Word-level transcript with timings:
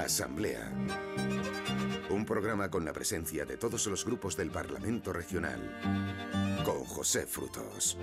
Asamblea. 0.00 0.72
Un 2.08 2.24
programa 2.24 2.70
con 2.70 2.84
la 2.84 2.92
presencia 2.92 3.44
de 3.44 3.58
todos 3.58 3.86
los 3.86 4.04
grupos 4.04 4.34
del 4.34 4.50
Parlamento 4.50 5.12
Regional. 5.12 5.60
Con 6.64 6.84
José 6.84 7.26
Frutos. 7.26 7.98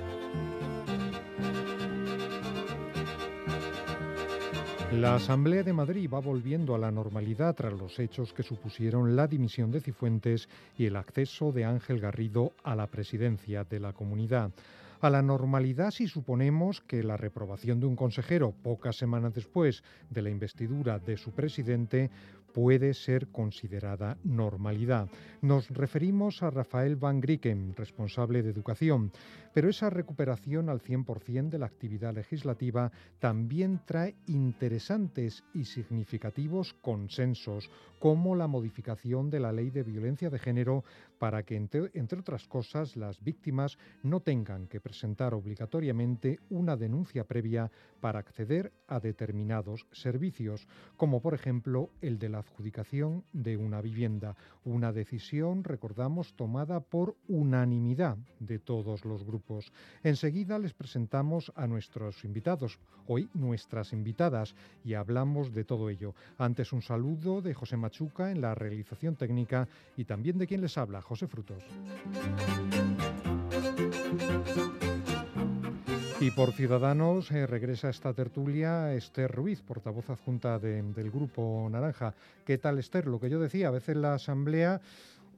La 4.94 5.16
Asamblea 5.16 5.64
de 5.64 5.74
Madrid 5.74 6.10
va 6.12 6.20
volviendo 6.20 6.76
a 6.76 6.78
la 6.78 6.92
normalidad 6.92 7.56
tras 7.56 7.74
los 7.74 7.98
hechos 8.00 8.32
que 8.32 8.44
supusieron 8.44 9.16
la 9.16 9.28
dimisión 9.28 9.72
de 9.72 9.82
Cifuentes 9.82 10.50
y 10.78 10.86
el 10.86 10.96
acceso 10.96 11.52
de 11.52 11.66
Ángel 11.66 12.00
Garrido 12.00 12.54
a 12.64 12.76
la 12.76 12.88
presidencia 12.88 13.64
de 13.64 13.80
la 13.80 13.94
comunidad 13.94 14.52
a 15.02 15.10
la 15.10 15.22
normalidad 15.22 15.92
si 15.92 16.08
suponemos 16.08 16.82
que 16.82 17.04
la 17.04 17.18
reprobación 17.18 17.80
de 17.80 17.86
un 17.86 17.96
consejero 17.96 18.52
pocas 18.52 18.98
semanas 18.98 19.34
después 19.34 19.84
de 20.10 20.22
la 20.22 20.30
investidura 20.30 21.00
de 21.00 21.18
su 21.18 21.32
presidente 21.32 22.10
puede 22.58 22.96
ser 22.96 23.28
considerada 23.28 24.18
normalidad. 24.24 25.10
Nos 25.42 25.70
referimos 25.70 26.42
a 26.42 26.50
Rafael 26.50 26.96
Van 26.96 27.22
Grieken, 27.22 27.76
responsable 27.76 28.42
de 28.42 28.50
educación, 28.50 29.12
pero 29.54 29.70
esa 29.70 29.92
recuperación 29.92 30.68
al 30.70 30.82
100% 30.82 31.50
de 31.50 31.60
la 31.60 31.68
actividad 31.68 32.16
legislativa 32.16 32.92
también 33.20 33.82
trae 33.86 34.16
interesantes 34.26 35.44
y 35.54 35.66
significativos 35.66 36.74
consensos, 36.82 37.70
como 38.00 38.36
la 38.36 38.48
modificación 38.48 39.30
de 39.30 39.40
la 39.40 39.52
ley 39.52 39.70
de 39.70 39.84
violencia 39.84 40.32
de 40.32 40.40
género 40.40 40.84
para 41.18 41.44
que, 41.44 41.56
entre, 41.56 42.20
otras 42.20 42.48
cosas, 42.48 42.96
las 42.96 43.24
víctimas 43.24 43.78
no 44.04 44.20
tengan 44.22 44.68
que 44.68 44.80
presentar 44.80 45.34
obligatoriamente 45.34 46.40
una 46.50 46.76
denuncia 46.76 47.24
previa 47.24 47.72
para 48.00 48.20
acceder 48.20 48.72
a 48.88 49.00
determinados 49.00 49.88
servicios, 49.92 50.68
como 50.96 51.22
por 51.22 51.34
ejemplo 51.34 51.90
el 52.02 52.20
de 52.20 52.30
la 52.30 52.40
adjudicación 52.40 53.24
de 53.34 53.58
una 53.58 53.82
vivienda, 53.82 54.36
una 54.64 54.92
decisión, 54.94 55.64
recordamos, 55.64 56.36
tomada 56.36 56.80
por 56.80 57.16
unanimidad 57.28 58.18
de 58.40 58.60
todos 58.60 59.06
los 59.06 59.24
grupos. 59.24 59.72
Enseguida 60.04 60.60
les 60.60 60.74
presentamos 60.74 61.52
a 61.56 61.68
nuestros 61.68 62.24
invitados, 62.24 62.80
hoy 63.08 63.30
nuestras 63.34 63.94
invitadas, 63.94 64.56
y 64.84 64.94
hablamos 64.94 65.54
de 65.54 65.64
todo 65.64 65.90
ello. 65.90 66.14
Antes 66.38 66.74
un 66.74 66.82
saludo 66.82 67.42
de 67.42 67.54
José 67.54 67.78
Machuca 67.78 68.32
en 68.32 68.42
la 68.42 68.56
realización 68.56 69.16
técnica 69.16 69.68
y 69.96 70.06
también 70.06 70.38
de 70.38 70.48
quien 70.48 70.62
les 70.62 70.78
habla, 70.78 71.02
José 71.08 71.28
Frutos. 71.28 71.64
Y 76.20 76.32
por 76.32 76.52
Ciudadanos 76.52 77.32
eh, 77.32 77.48
regresa 77.48 77.90
esta 77.90 78.14
tertulia 78.14 78.94
Esther 78.94 79.32
Ruiz, 79.32 79.62
portavoz 79.62 80.10
adjunta 80.10 80.60
del 80.60 81.12
Grupo 81.12 81.70
Naranja. 81.72 82.14
¿Qué 82.44 82.58
tal, 82.58 82.80
Esther? 82.80 83.08
Lo 83.08 83.20
que 83.20 83.30
yo 83.30 83.40
decía, 83.40 83.70
a 83.70 83.72
veces 83.72 83.96
la 83.96 84.16
Asamblea 84.16 84.82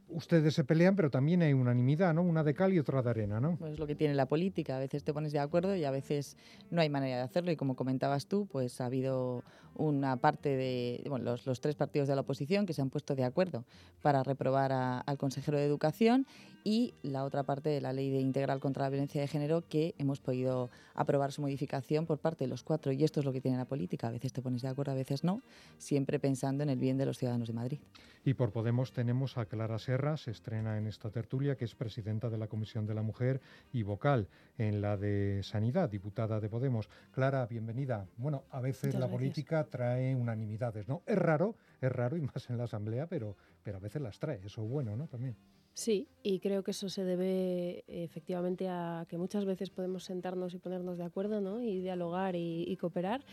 ustedes 0.09 0.53
se 0.53 0.63
pelean, 0.63 0.95
pero 0.95 1.09
también 1.09 1.41
hay 1.41 1.53
unanimidad, 1.53 2.13
¿no? 2.13 2.23
Una 2.23 2.43
de 2.43 2.53
cal 2.53 2.73
y 2.73 2.79
otra 2.79 3.01
de 3.01 3.09
arena, 3.09 3.39
¿no? 3.39 3.57
Pues 3.57 3.79
lo 3.79 3.87
que 3.87 3.95
tiene 3.95 4.13
la 4.13 4.25
política, 4.25 4.77
a 4.77 4.79
veces 4.79 5.03
te 5.03 5.13
pones 5.13 5.31
de 5.31 5.39
acuerdo 5.39 5.75
y 5.75 5.85
a 5.85 5.91
veces 5.91 6.37
no 6.71 6.81
hay 6.81 6.89
manera 6.89 7.17
de 7.17 7.23
hacerlo 7.23 7.51
y 7.51 7.55
como 7.55 7.75
comentabas 7.75 8.25
tú, 8.27 8.47
pues 8.47 8.81
ha 8.81 8.85
habido 8.85 9.43
una 9.75 10.17
parte 10.17 10.55
de 10.55 11.03
bueno, 11.07 11.35
los, 11.45 11.61
tres 11.61 11.75
partidos 11.75 12.07
de 12.07 12.15
la 12.15 12.21
oposición 12.21 12.65
que 12.65 12.73
se 12.73 12.81
han 12.81 12.89
puesto 12.89 13.15
de 13.15 13.23
acuerdo 13.23 13.65
para 14.01 14.23
reprobar 14.23 14.71
al 14.71 15.17
consejero 15.17 15.57
de 15.57 15.65
Educación 15.65 16.25
y 16.63 16.93
la 17.03 17.23
otra 17.23 17.43
parte 17.43 17.69
de 17.69 17.81
la 17.81 17.93
Ley 17.93 18.09
de 18.09 18.19
Integral 18.19 18.59
contra 18.59 18.83
la 18.83 18.89
Violencia 18.89 19.21
de 19.21 19.27
Género 19.27 19.63
que 19.67 19.95
hemos 19.97 20.19
podido 20.19 20.69
aprobar 20.93 21.31
su 21.31 21.41
modificación 21.41 22.05
por 22.05 22.19
parte 22.19 22.43
de 22.43 22.49
los 22.49 22.63
cuatro 22.63 22.91
y 22.91 23.03
esto 23.03 23.21
es 23.21 23.25
lo 23.25 23.31
que 23.31 23.41
tiene 23.41 23.57
la 23.57 23.65
política, 23.65 24.07
a 24.07 24.11
veces 24.11 24.33
te 24.33 24.41
pones 24.41 24.61
de 24.61 24.67
acuerdo, 24.67 24.91
a 24.91 24.95
veces 24.95 25.23
no, 25.23 25.41
siempre 25.77 26.19
pensando 26.19 26.63
en 26.63 26.69
el 26.69 26.79
bien 26.79 26.97
de 26.97 27.05
los 27.05 27.17
ciudadanos 27.17 27.47
de 27.47 27.53
Madrid. 27.53 27.79
Y 28.25 28.33
por 28.33 28.51
Podemos 28.51 28.91
tenemos 28.91 29.37
a 29.37 29.45
Clara 29.45 29.79
Serra, 29.79 30.17
se 30.17 30.31
estrena 30.31 30.77
en 30.77 30.87
esta 30.87 31.09
tertulia, 31.09 31.55
que 31.55 31.65
es 31.65 31.75
presidenta 31.75 32.29
de 32.29 32.37
la 32.37 32.47
Comisión 32.47 32.85
de 32.85 32.93
la 32.93 33.01
Mujer 33.01 33.39
y 33.71 33.83
vocal 33.83 34.27
en 34.57 34.81
la 34.81 34.97
de 34.97 35.41
Sanidad, 35.43 35.89
diputada 35.89 36.39
de 36.39 36.49
Podemos. 36.49 36.89
Clara, 37.11 37.45
bienvenida. 37.45 38.05
Bueno, 38.17 38.43
a 38.51 38.59
veces 38.59 38.95
la 38.95 39.07
política 39.07 39.63
trae 39.69 40.15
unanimidades, 40.15 40.87
¿no? 40.87 41.03
Es 41.05 41.17
raro, 41.17 41.55
es 41.81 41.91
raro 41.91 42.17
y 42.17 42.21
más 42.21 42.49
en 42.49 42.57
la 42.57 42.65
Asamblea, 42.65 43.07
pero, 43.07 43.37
pero 43.63 43.77
a 43.77 43.79
veces 43.79 44.01
las 44.01 44.19
trae, 44.19 44.41
eso 44.43 44.63
es 44.63 44.69
bueno, 44.69 44.95
¿no? 44.95 45.07
También. 45.07 45.35
Sí, 45.79 46.09
y 46.23 46.39
creo 46.39 46.61
que 46.61 46.71
eso 46.71 46.89
se 46.89 47.05
debe 47.05 47.85
efectivamente 47.87 48.67
a 48.67 49.05
que 49.07 49.17
muchas 49.17 49.45
veces 49.45 49.69
podemos 49.69 50.03
sentarnos 50.03 50.53
y 50.53 50.57
ponernos 50.57 50.97
de 50.97 51.05
acuerdo 51.05 51.39
¿no? 51.39 51.61
y 51.61 51.79
dialogar 51.79 52.35
y, 52.35 52.75
cooperar. 52.75 53.23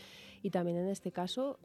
Y 0.41 0.49
también 0.49 0.77
en 0.77 0.87
este 0.87 1.11
caso, 1.11 1.59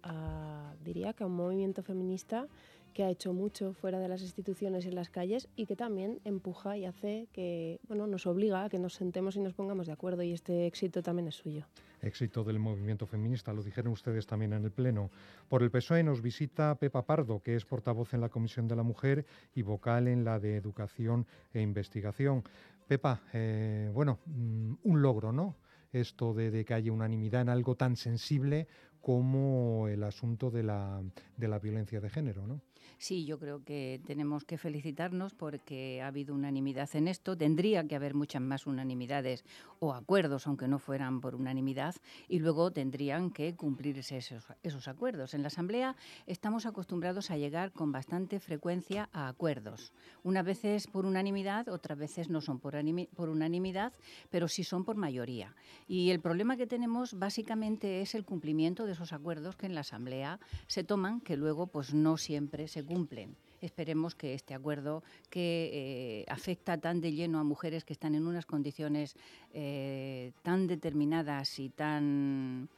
diría 0.82 1.12
que 1.12 1.22
a 1.22 1.26
un 1.28 1.36
movimiento 1.36 1.84
feminista 1.84 2.48
que 2.92 3.04
ha 3.04 3.10
hecho 3.10 3.32
mucho 3.32 3.72
fuera 3.72 3.98
de 3.98 4.08
las 4.08 4.22
instituciones 4.22 4.84
y 4.84 4.88
en 4.88 4.94
las 4.94 5.10
calles 5.10 5.48
y 5.56 5.66
que 5.66 5.76
también 5.76 6.20
empuja 6.24 6.76
y 6.76 6.84
hace 6.84 7.28
que, 7.32 7.80
bueno, 7.88 8.06
nos 8.06 8.26
obliga 8.26 8.64
a 8.64 8.68
que 8.68 8.78
nos 8.78 8.94
sentemos 8.94 9.36
y 9.36 9.40
nos 9.40 9.54
pongamos 9.54 9.86
de 9.86 9.92
acuerdo 9.92 10.22
y 10.22 10.32
este 10.32 10.66
éxito 10.66 11.02
también 11.02 11.28
es 11.28 11.36
suyo. 11.36 11.66
Éxito 12.00 12.42
del 12.42 12.58
movimiento 12.58 13.06
feminista, 13.06 13.52
lo 13.52 13.62
dijeron 13.62 13.92
ustedes 13.92 14.26
también 14.26 14.52
en 14.52 14.64
el 14.64 14.72
Pleno. 14.72 15.10
Por 15.48 15.62
el 15.62 15.70
PSOE 15.70 16.02
nos 16.02 16.20
visita 16.20 16.74
Pepa 16.74 17.06
Pardo, 17.06 17.40
que 17.40 17.54
es 17.54 17.64
portavoz 17.64 18.12
en 18.12 18.20
la 18.20 18.28
Comisión 18.28 18.66
de 18.66 18.76
la 18.76 18.82
Mujer 18.82 19.24
y 19.54 19.62
vocal 19.62 20.08
en 20.08 20.24
la 20.24 20.40
de 20.40 20.56
Educación 20.56 21.26
e 21.54 21.60
Investigación. 21.60 22.42
Pepa, 22.88 23.22
eh, 23.32 23.90
bueno, 23.94 24.18
mm, 24.26 24.74
un 24.82 25.02
logro, 25.02 25.32
¿no? 25.32 25.56
Esto 25.92 26.34
de, 26.34 26.64
que 26.64 26.74
haya 26.74 26.90
unanimidad 26.90 27.42
en 27.42 27.48
algo 27.50 27.76
tan 27.76 27.96
sensible 27.96 28.66
como 29.00 29.88
el 29.88 30.02
asunto 30.04 30.50
de 30.50 30.62
la, 30.62 31.02
de 31.36 31.48
la 31.48 31.58
violencia 31.58 32.00
de 32.00 32.10
género, 32.10 32.46
¿no? 32.46 32.60
Sí, 32.98 33.24
yo 33.24 33.38
creo 33.38 33.64
que 33.64 34.00
tenemos 34.06 34.44
que 34.44 34.58
felicitarnos 34.58 35.34
porque 35.34 36.00
ha 36.02 36.06
habido 36.06 36.34
unanimidad 36.34 36.88
en 36.94 37.08
esto. 37.08 37.36
Tendría 37.36 37.86
que 37.86 37.96
haber 37.96 38.14
muchas 38.14 38.42
más 38.42 38.66
unanimidades 38.66 39.44
o 39.80 39.92
acuerdos, 39.92 40.46
aunque 40.46 40.68
no 40.68 40.78
fueran 40.78 41.20
por 41.20 41.34
unanimidad, 41.34 41.94
y 42.28 42.38
luego 42.38 42.70
tendrían 42.70 43.30
que 43.30 43.54
cumplirse 43.54 44.18
esos, 44.18 44.88
acuerdos. 44.88 45.34
En 45.34 45.42
la 45.42 45.48
Asamblea 45.48 45.96
estamos 46.26 46.66
acostumbrados 46.66 47.30
a 47.30 47.36
llegar 47.36 47.72
con 47.72 47.92
bastante 47.92 48.38
frecuencia 48.38 49.08
a 49.12 49.28
acuerdos. 49.28 49.92
Unas 50.22 50.44
veces 50.44 50.86
por 50.86 51.06
unanimidad, 51.06 51.68
otras 51.68 51.98
veces 51.98 52.28
no 52.28 52.40
son 52.40 52.60
por, 52.60 52.74
por 53.16 53.28
unanimidad, 53.28 53.92
pero 54.30 54.48
sí 54.48 54.64
son 54.64 54.84
por 54.84 54.96
mayoría. 54.96 55.54
Y 55.88 56.10
el 56.10 56.20
problema 56.20 56.56
que 56.56 56.66
tenemos 56.66 57.18
básicamente 57.18 58.02
es 58.02 58.14
el 58.14 58.24
cumplimiento 58.24 58.86
de 58.86 58.92
esos 58.92 59.12
acuerdos 59.12 59.56
que 59.56 59.66
en 59.66 59.74
la 59.74 59.80
Asamblea 59.80 60.38
se 60.66 60.84
toman, 60.84 61.20
que 61.20 61.36
luego 61.36 61.66
pues 61.66 61.92
no 61.92 62.16
siempre 62.16 62.68
se 62.72 62.82
cumplen. 62.82 63.36
Esperemos 63.60 64.14
que 64.14 64.34
este 64.34 64.54
acuerdo 64.54 65.04
que 65.30 65.70
eh, 65.72 66.24
afecta 66.28 66.78
tan 66.78 67.00
de 67.00 67.12
lleno 67.12 67.38
a 67.38 67.44
mujeres 67.44 67.84
que 67.84 67.92
están 67.92 68.14
en 68.14 68.26
unas 68.26 68.46
condiciones 68.46 69.14
eh, 69.52 70.32
tan 70.42 70.66
determinadas 70.66 71.58
y 71.58 71.68
tan 71.68 72.68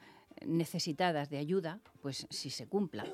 necesitadas 0.44 1.30
de 1.30 1.38
ayuda, 1.38 1.80
pues 2.02 2.26
si 2.28 2.50
se 2.50 2.66
cumpla. 2.66 3.04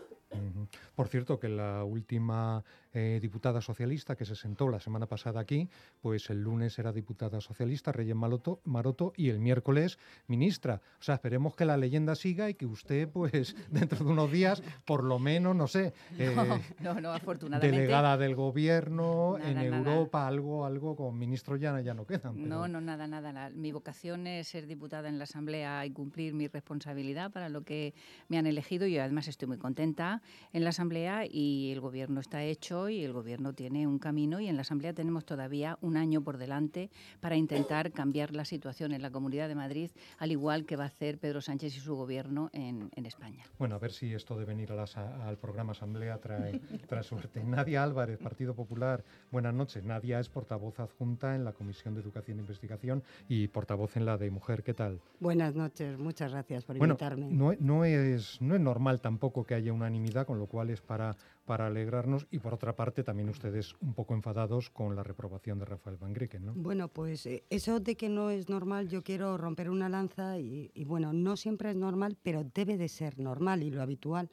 Por 0.94 1.08
cierto, 1.08 1.38
que 1.40 1.48
la 1.48 1.84
última 1.84 2.62
eh, 2.92 3.18
diputada 3.20 3.60
socialista 3.60 4.16
que 4.16 4.24
se 4.24 4.36
sentó 4.36 4.68
la 4.68 4.80
semana 4.80 5.06
pasada 5.06 5.40
aquí, 5.40 5.68
pues 6.00 6.30
el 6.30 6.42
lunes 6.42 6.78
era 6.78 6.92
diputada 6.92 7.40
socialista, 7.40 7.92
Reyes 7.92 8.14
Maroto, 8.14 8.60
Maroto, 8.64 9.12
y 9.16 9.28
el 9.28 9.40
miércoles 9.40 9.98
ministra. 10.26 10.80
O 10.98 11.02
sea, 11.02 11.16
esperemos 11.16 11.56
que 11.56 11.64
la 11.64 11.76
leyenda 11.76 12.14
siga 12.14 12.48
y 12.50 12.54
que 12.54 12.66
usted, 12.66 13.08
pues 13.08 13.56
dentro 13.70 14.04
de 14.04 14.12
unos 14.12 14.30
días, 14.30 14.62
por 14.84 15.04
lo 15.04 15.18
menos, 15.18 15.56
no 15.56 15.66
sé, 15.66 15.94
eh, 16.18 16.34
no, 16.80 17.00
no, 17.00 17.12
afortunadamente. 17.12 17.76
delegada 17.76 18.16
del 18.16 18.34
gobierno 18.34 19.38
en 19.38 19.58
Europa, 19.58 20.26
algo, 20.26 20.64
algo 20.64 20.96
con 20.96 21.18
ministro 21.18 21.56
ya, 21.56 21.80
ya 21.80 21.94
no 21.94 22.06
quedan. 22.06 22.48
No, 22.48 22.68
no, 22.68 22.80
nada, 22.80 23.06
nada. 23.06 23.50
Mi 23.50 23.72
vocación 23.72 24.26
es 24.26 24.48
ser 24.48 24.66
diputada 24.66 25.08
en 25.08 25.18
la 25.18 25.24
Asamblea 25.24 25.84
y 25.86 25.90
cumplir 25.90 26.34
mi 26.34 26.46
responsabilidad 26.46 27.30
para 27.30 27.48
lo 27.48 27.62
que 27.62 27.94
me 28.28 28.38
han 28.38 28.46
elegido 28.46 28.86
y 28.86 28.98
además 28.98 29.28
estoy 29.28 29.48
muy 29.48 29.58
contenta 29.58 30.19
en 30.52 30.64
la 30.64 30.70
Asamblea 30.70 31.24
y 31.26 31.70
el 31.72 31.80
Gobierno 31.80 32.20
está 32.20 32.42
hecho 32.42 32.88
y 32.88 33.04
el 33.04 33.12
Gobierno 33.12 33.52
tiene 33.52 33.86
un 33.86 33.98
camino 33.98 34.40
y 34.40 34.48
en 34.48 34.56
la 34.56 34.62
Asamblea 34.62 34.92
tenemos 34.92 35.24
todavía 35.24 35.78
un 35.80 35.96
año 35.96 36.22
por 36.22 36.38
delante 36.38 36.90
para 37.20 37.36
intentar 37.36 37.92
cambiar 37.92 38.34
la 38.34 38.44
situación 38.44 38.92
en 38.92 39.02
la 39.02 39.10
Comunidad 39.10 39.48
de 39.48 39.54
Madrid, 39.54 39.90
al 40.18 40.32
igual 40.32 40.66
que 40.66 40.76
va 40.76 40.84
a 40.84 40.88
hacer 40.88 41.18
Pedro 41.18 41.40
Sánchez 41.40 41.76
y 41.76 41.80
su 41.80 41.94
Gobierno 41.94 42.50
en, 42.52 42.90
España. 43.00 43.44
Bueno, 43.58 43.74
a 43.74 43.78
ver 43.78 43.92
si 43.92 44.12
esto 44.12 44.38
de 44.38 44.44
venir 44.44 44.70
al 44.72 45.38
programa 45.38 45.72
Asamblea 45.72 46.18
trae, 46.18 46.60
trae 46.86 47.02
suerte. 47.02 47.42
Nadia 47.44 47.82
Álvarez, 47.82 48.18
Partido 48.18 48.54
Popular, 48.54 49.02
buenas 49.32 49.54
noches. 49.54 49.82
Nadia 49.84 50.20
es 50.20 50.28
portavoz 50.28 50.78
adjunta 50.78 51.34
en 51.34 51.44
la 51.44 51.52
Comisión 51.52 51.94
de 51.94 52.00
Educación 52.00 52.38
e 52.38 52.40
Investigación 52.42 53.02
y 53.28 53.48
portavoz 53.48 53.96
en 53.96 54.04
la 54.04 54.18
de 54.18 54.30
Mujer. 54.30 54.62
¿Qué 54.62 54.74
tal? 54.74 55.00
Buenas 55.18 55.54
noches, 55.54 55.98
muchas 55.98 56.32
gracias 56.32 56.64
por 56.64 56.76
invitarme. 56.76 57.26
No, 57.30 57.52
no, 57.58 57.84
es, 57.84 58.40
no 58.40 58.54
es 58.54 58.60
normal 58.60 59.00
tampoco 59.00 59.44
que 59.44 59.54
haya 59.54 59.72
unanimidad 59.72 60.09
con 60.24 60.38
lo 60.38 60.46
cual 60.46 60.70
es 60.70 60.80
para, 60.80 61.16
para 61.44 61.66
alegrarnos 61.66 62.26
y 62.30 62.38
por 62.38 62.54
otra 62.54 62.74
parte 62.76 63.02
también 63.02 63.28
ustedes 63.28 63.74
un 63.80 63.94
poco 63.94 64.14
enfadados 64.14 64.70
con 64.70 64.96
la 64.96 65.02
reprobación 65.02 65.58
de 65.58 65.64
Rafael 65.64 65.96
Van 65.96 66.12
Grieken, 66.12 66.46
¿no? 66.46 66.52
Bueno, 66.54 66.88
pues 66.88 67.26
eh, 67.26 67.44
eso 67.50 67.80
de 67.80 67.96
que 67.96 68.08
no 68.08 68.30
es 68.30 68.48
normal, 68.48 68.88
yo 68.88 69.02
quiero 69.02 69.36
romper 69.36 69.70
una 69.70 69.88
lanza 69.88 70.38
y, 70.38 70.70
y 70.74 70.84
bueno, 70.84 71.12
no 71.12 71.36
siempre 71.36 71.70
es 71.70 71.76
normal, 71.76 72.16
pero 72.22 72.44
debe 72.44 72.76
de 72.76 72.88
ser 72.88 73.18
normal 73.18 73.62
y 73.62 73.70
lo 73.70 73.82
habitual 73.82 74.30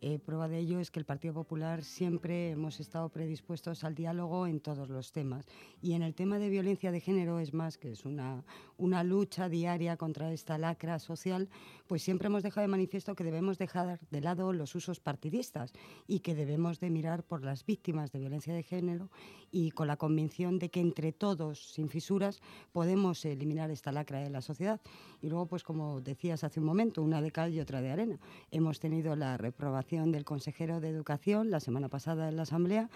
Eh, 0.00 0.20
prueba 0.20 0.46
de 0.46 0.58
ello 0.58 0.78
es 0.78 0.92
que 0.92 1.00
el 1.00 1.04
Partido 1.04 1.34
Popular 1.34 1.82
siempre 1.82 2.50
hemos 2.50 2.78
estado 2.78 3.08
predispuestos 3.08 3.82
al 3.82 3.96
diálogo 3.96 4.46
en 4.46 4.60
todos 4.60 4.88
los 4.88 5.10
temas. 5.10 5.44
Y 5.82 5.94
en 5.94 6.02
el 6.02 6.14
tema 6.14 6.38
de 6.38 6.48
violencia 6.48 6.92
de 6.92 7.00
género 7.00 7.40
es 7.40 7.52
más 7.52 7.78
que 7.78 7.90
es 7.90 8.04
una, 8.04 8.44
una 8.76 9.02
lucha 9.02 9.48
diaria 9.48 9.96
contra 9.96 10.32
esta 10.32 10.56
lacra 10.56 11.00
social, 11.00 11.48
pues 11.88 12.02
siempre 12.02 12.26
hemos 12.26 12.44
dejado 12.44 12.62
de 12.62 12.68
manifiesto 12.68 13.16
que 13.16 13.24
debemos 13.24 13.58
dejar 13.58 13.98
de 14.12 14.20
lado 14.20 14.52
los 14.52 14.76
usos 14.76 15.00
partidistas 15.00 15.72
y 16.06 16.20
que 16.20 16.36
debemos 16.36 16.78
de 16.78 16.90
mirar 16.90 17.24
por 17.24 17.42
las 17.42 17.66
víctimas 17.66 18.12
de 18.12 18.20
violencia 18.20 18.54
de 18.54 18.62
género 18.62 19.10
y 19.50 19.72
con 19.72 19.88
la 19.88 19.96
convicción 19.96 20.60
de 20.60 20.70
que 20.70 20.80
entre 20.80 21.12
todos, 21.12 21.72
sin 21.72 21.88
fisuras, 21.88 22.40
podemos 22.70 23.24
eliminar 23.24 23.72
esta 23.72 23.90
lacra 23.90 24.20
de 24.20 24.30
la 24.30 24.42
sociedad. 24.42 24.80
Y 25.20 25.28
luego, 25.28 25.46
pues 25.46 25.64
como 25.64 26.00
decías 26.00 26.44
hace 26.44 26.60
un 26.60 26.66
momento, 26.66 27.02
una 27.02 27.20
de 27.20 27.32
cal 27.32 27.52
y 27.52 27.58
otra 27.58 27.80
de 27.80 27.90
arena. 27.90 28.20
Hemos 28.52 28.78
tenido 28.78 29.16
la 29.16 29.36
reprobación 29.36 29.87
del 29.88 30.24
consejero 30.24 30.80
de 30.80 30.90
Educación 30.90 31.50
la 31.50 31.60
semana 31.60 31.88
pasada 31.88 32.28
en 32.28 32.36
la 32.36 32.42
Asamblea 32.42 32.90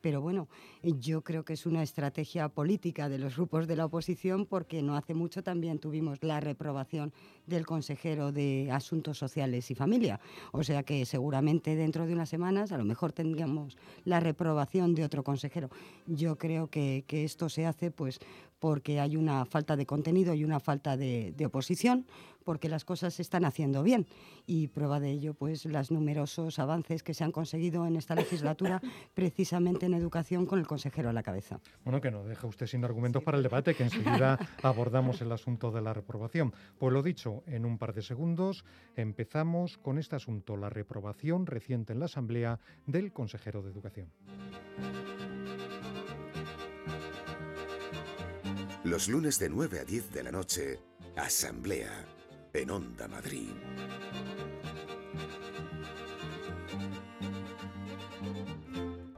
pero 0.00 0.20
bueno, 0.20 0.48
yo 0.84 1.22
creo 1.22 1.44
que 1.44 1.54
es 1.54 1.66
una 1.66 1.82
estrategia 1.82 2.48
política 2.48 3.08
de 3.08 3.18
los 3.18 3.34
grupos 3.34 3.66
de 3.66 3.74
la 3.74 3.86
oposición 3.86 4.46
porque 4.46 4.80
no 4.80 4.96
hace 4.96 5.14
mucho 5.14 5.42
también 5.42 5.80
tuvimos 5.80 6.22
la 6.22 6.38
reprobación 6.38 7.12
del 7.46 7.66
consejero 7.66 8.30
de 8.30 8.70
Asuntos 8.70 9.18
Sociales 9.18 9.68
y 9.70 9.74
Familia. 9.74 10.20
O 10.52 10.62
sea 10.62 10.84
que 10.84 11.04
seguramente 11.06 11.74
dentro 11.74 12.06
de 12.06 12.12
unas 12.12 12.28
semanas 12.28 12.70
a 12.70 12.78
lo 12.78 12.84
mejor 12.84 13.12
tendríamos 13.12 13.76
la 14.04 14.20
reprobación 14.20 14.94
de 14.94 15.04
otro 15.04 15.24
consejero. 15.24 15.70
Yo 16.06 16.36
creo 16.38 16.68
que, 16.68 17.04
que 17.08 17.24
esto 17.24 17.48
se 17.48 17.66
hace 17.66 17.90
pues 17.90 18.20
porque 18.66 18.98
hay 18.98 19.16
una 19.16 19.44
falta 19.44 19.76
de 19.76 19.86
contenido 19.86 20.34
y 20.34 20.42
una 20.42 20.58
falta 20.58 20.96
de, 20.96 21.32
oposición, 21.46 22.04
porque 22.42 22.68
las 22.68 22.84
cosas 22.84 23.14
se 23.14 23.22
están 23.22 23.44
haciendo 23.44 23.84
bien. 23.84 24.08
Y 24.44 24.66
prueba 24.66 24.98
de 24.98 25.08
ello, 25.08 25.34
pues, 25.34 25.66
los 25.66 25.92
numerosos 25.92 26.58
avances 26.58 27.04
que 27.04 27.14
se 27.14 27.22
han 27.22 27.30
conseguido 27.30 27.86
en 27.86 27.94
esta 27.94 28.16
legislatura, 28.16 28.80
precisamente 29.14 29.86
en 29.86 29.94
educación, 29.94 30.46
con 30.46 30.58
el 30.58 30.66
consejero 30.66 31.10
a 31.10 31.12
la 31.12 31.22
cabeza. 31.22 31.60
Bueno, 31.84 32.00
que 32.00 32.10
no 32.10 32.24
deja 32.24 32.48
usted 32.48 32.66
sin 32.66 32.84
argumentos 32.84 33.22
para 33.22 33.36
el 33.36 33.44
debate, 33.44 33.76
que 33.76 33.84
enseguida 33.84 34.36
abordamos 34.64 35.20
el 35.20 35.30
asunto 35.30 35.70
de 35.70 35.80
la 35.80 35.94
reprobación. 35.94 36.52
Pues 36.76 36.92
lo 36.92 37.04
dicho, 37.04 37.44
en 37.46 37.64
un 37.64 37.78
par 37.78 37.94
de 37.94 38.02
segundos 38.02 38.64
empezamos 38.96 39.78
con 39.78 39.96
este 39.96 40.16
asunto, 40.16 40.56
la 40.56 40.70
reprobación 40.70 41.46
reciente 41.46 41.92
en 41.92 42.00
la 42.00 42.06
Asamblea 42.06 42.58
del 42.84 43.12
consejero 43.12 43.62
de 43.62 43.70
Educación. 43.70 44.10
Los 48.86 49.08
lunes 49.08 49.40
de 49.40 49.48
9 49.48 49.80
a 49.80 49.84
10 49.84 50.12
de 50.12 50.22
la 50.22 50.30
noche, 50.30 50.78
Asamblea, 51.16 51.90
en 52.54 52.70
Onda 52.70 53.08
Madrid. 53.08 53.50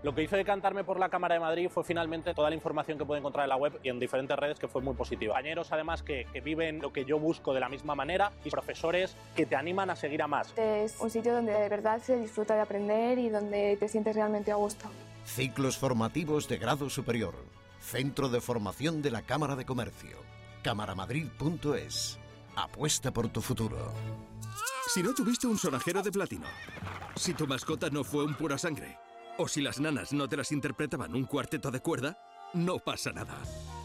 Lo 0.02 0.14
que 0.14 0.22
hizo 0.22 0.36
decantarme 0.36 0.84
por 0.84 0.98
la 0.98 1.10
Cámara 1.10 1.34
de 1.34 1.40
Madrid 1.40 1.68
fue 1.68 1.84
finalmente 1.84 2.32
toda 2.32 2.48
la 2.48 2.56
información 2.56 2.96
que 2.96 3.04
pude 3.04 3.18
encontrar 3.18 3.44
en 3.44 3.50
la 3.50 3.56
web 3.56 3.78
y 3.82 3.90
en 3.90 3.98
diferentes 3.98 4.38
redes 4.38 4.58
que 4.58 4.68
fue 4.68 4.80
muy 4.80 4.94
positiva. 4.94 5.34
Compañeros 5.34 5.70
además 5.70 6.02
que, 6.02 6.26
que, 6.32 6.40
viven 6.40 6.80
lo 6.80 6.90
que 6.90 7.04
yo 7.04 7.18
busco 7.18 7.52
de 7.52 7.60
la 7.60 7.68
misma 7.68 7.94
manera 7.94 8.32
y 8.46 8.48
profesores 8.48 9.14
que 9.36 9.44
te 9.44 9.54
animan 9.54 9.90
a 9.90 9.96
seguir 9.96 10.22
a 10.22 10.26
más. 10.26 10.56
Es 10.56 10.98
un 10.98 11.10
sitio 11.10 11.34
donde 11.34 11.52
de 11.52 11.68
verdad 11.68 12.00
se 12.00 12.18
disfruta 12.18 12.54
de 12.54 12.62
aprender 12.62 13.18
y 13.18 13.28
donde 13.28 13.76
te 13.76 13.86
sientes 13.86 14.16
realmente 14.16 14.50
a 14.50 14.54
gusto. 14.54 14.88
Ciclos 15.26 15.76
formativos 15.76 16.48
de 16.48 16.56
grado 16.56 16.88
superior 16.88 17.34
Centro 17.80 18.28
de 18.28 18.40
Formación 18.40 19.02
de 19.02 19.10
la 19.10 19.22
Cámara 19.22 19.56
de 19.56 19.64
Comercio. 19.64 20.18
Cámaramadrid.es. 20.62 22.18
Apuesta 22.56 23.12
por 23.12 23.28
tu 23.28 23.40
futuro. 23.40 23.92
Si 24.92 25.02
no 25.02 25.14
tuviste 25.14 25.46
un 25.46 25.58
sonajero 25.58 26.02
de 26.02 26.10
platino, 26.10 26.46
si 27.14 27.34
tu 27.34 27.46
mascota 27.46 27.90
no 27.90 28.04
fue 28.04 28.24
un 28.24 28.34
pura 28.34 28.58
sangre, 28.58 28.98
o 29.36 29.46
si 29.46 29.60
las 29.60 29.78
nanas 29.78 30.12
no 30.12 30.28
te 30.28 30.36
las 30.36 30.50
interpretaban 30.50 31.14
un 31.14 31.24
cuarteto 31.24 31.70
de 31.70 31.80
cuerda, 31.80 32.18
no 32.54 32.78
pasa 32.78 33.12
nada. 33.12 33.36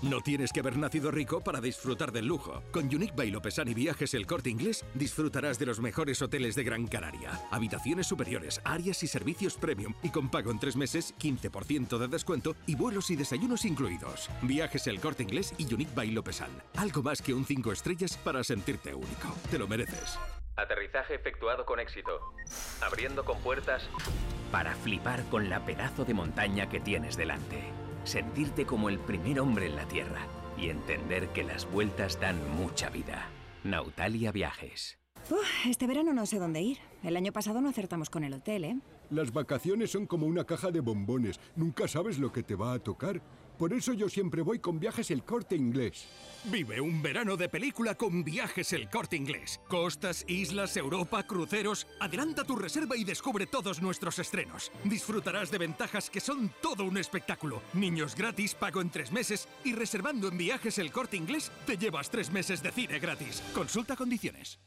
No 0.01 0.19
tienes 0.19 0.51
que 0.51 0.59
haber 0.59 0.75
nacido 0.77 1.11
rico 1.11 1.41
para 1.41 1.61
disfrutar 1.61 2.11
del 2.11 2.27
lujo. 2.27 2.61
Con 2.71 2.85
Unique 2.85 3.13
by 3.15 3.31
Lopesan 3.31 3.69
y 3.69 3.73
Viajes 3.73 4.13
El 4.13 4.27
Corte 4.27 4.49
Inglés 4.49 4.83
disfrutarás 4.93 5.57
de 5.57 5.65
los 5.65 5.79
mejores 5.79 6.21
hoteles 6.21 6.55
de 6.55 6.63
Gran 6.65 6.87
Canaria. 6.87 7.39
Habitaciones 7.51 8.07
superiores, 8.07 8.61
áreas 8.65 9.01
y 9.03 9.07
servicios 9.07 9.55
premium 9.55 9.93
y 10.03 10.09
con 10.09 10.29
pago 10.29 10.51
en 10.51 10.59
tres 10.59 10.75
meses, 10.75 11.15
15% 11.19 11.97
de 11.97 12.07
descuento 12.09 12.53
y 12.65 12.75
vuelos 12.75 13.09
y 13.11 13.15
desayunos 13.15 13.63
incluidos. 13.63 14.29
Viajes 14.41 14.87
El 14.87 14.99
Corte 14.99 15.23
Inglés 15.23 15.53
y 15.57 15.73
Unique 15.73 15.93
by 15.95 16.11
Lopesan. 16.11 16.51
Algo 16.75 17.01
más 17.01 17.21
que 17.21 17.33
un 17.33 17.45
5 17.45 17.71
estrellas 17.71 18.17
para 18.17 18.43
sentirte 18.43 18.93
único. 18.93 19.33
Te 19.49 19.57
lo 19.57 19.69
mereces. 19.69 20.19
Aterrizaje 20.57 21.15
efectuado 21.15 21.65
con 21.65 21.79
éxito. 21.79 22.33
Abriendo 22.81 23.23
con 23.23 23.39
puertas 23.39 23.83
para 24.51 24.75
flipar 24.75 25.23
con 25.29 25.49
la 25.49 25.65
pedazo 25.65 26.03
de 26.03 26.13
montaña 26.13 26.69
que 26.69 26.81
tienes 26.81 27.15
delante 27.15 27.82
sentirte 28.03 28.65
como 28.65 28.89
el 28.89 28.99
primer 28.99 29.39
hombre 29.39 29.67
en 29.67 29.75
la 29.75 29.87
Tierra 29.87 30.21
y 30.57 30.69
entender 30.69 31.29
que 31.29 31.43
las 31.43 31.69
vueltas 31.71 32.19
dan 32.19 32.37
mucha 32.55 32.89
vida. 32.89 33.27
Nautalia 33.63 34.31
Viajes. 34.31 34.97
este 35.65 35.87
verano 35.87 36.13
no 36.13 36.25
sé 36.25 36.39
dónde 36.39 36.61
ir. 36.61 36.77
El 37.03 37.15
año 37.17 37.31
pasado 37.31 37.61
no 37.61 37.69
acertamos 37.69 38.09
con 38.09 38.23
el 38.23 38.33
hotel, 38.33 38.63
¿eh? 38.65 38.77
Las 39.09 39.31
vacaciones 39.31 39.91
son 39.91 40.05
como 40.05 40.25
una 40.25 40.43
caja 40.43 40.71
de 40.71 40.79
bombones. 40.79 41.39
Nunca 41.55 41.87
sabes 41.87 42.17
lo 42.19 42.31
que 42.31 42.43
te 42.43 42.55
va 42.55 42.73
a 42.73 42.79
tocar. 42.79 43.21
Por 43.57 43.73
eso 43.73 43.93
yo 43.93 44.09
siempre 44.09 44.41
voy 44.41 44.59
con 44.59 44.79
viajes 44.79 45.11
el 45.11 45.23
corte 45.23 45.55
inglés. 45.55 46.05
Vive 46.45 46.81
un 46.81 47.01
verano 47.01 47.37
de 47.37 47.47
película 47.47 47.95
con 47.95 48.23
viajes 48.23 48.73
el 48.73 48.89
corte 48.89 49.15
inglés. 49.15 49.61
Costas, 49.67 50.25
islas, 50.27 50.75
Europa, 50.75 51.23
cruceros. 51.23 51.87
Adelanta 51.99 52.43
tu 52.43 52.55
reserva 52.55 52.97
y 52.97 53.03
descubre 53.03 53.45
todos 53.45 53.81
nuestros 53.81 54.19
estrenos. 54.19 54.71
Disfrutarás 54.83 55.51
de 55.51 55.57
ventajas 55.57 56.09
que 56.09 56.19
son 56.19 56.51
todo 56.61 56.83
un 56.83 56.97
espectáculo. 56.97 57.61
Niños 57.73 58.15
gratis, 58.15 58.55
pago 58.55 58.81
en 58.81 58.89
tres 58.89 59.11
meses 59.11 59.47
y 59.63 59.73
reservando 59.73 60.27
en 60.27 60.37
viajes 60.37 60.77
el 60.79 60.91
corte 60.91 61.17
inglés 61.17 61.51
te 61.65 61.77
llevas 61.77 62.09
tres 62.09 62.31
meses 62.31 62.61
de 62.61 62.71
cine 62.71 62.99
gratis. 62.99 63.41
Consulta 63.53 63.95
condiciones. 63.95 64.59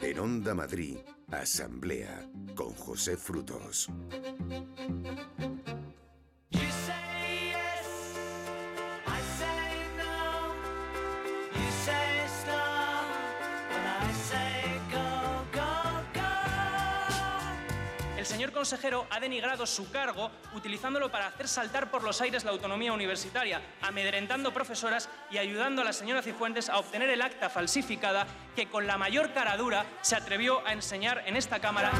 En 0.00 0.18
Onda 0.18 0.54
Madrid, 0.54 0.96
Asamblea 1.30 2.28
con 2.54 2.72
José 2.74 3.16
Frutos. 3.16 3.88
Señor 18.28 18.52
consejero 18.52 19.06
ha 19.10 19.18
denigrado 19.18 19.66
su 19.66 19.90
cargo 19.90 20.30
utilizándolo 20.54 21.10
para 21.10 21.26
hacer 21.26 21.48
saltar 21.48 21.90
por 21.90 22.04
los 22.04 22.20
aires 22.20 22.44
la 22.44 22.52
autonomía 22.52 22.92
universitaria, 22.92 23.60
amedrentando 23.82 24.52
profesoras 24.52 25.08
y 25.30 25.38
ayudando 25.38 25.82
a 25.82 25.84
la 25.84 25.92
señora 25.92 26.22
Cifuentes 26.22 26.68
a 26.68 26.78
obtener 26.78 27.08
el 27.08 27.22
acta 27.22 27.48
falsificada 27.48 28.28
que 28.54 28.68
con 28.68 28.86
la 28.86 28.96
mayor 28.96 29.32
caradura 29.32 29.86
se 30.02 30.14
atrevió 30.14 30.64
a 30.66 30.72
enseñar 30.72 31.24
en 31.26 31.36
esta 31.36 31.58
Cámara. 31.58 31.90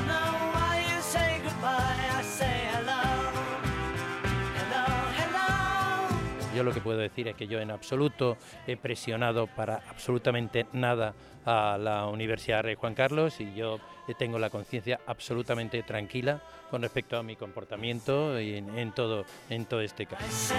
Yo 6.59 6.65
lo 6.65 6.73
que 6.73 6.81
puedo 6.81 6.99
decir 6.99 7.29
es 7.29 7.37
que 7.37 7.47
yo 7.47 7.61
en 7.61 7.71
absoluto 7.71 8.37
he 8.67 8.77
presionado 8.77 9.47
para 9.47 9.81
absolutamente 9.89 10.67
nada 10.73 11.15
a 11.45 11.79
la 11.79 12.09
Universidad 12.09 12.65
Rey 12.65 12.75
Juan 12.75 12.95
Carlos 12.95 13.41
y 13.41 13.55
yo 13.55 13.79
tengo 14.19 14.41
la 14.41 14.51
conciencia 14.51 14.99
absolutamente 15.07 15.81
tranquila 15.85 16.43
con 16.69 16.83
respecto 16.83 17.17
a 17.17 17.23
mi 17.23 17.37
comportamiento 17.37 18.37
en, 18.37 18.91
todo, 18.91 19.25
en 19.49 19.67
todo 19.67 19.83
este 19.83 20.07
caso. 20.07 20.53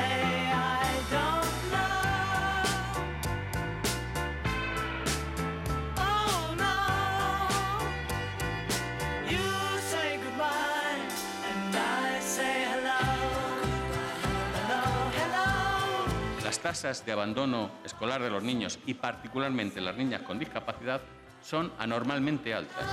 Las 16.60 16.75
tasas 16.75 17.06
de 17.06 17.13
abandono 17.13 17.72
escolar 17.86 18.22
de 18.22 18.30
los 18.30 18.44
niños 18.44 18.80
y 18.86 18.94
particularmente 18.94 19.80
las 19.80 19.96
niñas 19.96 20.24
con 20.24 20.38
discapacidad 20.38 21.00
son 21.42 21.72
anormalmente 21.80 22.54
altas. 22.54 22.84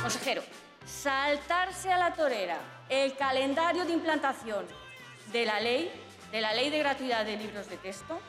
Consejero, 0.00 0.42
saltarse 0.86 1.92
a 1.92 1.98
la 1.98 2.14
torera 2.14 2.58
el 2.88 3.16
calendario 3.16 3.84
de 3.84 3.94
implantación 3.94 4.64
de 5.32 5.44
la 5.44 5.58
ley, 5.58 5.90
de 6.30 6.40
la 6.40 6.54
ley 6.54 6.70
de 6.70 6.78
gratuidad 6.78 7.24
de 7.24 7.36
libros 7.36 7.68
de 7.68 7.78
texto, 7.78 8.20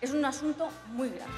es 0.00 0.12
un 0.12 0.24
asunto 0.24 0.68
muy 0.92 1.08
grave. 1.08 1.32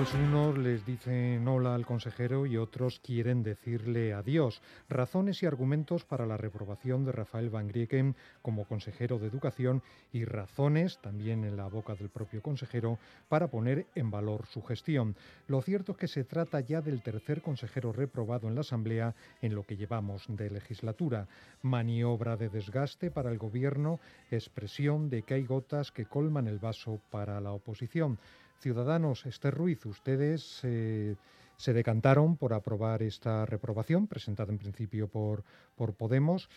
Pues 0.00 0.14
unos 0.14 0.56
les 0.56 0.86
dicen 0.86 1.46
hola 1.46 1.74
al 1.74 1.84
consejero 1.84 2.46
y 2.46 2.56
otros 2.56 3.00
quieren 3.00 3.42
decirle 3.42 4.14
adiós. 4.14 4.62
Razones 4.88 5.42
y 5.42 5.46
argumentos 5.46 6.06
para 6.06 6.24
la 6.24 6.38
reprobación 6.38 7.04
de 7.04 7.12
Rafael 7.12 7.50
Van 7.50 7.68
Grieken 7.68 8.16
como 8.40 8.64
consejero 8.64 9.18
de 9.18 9.26
Educación 9.26 9.82
y 10.10 10.24
razones, 10.24 10.98
también 11.02 11.44
en 11.44 11.58
la 11.58 11.66
boca 11.66 11.96
del 11.96 12.08
propio 12.08 12.40
consejero, 12.40 12.98
para 13.28 13.48
poner 13.48 13.88
en 13.94 14.10
valor 14.10 14.46
su 14.46 14.62
gestión. 14.62 15.16
Lo 15.48 15.60
cierto 15.60 15.92
es 15.92 15.98
que 15.98 16.08
se 16.08 16.24
trata 16.24 16.60
ya 16.60 16.80
del 16.80 17.02
tercer 17.02 17.42
consejero 17.42 17.92
reprobado 17.92 18.48
en 18.48 18.54
la 18.54 18.62
Asamblea 18.62 19.14
en 19.42 19.54
lo 19.54 19.64
que 19.64 19.76
llevamos 19.76 20.24
de 20.28 20.48
legislatura. 20.48 21.28
Maniobra 21.60 22.38
de 22.38 22.48
desgaste 22.48 23.10
para 23.10 23.30
el 23.30 23.36
Gobierno, 23.36 24.00
expresión 24.30 25.10
de 25.10 25.24
que 25.24 25.34
hay 25.34 25.44
gotas 25.44 25.92
que 25.92 26.06
colman 26.06 26.48
el 26.48 26.58
vaso 26.58 27.02
para 27.10 27.38
la 27.42 27.52
oposición. 27.52 28.18
Ciudadanos, 28.60 29.26
Esther 29.26 29.54
Ruiz, 29.54 29.86
ustedes 29.86 30.60
eh, 30.64 31.16
se 31.56 31.72
decantaron 31.72 32.36
por 32.36 32.52
aprobar 32.52 33.02
esta 33.02 33.46
reprobación, 33.46 34.06
presentada 34.06 34.52
en 34.52 34.58
principio 34.58 35.08
por, 35.08 35.44
por 35.76 35.94
Podemos 35.94 36.48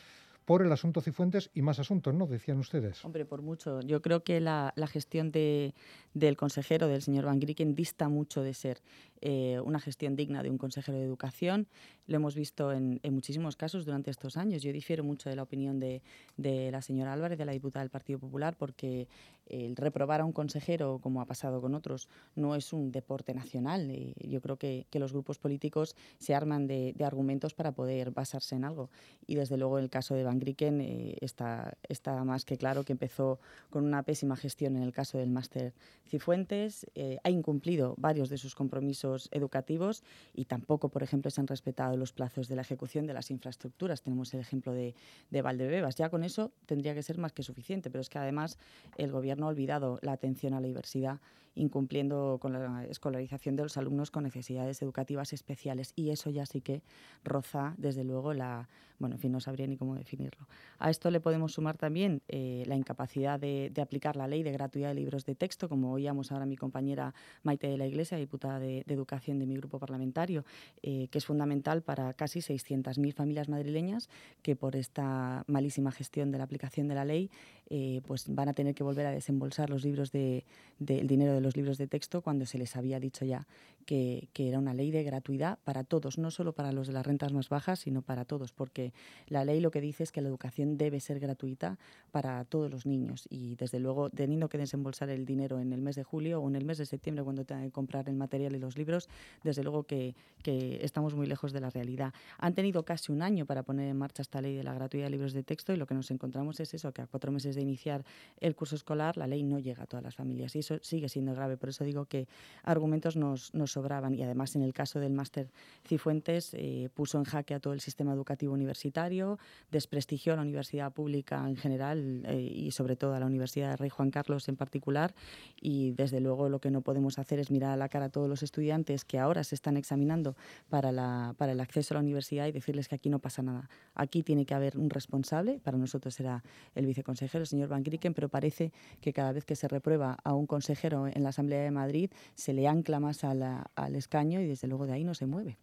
por 0.45 0.62
el 0.62 0.72
asunto 0.72 1.01
Cifuentes 1.01 1.50
y 1.53 1.62
más 1.62 1.79
asuntos, 1.79 2.13
¿no? 2.13 2.27
Decían 2.27 2.60
ustedes. 2.60 3.03
Hombre, 3.05 3.25
por 3.25 3.41
mucho. 3.41 3.81
Yo 3.81 4.01
creo 4.01 4.24
que 4.24 4.39
la, 4.39 4.74
gestión 4.88 5.31
de, 5.31 5.74
del 6.13 6.36
consejero, 6.36 6.88
del 6.88 7.01
señor 7.01 7.25
Van 7.25 7.39
Grieken, 7.39 7.75
dista 7.75 8.10
mucho 8.10 8.41
de 8.41 8.53
ser 8.53 8.81
eh, 9.25 9.62
una 9.63 9.80
gestión 9.80 10.18
digna 10.18 10.44
de 10.44 10.50
un 10.50 10.58
consejero 10.58 10.98
de 10.98 11.06
educación. 11.06 11.68
Lo 12.08 12.18
hemos 12.18 12.36
visto 12.36 12.74
en, 12.74 13.00
muchísimos 13.10 13.56
casos 13.56 13.86
durante 13.86 14.12
estos 14.12 14.36
años. 14.36 14.62
Yo 14.62 14.74
difiero 14.74 15.06
mucho 15.06 15.30
de 15.30 15.38
la 15.38 15.44
opinión 15.44 15.80
de, 15.80 16.01
de, 16.36 16.70
la 16.72 16.82
señora 16.82 17.13
Álvarez, 17.13 17.38
de 17.38 17.46
la 17.46 17.53
diputada 17.53 17.84
del 17.84 17.89
Partido 17.89 18.20
Popular, 18.20 18.58
porque 18.58 19.08
el 19.46 19.77
reprobar 19.77 20.20
a 20.20 20.25
un 20.25 20.34
consejero, 20.34 21.00
como 21.01 21.22
ha 21.22 21.25
pasado 21.25 21.62
con 21.62 21.74
otros, 21.74 22.10
no 22.36 22.56
es 22.56 22.74
un 22.74 22.92
deporte 22.92 23.34
nacional. 23.34 23.89
Eh, 23.92 24.13
yo 24.27 24.42
creo 24.42 24.58
que, 24.58 24.88
que, 24.89 25.00
los 25.00 25.13
grupos 25.13 25.38
políticos 25.38 25.96
se 26.18 26.36
arman 26.36 26.68
de, 26.68 26.92
de, 26.94 27.06
argumentos 27.06 27.53
para 27.53 27.72
poder 27.72 28.12
basarse 28.12 28.56
en 28.56 28.65
algo. 28.65 28.89
Y 29.25 29.36
desde 29.36 29.56
luego 29.56 29.77
en 29.77 29.86
el 29.86 29.89
caso 29.89 30.15
de 30.15 30.25
Van 30.25 30.39
Grieken 30.39 30.82
eh, 30.82 31.18
está, 31.22 31.77
está 31.88 32.22
más 32.25 32.44
que 32.44 32.58
claro 32.58 32.84
que 32.84 32.92
empezó 32.92 33.39
con 33.70 33.86
una 33.86 34.03
pésima 34.03 34.36
gestión 34.36 34.75
en 34.75 34.84
el 34.84 34.92
caso 34.92 35.18
del 35.18 35.30
máster 35.30 35.74
Cifuentes. 36.10 36.86
ha 37.24 37.30
incumplido 37.30 37.96
varios 37.98 38.30
de 38.30 38.38
sus 38.38 38.53
compromisos 38.53 39.12
educativos 39.32 40.03
y 40.34 40.46
tampoco, 40.46 40.89
por 40.89 41.03
ejemplo, 41.03 41.32
se 41.32 41.41
han 41.41 41.48
respetado 41.48 41.98
los 41.98 42.13
plazos 42.13 42.48
de 42.48 42.55
la 42.55 42.62
ejecución 42.62 43.05
de 43.08 43.13
las 43.13 43.32
infraestructuras. 43.32 44.01
Tenemos 44.01 44.34
el 44.34 44.39
ejemplo 44.39 44.74
de, 44.74 44.96
de 45.29 45.41
Valdebebas. 45.41 45.96
Ya 45.96 46.10
con 46.10 46.24
eso 46.24 46.51
tendría 46.65 46.93
que 46.93 47.03
ser 47.03 47.17
más 47.17 47.34
que 47.34 47.43
suficiente, 47.43 47.89
pero 47.89 48.01
es 48.01 48.10
que 48.10 48.20
además 48.20 48.58
el 48.98 49.12
Gobierno 49.12 49.46
ha 49.46 49.50
olvidado 49.50 50.00
la 50.01 50.13
atención 50.13 50.53
a 50.53 50.60
la 50.60 50.67
diversidad 50.67 51.20
incumpliendo 51.55 52.39
con 52.41 52.53
la 52.53 52.86
escolarización 52.86 53.55
de 53.55 53.63
los 53.63 53.77
alumnos 53.77 54.12
con 54.12 54.24
necesidades 54.24 54.82
educativas 54.82 55.34
especiales. 55.34 55.93
Y 55.96 56.10
eso 56.10 56.29
ya 56.29 56.46
sí 56.46 56.62
que 56.62 56.82
roza, 57.24 57.75
desde 57.77 58.03
luego, 58.03 58.34
la... 58.34 58.70
Bueno, 59.03 59.17
en 59.17 59.19
fin, 59.19 59.33
no 59.33 59.41
sabría 59.41 59.67
ni 59.67 59.75
cómo 59.75 59.95
definirlo. 59.95 60.48
A 60.79 60.89
esto 60.89 61.12
le 61.12 61.19
podemos 61.19 61.51
sumar 61.51 61.77
también 61.77 62.22
eh, 62.29 62.63
la 62.67 62.77
incapacidad 62.77 63.38
de, 63.38 63.69
aplicar 63.81 64.15
la 64.15 64.29
ley 64.29 64.43
de 64.43 64.53
gratuidad 64.53 64.88
de 64.88 64.93
libros 64.93 65.25
de 65.25 65.36
texto, 65.36 65.67
como 65.67 65.91
oíamos 65.91 66.31
ahora 66.31 66.45
mi 66.45 66.55
compañera 66.55 67.13
Maite 67.41 67.67
de 67.67 67.77
la 67.77 67.86
Iglesia, 67.86 68.17
diputada 68.17 68.60
de, 68.60 68.86
Educación 68.88 69.39
de 69.39 69.45
mi 69.45 69.57
grupo 69.57 69.77
parlamentario, 69.77 70.45
eh, 70.83 71.10
que 71.12 71.17
es 71.17 71.25
fundamental 71.25 71.81
para 71.81 72.13
casi 72.13 72.39
600.000 72.39 73.13
familias 73.13 73.50
madrileñas 73.50 74.07
que 74.41 74.55
por 74.55 74.77
esta 74.77 75.43
malísima 75.48 75.91
gestión 75.91 76.31
de 76.31 76.38
la 76.38 76.45
aplicación 76.45 76.88
de 76.88 76.95
la 76.95 77.03
ley 77.03 77.29
eh, 77.70 78.01
pues 78.05 78.25
van 78.27 78.50
a 78.50 78.53
tener 78.53 78.75
que 78.75 78.84
volver 78.84 79.05
a 79.05 79.12
desembolsar 79.12 79.70
los 79.70 79.84
libros 79.84 80.12
de, 80.12 80.46
el 80.86 81.08
dinero 81.08 81.34
de 81.34 81.41
los 81.41 81.55
libros 81.55 81.77
de 81.77 81.88
texto 81.88 82.22
cuando 82.22 82.46
se 82.46 82.58
les 82.58 82.75
había 82.75 83.00
dicho 83.00 83.25
ya 83.25 83.48
que, 83.84 84.29
era 84.36 84.60
una 84.60 84.74
ley 84.74 84.91
de 84.91 85.03
gratuidad 85.03 85.60
para 85.63 85.84
todos, 85.84 86.17
no 86.17 86.32
solo 86.32 86.53
para 86.53 86.72
los 86.72 86.88
de 86.88 86.93
las 86.93 87.05
rentas 87.05 87.32
más 87.32 87.50
bajas, 87.50 87.79
sino 87.79 88.01
para 88.01 88.25
todos, 88.25 88.51
porque 88.51 88.93
la 89.27 89.46
ley 89.46 89.60
lo 89.60 89.72
que 89.72 89.82
dice 89.82 90.03
es 90.03 90.12
que 90.12 90.22
la 90.22 90.29
educación 90.29 90.77
debe 90.77 91.00
ser 91.00 91.20
gratuita 91.20 91.77
para 92.12 92.43
todos 92.46 92.70
los 92.70 92.86
niños 92.86 93.25
y 93.29 93.55
desde 93.55 93.79
luego 93.79 94.10
teniendo 94.10 94.50
que 94.50 94.58
desembolsar 94.58 95.10
el 95.10 95.25
dinero 95.25 95.60
en 95.60 95.74
el 95.74 95.82
mes 95.82 95.96
de 95.96 96.03
julio 96.03 96.41
o 96.41 96.50
en 96.50 96.55
el 96.55 96.65
mes 96.65 96.77
de 96.77 96.86
septiembre 96.86 97.24
cuando 97.24 97.46
tengan 97.46 97.65
que 97.65 97.72
comprar 97.72 98.10
el 98.10 98.15
material 98.15 98.55
y 98.55 98.60
los 98.60 98.77
libros, 98.77 99.10
desde 99.43 99.63
luego 99.63 99.84
que, 99.84 100.15
estamos 100.46 101.15
muy 101.15 101.25
lejos 101.25 101.53
de 101.53 101.62
la 101.62 101.70
realidad. 101.70 102.13
Han 102.38 102.53
tenido 102.53 102.84
casi 102.84 103.12
un 103.12 103.22
año 103.22 103.46
para 103.46 103.63
poner 103.63 103.88
en 103.88 103.98
marcha 103.98 104.22
esta 104.22 104.41
ley 104.41 104.55
de 104.55 104.63
la 104.63 104.74
gratuidad 104.74 105.05
de 105.05 105.12
libros 105.12 105.34
de 105.34 105.43
texto 105.43 105.74
y 105.74 105.77
lo 105.77 105.88
que 105.88 105.93
nos 105.93 106.12
encontramos 106.12 106.60
es 106.60 106.74
eso, 106.74 106.91
que 106.91 107.01
a 107.01 107.08
cuatro 107.08 107.32
meses 107.32 107.52
de 107.55 107.62
iniciar 107.62 108.03
el 108.39 108.55
curso 108.55 108.75
escolar 108.75 109.17
la 109.17 109.27
ley 109.27 109.43
no 109.43 109.60
llega 109.60 109.83
a 109.83 109.86
todas 109.86 110.03
las 110.03 110.15
familias 110.15 110.55
y 110.55 110.60
eso 110.60 110.77
sigue 110.81 111.10
siendo 111.10 111.33
grave. 111.33 111.57
Por 111.57 111.69
eso 111.69 111.83
digo 111.83 112.05
que 112.05 112.27
argumentos 112.63 113.15
nos, 113.15 113.51
sobraban 113.65 114.13
y 114.13 114.24
además 114.24 114.55
en 114.55 114.62
el 114.62 114.74
caso 114.74 115.00
del 115.00 115.13
máster 115.13 115.50
Cifuentes 115.86 116.53
eh, 116.53 116.89
puso 116.93 117.17
en 117.17 117.24
jaque 117.24 117.53
a 117.53 117.60
todo 117.60 117.74
el 117.74 117.81
sistema 117.81 118.13
educativo 118.13 118.53
universitario, 118.53 119.39
desprestigió 119.72 120.33
a 120.33 120.36
la 120.36 120.41
universidad 120.41 120.91
pública 120.91 121.48
en 121.48 121.55
general 121.55 122.24
eh, 122.25 122.39
y 122.39 122.72
sobre 122.72 122.95
todo 122.95 123.13
a 123.13 123.19
la 123.19 123.25
Universidad 123.25 123.72
de 123.72 123.77
Rey 123.77 123.89
Juan 123.89 124.12
Carlos 124.12 124.48
en 124.50 124.55
particular 124.55 125.13
y 125.60 125.91
desde 125.91 126.19
luego 126.19 126.50
lo 126.50 126.60
que 126.60 126.72
no 126.72 126.81
podemos 126.81 127.19
hacer 127.19 127.39
es 127.39 127.51
mirar 127.51 127.72
a 127.72 127.77
la 127.77 127.89
cara 127.89 128.05
a 128.05 128.10
todos 128.10 128.29
los 128.29 128.43
estudiantes 128.43 129.05
que 129.05 129.19
ahora 129.19 129.43
se 129.43 129.55
están 129.55 129.77
examinando 129.77 130.36
para, 130.69 131.33
para 131.38 131.51
el 131.51 131.60
acceso 131.60 131.93
a 131.93 131.95
la 131.95 132.01
universidad 132.01 132.48
y 132.48 132.51
decirles 132.51 132.88
que 132.88 132.95
aquí 132.95 133.10
no 133.10 133.19
pasa 133.19 133.41
nada. 133.41 133.69
Aquí 133.95 134.24
tiene 134.24 134.45
que 134.45 134.53
haber 134.53 134.77
un 134.77 134.89
responsable, 134.89 135.60
para 135.63 135.77
nosotros 135.77 136.13
será 136.13 136.43
el 136.75 136.86
viceconsejero, 136.86 137.42
el 137.43 137.47
señor 137.47 137.69
Van 137.69 137.83
Grieken, 137.83 138.13
pero 138.13 138.29
parece 138.29 138.71
que 139.01 139.13
cada 139.13 139.31
vez 139.31 139.45
que 139.45 139.55
se 139.55 139.67
reprueba 139.67 140.17
a 140.23 140.33
un 140.33 140.47
consejero 140.47 141.07
en 141.07 141.23
la 141.23 141.29
Asamblea 141.29 141.62
de 141.62 141.71
Madrid 141.71 142.12
se 142.35 142.53
le 142.53 142.67
ancla 142.67 143.00
más 143.00 143.23
al 143.23 143.95
escaño 143.95 144.41
y 144.41 144.47
desde 144.47 144.67
luego 144.67 144.85
de 144.85 144.93
ahí 144.93 145.03
no 145.03 145.13
se 145.13 145.25
mueve. 145.25 145.57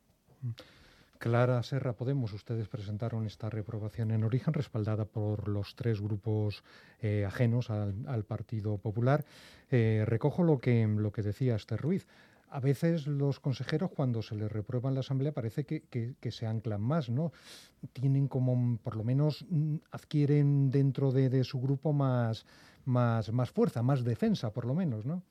Clara 1.20 1.62
Serra, 1.62 1.92
Podemos, 1.92 2.32
ustedes 2.32 2.66
presentaron 2.68 3.26
esta 3.26 3.50
reprobación 3.50 4.10
en 4.10 4.24
origen 4.24 4.54
respaldada 4.54 5.04
por 5.04 5.48
los 5.48 5.76
tres 5.76 6.00
grupos 6.00 6.64
eh, 7.02 7.26
ajenos 7.26 7.68
al, 7.68 8.24
Partido 8.24 8.78
Popular. 8.78 9.26
Eh, 9.70 10.04
recojo 10.06 10.42
lo 10.44 10.60
que, 10.60 10.86
lo 10.86 11.12
que 11.12 11.20
decía 11.20 11.56
Esther 11.56 11.78
Ruiz. 11.78 12.06
A 12.50 12.60
veces 12.60 13.06
los 13.06 13.38
consejeros, 13.38 13.90
cuando 13.90 14.22
se 14.22 14.34
les 14.34 14.50
reprueba 14.50 14.88
en 14.88 14.94
la 14.94 15.00
Asamblea, 15.00 15.32
parece 15.32 15.64
que, 15.64 16.30
se 16.30 16.46
anclan 16.46 16.80
más, 16.80 17.08
¿no? 17.08 17.32
Tienen 17.92 18.26
como, 18.28 18.76
por 18.78 18.96
lo 18.96 19.04
menos, 19.04 19.46
mm, 19.48 19.76
adquieren 19.92 20.70
dentro 20.70 21.12
de, 21.12 21.30
de 21.30 21.44
su 21.44 21.60
grupo 21.60 21.92
más, 21.92 22.44
más, 22.84 23.32
más 23.32 23.50
fuerza, 23.50 23.82
más 23.82 24.04
defensa, 24.04 24.52
por 24.52 24.64
lo 24.64 24.74
menos, 24.74 25.06
¿no? 25.06 25.22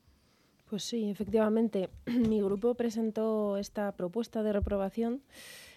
Pues 0.70 0.84
sí, 0.84 1.10
efectivamente. 1.10 1.90
Mi 2.06 2.42
grupo 2.42 2.76
presentó 2.76 3.58
esta 3.58 3.92
propuesta 3.94 4.44
de 4.44 4.54
reprobación 4.54 5.22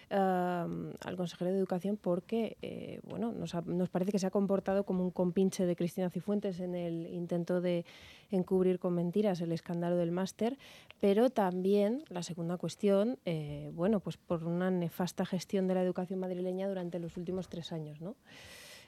al 0.09 1.15
consejero 1.17 1.51
de 1.51 1.57
Educación 1.57 1.97
porque 1.97 2.57
eh, 2.61 2.99
bueno, 3.03 3.31
nos, 3.31 3.53
nos, 3.65 3.89
parece 3.89 4.11
que 4.11 4.19
se 4.19 4.27
ha 4.27 4.31
comportado 4.31 4.85
como 4.85 5.03
un 5.03 5.11
compinche 5.11 5.65
de 5.65 5.75
Cristina 5.75 6.09
Cifuentes 6.09 6.59
en 6.59 6.75
el 6.75 7.07
intento 7.07 7.61
de 7.61 7.85
encubrir 8.31 8.79
con 8.79 8.93
mentiras 8.95 9.41
el 9.41 9.51
escándalo 9.51 9.97
del 9.97 10.11
máster, 10.11 10.57
pero 10.99 11.29
también 11.29 12.03
la 12.09 12.23
segunda 12.23 12.57
cuestión, 12.57 13.19
eh, 13.25 13.71
bueno, 13.73 13.99
pues 13.99 14.17
por 14.17 14.43
una 14.43 14.71
nefasta 14.71 15.25
gestión 15.25 15.67
de 15.67 15.75
la 15.75 15.83
educación 15.83 16.19
madrileña 16.19 16.67
durante 16.67 16.99
los 16.99 17.17
últimos 17.17 17.49
tres 17.49 17.71
años, 17.71 18.01
¿no? 18.01 18.15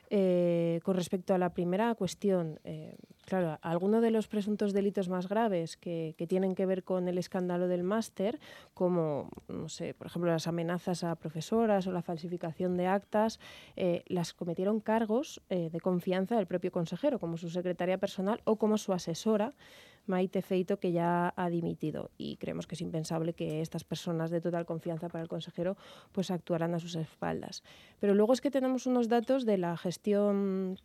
Eh, 0.10 0.80
con 0.84 0.96
respecto 0.96 1.34
a 1.34 1.38
la 1.38 1.54
primera 1.54 1.94
cuestión, 1.96 2.60
eh, 2.64 2.96
claro, 3.26 3.58
algunos 3.62 4.02
de 4.02 4.12
los 4.12 4.28
presuntos 4.28 4.74
delitos 4.74 5.10
más 5.10 5.28
graves 5.28 5.78
que, 5.78 6.14
tienen 6.28 6.56
que 6.56 6.66
ver 6.66 6.84
con 6.84 7.08
el 7.08 7.18
escándalo 7.18 7.68
del 7.68 7.84
máster, 7.84 8.40
como, 8.74 9.30
no 9.48 9.70
sé, 9.70 9.94
por 9.94 10.08
ejemplo, 10.08 10.32
las 10.32 10.48
amenazas 10.48 11.04
a 11.04 11.16
profesoras 11.16 11.88
o 11.88 11.92
la 11.92 12.02
falsificación 12.02 12.78
de 12.78 12.88
actas, 12.88 13.40
eh, 13.76 14.04
las 14.08 14.34
cometieron 14.34 14.80
cargos 14.80 15.42
de 15.50 15.80
confianza 15.80 16.36
del 16.36 16.48
propio 16.48 16.72
consejero, 16.72 17.20
como 17.20 17.38
su 17.38 17.50
secretaria 17.50 17.98
personal 17.98 18.42
o 18.44 18.58
como 18.58 18.78
su 18.78 18.94
asesora 18.94 19.54
Maite 20.08 20.42
Feito, 20.42 20.80
que 20.80 20.92
ya 20.92 21.34
ha 21.36 21.50
dimitido. 21.50 22.12
Y 22.18 22.38
creemos 22.38 22.68
que 22.68 22.76
es 22.76 22.82
impensable 22.82 23.34
que 23.34 23.62
estas 23.62 23.84
personas 23.84 24.32
de 24.32 24.42
total 24.42 24.66
confianza 24.66 25.10
para 25.10 25.22
el 25.22 25.28
consejero 25.28 25.78
pues 26.12 26.32
actuaran 26.32 26.74
a 26.74 26.80
sus 26.80 26.96
espaldas. 26.96 27.64
Pero 28.00 28.14
luego 28.14 28.34
es 28.34 28.42
que 28.42 28.52
tenemos 28.52 28.86
unos 28.86 29.08
datos 29.10 29.46
de 29.46 29.58
la 29.58 29.78
gestión 29.78 30.80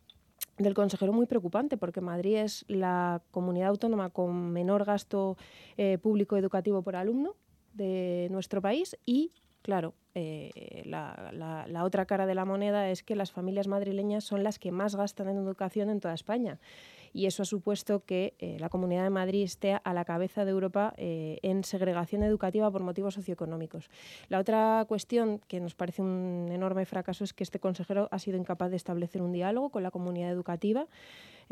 del 0.57 0.73
consejero 0.73 1.13
muy 1.13 1.25
preocupante 1.25 1.77
porque 1.77 2.01
Madrid 2.01 2.37
es 2.37 2.65
la 2.67 3.21
comunidad 3.31 3.69
autónoma 3.69 4.09
con 4.09 4.51
menor 4.51 4.85
gasto 4.85 5.37
eh, 5.77 5.97
público 5.97 6.37
educativo 6.37 6.81
por 6.81 6.95
alumno 6.95 7.35
de 7.73 8.27
nuestro 8.31 8.61
país 8.61 8.97
y 9.05 9.31
Claro, 9.61 9.93
eh, 10.15 10.81
la, 10.85 11.31
la, 11.67 11.83
otra 11.83 12.05
cara 12.07 12.25
de 12.25 12.33
la 12.33 12.45
moneda 12.45 12.89
es 12.89 13.03
que 13.03 13.15
las 13.15 13.31
familias 13.31 13.67
madrileñas 13.67 14.23
son 14.23 14.43
las 14.43 14.57
que 14.57 14.71
más 14.71 14.95
gastan 14.95 15.29
en 15.29 15.37
educación 15.37 15.91
en 15.91 15.99
toda 15.99 16.15
España 16.15 16.59
y 17.13 17.25
eso 17.25 17.43
ha 17.43 17.45
supuesto 17.45 18.03
que 18.05 18.33
eh, 18.39 18.57
la 18.59 18.69
Comunidad 18.69 19.03
de 19.03 19.09
Madrid 19.09 19.43
esté 19.43 19.79
a 19.83 19.93
la 19.93 20.05
cabeza 20.05 20.45
de 20.45 20.51
Europa 20.51 20.93
eh, 20.97 21.39
en 21.41 21.63
segregación 21.63 22.23
educativa 22.23 22.71
por 22.71 22.81
motivos 22.81 23.15
socioeconómicos. 23.15 23.89
La 24.29 24.39
otra 24.39 24.85
cuestión 24.87 25.39
que 25.47 25.59
nos 25.59 25.75
parece 25.75 26.01
un 26.01 26.49
enorme 26.51 26.85
fracaso 26.85 27.23
es 27.23 27.33
que 27.33 27.43
este 27.43 27.59
consejero 27.59 28.07
ha 28.11 28.19
sido 28.19 28.37
incapaz 28.37 28.69
de 28.69 28.77
establecer 28.77 29.21
un 29.21 29.31
diálogo 29.31 29.69
con 29.69 29.83
la 29.83 29.91
comunidad 29.91 30.31
educativa. 30.31 30.87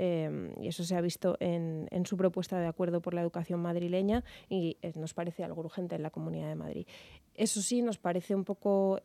Eh, 0.02 0.54
y 0.62 0.70
eso 0.70 0.86
se 0.86 0.96
ha 0.96 1.02
visto 1.02 1.36
en, 1.42 1.90
en, 1.92 2.06
su 2.06 2.16
propuesta 2.16 2.58
de 2.58 2.68
acuerdo 2.68 3.02
por 3.02 3.14
la 3.14 3.20
educación 3.20 3.60
madrileña 3.60 4.24
y 4.48 4.78
nos 4.96 5.14
parece 5.14 5.44
algo 5.44 5.60
urgente 5.60 5.96
en 5.96 6.04
la 6.04 6.10
Comunidad 6.10 6.48
de 6.48 6.56
Madrid. 6.56 6.88
Eso 7.36 7.62
sí, 7.62 7.82
nos 7.82 7.98
parece 7.98 8.34
un 8.34 8.46
poco 8.46 9.00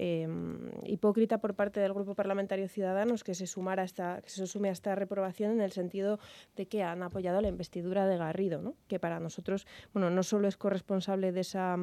hipócrita 0.84 1.38
por 1.38 1.54
parte 1.54 1.80
del 1.80 1.92
Grupo 1.92 2.14
Parlamentario 2.14 2.68
Ciudadanos 2.68 3.24
que 3.24 3.34
se, 3.34 3.48
sumara 3.48 3.82
esta, 3.82 4.22
que 4.22 4.30
se 4.30 4.46
sume 4.46 4.68
a 4.68 4.72
esta 4.72 4.94
reprobación 4.94 5.50
en 5.50 5.60
el 5.60 5.72
sentido 5.72 6.20
de 6.54 6.66
que 6.66 6.84
han 6.84 7.02
apoyado 7.02 7.40
la 7.40 7.48
investidura 7.48 8.06
de 8.06 8.16
Garrido, 8.16 8.62
¿no? 8.62 8.76
que 8.86 9.00
para 9.00 9.18
nosotros 9.18 9.66
bueno, 9.92 10.10
no 10.10 10.22
solo 10.22 10.46
es 10.46 10.56
corresponsable 10.56 11.32
de 11.32 11.40
esa 11.40 11.76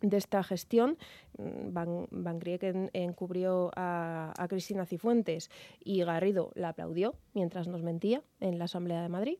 de 0.00 0.16
esta 0.16 0.42
gestión. 0.42 0.98
Mm, 1.38 1.72
Van, 1.72 2.06
Van 2.10 2.38
Grieken 2.38 2.90
encubrió 2.92 3.70
a, 3.76 4.32
a, 4.36 4.48
Cristina 4.48 4.86
Cifuentes 4.86 5.50
y 5.82 6.02
Garrido 6.04 6.52
la 6.54 6.70
aplaudió 6.70 7.14
mientras 7.34 7.68
nos 7.68 7.82
mentía 7.82 8.22
en 8.40 8.58
la 8.58 8.64
Asamblea 8.64 9.02
de 9.02 9.08
Madrid. 9.08 9.38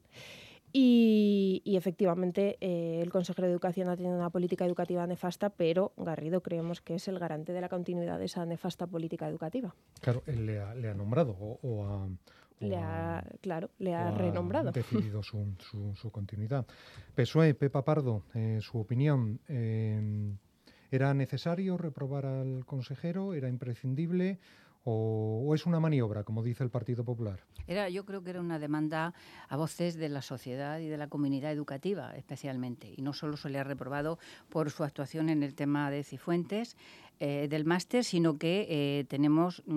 Y, 0.73 1.63
y 1.65 1.77
efectivamente 1.77 2.57
eh, 2.61 3.01
el 3.03 3.11
consejero 3.11 3.49
de 3.49 3.53
Educación 3.53 3.89
ha 3.89 3.97
tenido 3.97 4.15
una 4.15 4.31
política 4.31 4.65
educativa 4.65 5.05
nefasta, 5.05 5.51
pero 5.51 5.93
Garrido 5.97 6.43
creemos 6.43 6.81
que 6.81 6.95
es 6.95 7.09
el 7.09 7.19
garante 7.19 7.53
de 7.53 7.61
la 7.61 7.69
continuidad 7.69 8.21
de 8.21 8.27
esa 8.27 8.47
nefasta 8.47 8.87
política 8.87 9.29
educativa. 9.29 9.75
Claro, 10.01 10.23
él 10.27 10.47
le 10.47 10.61
ha, 10.61 10.75
le 10.77 10.89
ha 10.89 10.95
nombrado 10.95 11.33
o, 11.41 11.59
o 11.63 11.85
ha 11.85 12.09
le 12.61 12.77
ha, 12.77 13.25
claro, 13.41 13.71
le 13.79 13.95
ha 13.95 14.11
renombrado. 14.11 14.71
Decidido 14.71 15.23
su, 15.23 15.55
su, 15.59 15.95
su, 15.95 16.11
continuidad. 16.11 16.67
PSOE, 17.15 17.55
Pepa 17.55 17.83
Pardo, 17.85 18.25
eh, 18.35 18.59
su 18.61 18.79
opinión. 18.79 19.41
Eh, 19.49 20.35
¿Era 20.91 21.15
necesario 21.15 21.77
reprobar 21.77 22.27
al 22.27 22.67
consejero? 22.67 23.35
¿Era 23.35 23.49
imprescindible? 23.49 24.41
O, 24.83 25.55
es 25.55 25.67
una 25.67 25.79
maniobra, 25.79 26.25
como 26.25 26.43
dice 26.43 26.65
el 26.65 26.71
Partido 26.71 27.05
Popular? 27.05 27.41
Era, 27.67 27.91
yo 27.91 28.07
creo 28.07 28.25
que 28.25 28.31
era 28.31 28.41
una 28.41 28.59
demanda 28.59 29.13
a 29.49 29.57
voces 29.57 29.95
de 29.97 30.09
la 30.09 30.23
sociedad 30.23 30.79
y 30.79 30.89
de 30.89 30.97
la 30.97 31.09
comunidad 31.09 31.53
educativa, 31.53 32.17
especialmente. 32.17 32.93
Y 32.97 33.03
no 33.03 33.13
solo 33.13 33.37
se 33.37 33.51
le 33.51 33.59
ha 33.59 33.65
reprobado 33.65 34.19
por 34.49 34.71
su 34.71 34.83
actuación 34.83 35.29
en 35.29 35.43
el 35.43 35.55
tema 35.55 35.91
de 35.91 36.03
Cifuentes, 36.03 36.77
eh, 37.23 37.49
del 37.51 37.67
máster, 37.67 38.03
sino 38.03 38.39
que 38.39 38.67
eh, 38.71 39.05
tenemos 39.05 39.63
mm, 39.67 39.73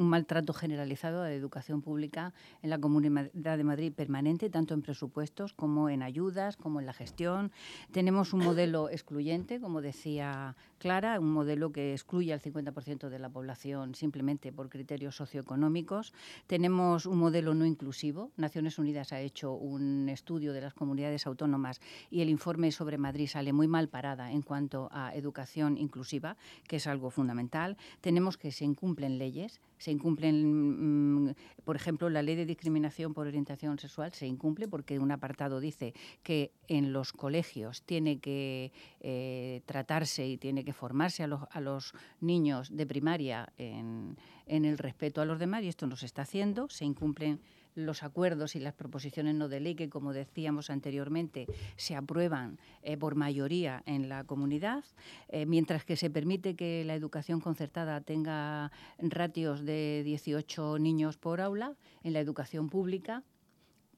un 0.00 0.08
maltrato 0.08 0.54
generalizado 0.54 1.22
de 1.22 1.34
educación 1.34 1.82
pública 1.82 2.32
en 2.62 2.70
la 2.70 2.78
Comunidad 2.78 3.30
de 3.34 3.64
Madrid 3.64 3.92
permanente, 3.92 4.48
tanto 4.48 4.72
en 4.72 4.80
presupuestos 4.80 5.52
como 5.52 5.90
en 5.90 6.02
ayudas, 6.02 6.56
como 6.56 6.80
en 6.80 6.86
la 6.86 6.94
gestión. 6.94 7.52
Tenemos 7.92 8.32
un 8.32 8.42
modelo 8.44 8.88
excluyente, 8.90 9.60
como 9.60 9.82
decía 9.82 10.56
Clara, 10.78 11.20
un 11.20 11.30
modelo 11.30 11.70
que 11.70 11.92
excluye 11.92 12.32
al 12.32 12.40
50% 12.40 13.10
de 13.10 13.18
la 13.18 13.28
población 13.28 13.94
simplemente 13.94 14.50
por 14.50 14.70
criterios 14.70 15.16
socioeconómicos. 15.16 16.14
Tenemos 16.46 17.04
un 17.04 17.18
modelo 17.18 17.52
no 17.52 17.66
inclusivo. 17.66 18.30
Naciones 18.38 18.78
Unidas 18.78 19.12
ha 19.12 19.20
hecho 19.20 19.52
un 19.52 20.08
estudio 20.08 20.54
de 20.54 20.62
las 20.62 20.72
comunidades 20.72 21.26
autónomas 21.26 21.82
y 22.10 22.22
el 22.22 22.30
informe 22.30 22.72
sobre 22.72 22.96
Madrid 22.96 23.28
sale 23.28 23.52
muy 23.52 23.68
mal 23.68 23.90
parada 23.90 24.32
en 24.32 24.40
cuanto 24.40 24.88
a 24.92 25.14
educación 25.14 25.76
inclusiva 25.76 26.38
que 26.70 26.76
es 26.76 26.86
algo 26.86 27.10
fundamental. 27.10 27.76
Tenemos 28.00 28.38
que 28.38 28.52
se 28.52 28.64
incumplen 28.64 29.18
leyes, 29.18 29.60
se 29.78 29.90
incumplen, 29.90 31.24
mm, 31.24 31.34
por 31.64 31.74
ejemplo, 31.74 32.08
la 32.08 32.22
ley 32.22 32.36
de 32.36 32.46
discriminación 32.46 33.12
por 33.12 33.26
orientación 33.26 33.76
sexual 33.80 34.12
se 34.12 34.28
incumple 34.28 34.68
porque 34.68 35.00
un 35.00 35.10
apartado 35.10 35.58
dice 35.58 35.94
que 36.22 36.52
en 36.68 36.92
los 36.92 37.12
colegios 37.12 37.82
tiene 37.82 38.20
que 38.20 38.70
eh, 39.00 39.62
tratarse 39.66 40.28
y 40.28 40.38
tiene 40.38 40.64
que 40.64 40.72
formarse 40.72 41.24
a 41.24 41.26
los, 41.26 41.40
a 41.50 41.60
los 41.60 41.92
niños 42.20 42.70
de 42.70 42.86
primaria 42.86 43.52
en, 43.58 44.16
en 44.46 44.64
el 44.64 44.78
respeto 44.78 45.20
a 45.20 45.24
los 45.24 45.40
demás 45.40 45.64
y 45.64 45.68
esto 45.68 45.88
no 45.88 45.96
se 45.96 46.06
está 46.06 46.22
haciendo, 46.22 46.68
se 46.68 46.84
incumplen 46.84 47.40
los 47.74 48.02
acuerdos 48.02 48.56
y 48.56 48.60
las 48.60 48.74
proposiciones 48.74 49.34
no 49.34 49.48
de 49.48 49.60
ley 49.60 49.74
que, 49.74 49.88
como 49.88 50.12
decíamos 50.12 50.70
anteriormente, 50.70 51.46
se 51.76 51.94
aprueban 51.94 52.58
eh, 52.82 52.96
por 52.96 53.14
mayoría 53.14 53.82
en 53.86 54.08
la 54.08 54.24
comunidad, 54.24 54.84
eh, 55.28 55.46
mientras 55.46 55.84
que 55.84 55.96
se 55.96 56.10
permite 56.10 56.56
que 56.56 56.84
la 56.84 56.94
educación 56.94 57.40
concertada 57.40 58.00
tenga 58.00 58.72
ratios 58.98 59.64
de 59.64 60.02
18 60.04 60.78
niños 60.78 61.16
por 61.16 61.40
aula, 61.40 61.76
en 62.02 62.12
la 62.12 62.20
educación 62.20 62.68
pública, 62.68 63.22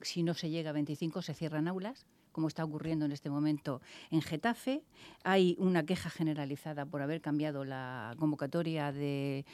si 0.01 0.23
no 0.23 0.35
se 0.35 0.51
llega 0.51 0.70
a 0.70 0.73
25, 0.73 1.23
se 1.23 1.35
cierran 1.35 1.68
aulas 1.68 2.07
como 2.33 2.49
está 2.49 2.64
ocurriendo 2.64 3.05
en 3.05 3.12
este 3.12 3.31
momento 3.31 3.81
en 4.11 4.23
Getafe. 4.23 4.83
Hay 5.23 5.57
una 5.59 5.85
queja 5.85 6.11
generalizada 6.11 6.87
por 6.87 7.03
haber 7.03 7.21
cambiado 7.21 7.64
la 7.64 8.14
convocatoria 8.18 8.92
de, 8.92 9.45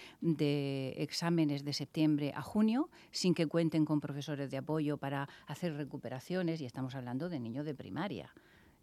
exámenes 0.97 1.65
de 1.65 1.73
septiembre 1.73 2.33
a 2.35 2.43
junio, 2.43 2.89
sin 3.11 3.35
que 3.35 3.47
cuenten 3.47 3.85
con 3.85 4.01
profesores 4.01 4.51
de 4.51 4.57
apoyo 4.57 4.97
para 4.97 5.29
hacer 5.47 5.75
recuperaciones, 5.75 6.61
y 6.61 6.65
estamos 6.65 6.95
hablando 6.95 7.29
de 7.29 7.41
niños 7.41 7.67
de 7.67 7.75
primaria 7.75 8.33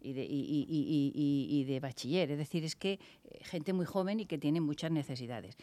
y 0.00 1.64
de, 1.64 1.80
bachiller. 1.80 2.30
Es 2.30 2.38
decir, 2.38 2.64
es 2.64 2.76
que 2.76 2.92
eh, 3.24 3.38
gente 3.42 3.72
muy 3.72 3.86
joven 3.86 4.20
y 4.20 4.26
que 4.26 4.38
tiene 4.38 4.60
muchas 4.60 4.90
necesidades. 4.90 5.56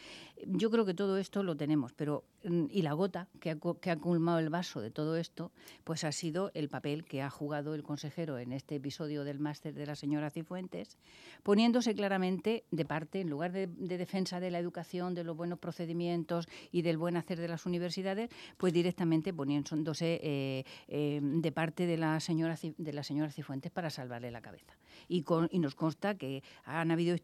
Yo 0.46 0.70
creo 0.70 0.84
que 0.84 0.94
todo 0.94 1.18
esto 1.18 1.42
lo 1.42 1.56
tenemos, 1.56 1.92
pero 1.92 2.24
y 2.44 2.82
la 2.82 2.92
gota 2.92 3.28
que 3.40 3.50
ha, 3.50 3.56
que 3.80 3.90
ha 3.90 3.96
culmado 3.96 4.38
el 4.38 4.50
vaso 4.50 4.80
de 4.80 4.90
todo 4.90 5.16
esto, 5.16 5.52
pues 5.84 6.04
ha 6.04 6.12
sido 6.12 6.50
el 6.54 6.68
papel 6.68 7.04
que 7.04 7.22
ha 7.22 7.30
jugado 7.30 7.74
el 7.74 7.82
consejero 7.82 8.38
en 8.38 8.52
este 8.52 8.76
episodio 8.76 9.24
del 9.24 9.38
máster 9.38 9.74
de 9.74 9.86
la 9.86 9.96
señora 9.96 10.30
Cifuentes, 10.30 10.98
poniéndose 11.42 11.94
claramente 11.94 12.64
de 12.70 12.84
parte, 12.84 13.20
en 13.20 13.30
lugar 13.30 13.52
de, 13.52 13.66
de 13.66 13.98
defensa 13.98 14.40
de 14.40 14.50
la 14.50 14.58
educación, 14.58 15.14
de 15.14 15.24
los 15.24 15.36
buenos 15.36 15.58
procedimientos 15.58 16.48
y 16.70 16.82
del 16.82 16.98
buen 16.98 17.16
hacer 17.16 17.40
de 17.40 17.48
las 17.48 17.66
universidades, 17.66 18.30
pues 18.56 18.72
directamente 18.72 19.32
poniéndose 19.32 20.20
eh, 20.22 20.64
eh, 20.88 21.20
de 21.22 21.52
parte 21.52 21.86
de 21.86 21.96
la 21.96 22.20
señora 22.20 22.56
de 22.76 22.92
la 22.92 23.02
señora 23.02 23.30
Cifuentes 23.30 23.70
para 23.72 23.90
salvarle 23.90 24.30
la 24.30 24.40
cabeza. 24.40 24.76
Y, 25.08 25.24
nos 25.52 25.74
consta 25.74 26.14
que 26.16 26.42
han 26.64 26.90
habido 26.90 27.16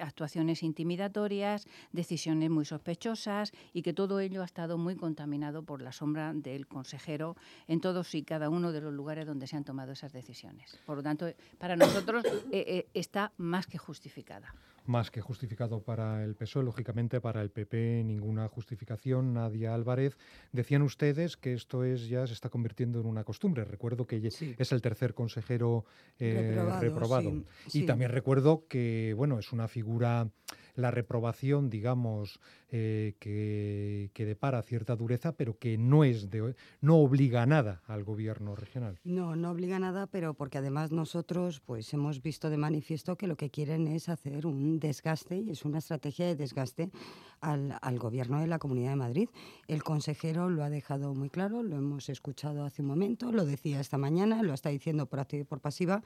actuaciones 0.00 0.62
intimidatorias, 0.62 1.66
decisiones 1.92 2.50
muy 2.50 2.64
sospechosas 2.64 3.52
y 3.72 3.82
que 3.82 3.92
todo 3.92 4.20
ello 4.26 4.42
ha 4.42 4.44
estado 4.44 4.78
muy 4.78 4.96
contaminado 4.96 5.62
por 5.62 5.82
la 5.82 5.92
sombra 5.92 6.32
del 6.34 6.66
consejero 6.66 7.36
en 7.66 7.80
todos 7.80 8.14
y 8.14 8.22
cada 8.22 8.50
uno 8.50 8.72
de 8.72 8.80
los 8.80 8.92
lugares 8.92 9.26
donde 9.26 9.46
se 9.46 9.56
han 9.56 9.64
tomado 9.64 9.92
esas 9.92 10.12
decisiones. 10.12 10.78
Por 10.84 10.98
lo 10.98 11.02
tanto, 11.02 11.26
para 11.58 11.76
nosotros 11.76 12.24
eh, 12.52 12.64
eh, 12.66 12.86
está 12.94 13.32
más 13.38 13.66
que 13.66 13.78
justificada 13.78 14.54
más 14.88 15.10
que 15.10 15.20
justificado 15.20 15.82
para 15.82 16.24
el 16.24 16.34
PSOE, 16.34 16.64
lógicamente 16.64 17.20
para 17.20 17.42
el 17.42 17.50
PP 17.50 18.02
ninguna 18.04 18.48
justificación. 18.48 19.34
Nadia 19.34 19.74
Álvarez, 19.74 20.16
decían 20.52 20.82
ustedes 20.82 21.36
que 21.36 21.52
esto 21.52 21.84
es 21.84 22.08
ya 22.08 22.26
se 22.26 22.32
está 22.32 22.48
convirtiendo 22.48 23.00
en 23.00 23.06
una 23.06 23.24
costumbre. 23.24 23.64
Recuerdo 23.64 24.06
que 24.06 24.30
sí. 24.30 24.54
es 24.58 24.72
el 24.72 24.82
tercer 24.82 25.14
consejero 25.14 25.84
eh, 26.18 26.52
reprobado. 26.54 26.80
reprobado. 26.80 27.30
Sí, 27.66 27.78
y 27.78 27.80
sí. 27.80 27.86
también 27.86 28.10
recuerdo 28.10 28.66
que 28.68 29.14
bueno 29.16 29.38
es 29.38 29.52
una 29.52 29.68
figura 29.68 30.28
la 30.76 30.90
reprobación, 30.90 31.70
digamos, 31.70 32.38
eh, 32.68 33.14
que, 33.18 34.10
que, 34.12 34.24
depara 34.26 34.62
cierta 34.62 34.94
dureza, 34.94 35.32
pero 35.32 35.58
que 35.58 35.78
no 35.78 36.04
es 36.04 36.30
de, 36.30 36.54
no 36.80 36.98
obliga 36.98 37.42
a 37.42 37.46
nada 37.46 37.82
al 37.86 38.04
gobierno 38.04 38.54
regional. 38.54 39.00
No, 39.02 39.36
no 39.36 39.50
obliga 39.50 39.76
a 39.76 39.80
nada, 39.80 40.06
pero 40.06 40.34
porque 40.34 40.58
además 40.58 40.92
nosotros 40.92 41.60
pues 41.60 41.92
hemos 41.94 42.22
visto 42.22 42.50
de 42.50 42.58
manifiesto 42.58 43.16
que 43.16 43.26
lo 43.26 43.36
que 43.36 43.50
quieren 43.50 43.86
es 43.86 44.08
hacer 44.08 44.46
un 44.46 44.75
desgaste 44.78 45.38
y 45.38 45.50
es 45.50 45.64
una 45.64 45.78
estrategia 45.78 46.26
de 46.26 46.36
desgaste 46.36 46.90
al, 47.40 47.78
al 47.80 47.98
gobierno 47.98 48.40
de 48.40 48.46
la 48.46 48.58
Comunidad 48.58 48.90
de 48.90 48.96
Madrid. 48.96 49.28
El 49.68 49.82
consejero 49.82 50.48
lo 50.48 50.62
ha 50.62 50.70
dejado 50.70 51.14
muy 51.14 51.30
claro, 51.30 51.62
lo 51.62 51.76
hemos 51.76 52.08
escuchado 52.08 52.64
hace 52.64 52.82
un 52.82 52.88
momento, 52.88 53.32
lo 53.32 53.44
decía 53.44 53.80
esta 53.80 53.98
mañana, 53.98 54.42
lo 54.42 54.54
está 54.54 54.68
diciendo 54.68 55.06
por 55.06 55.20
activa 55.20 55.42
y 55.42 55.44
por 55.44 55.60
pasiva, 55.60 56.02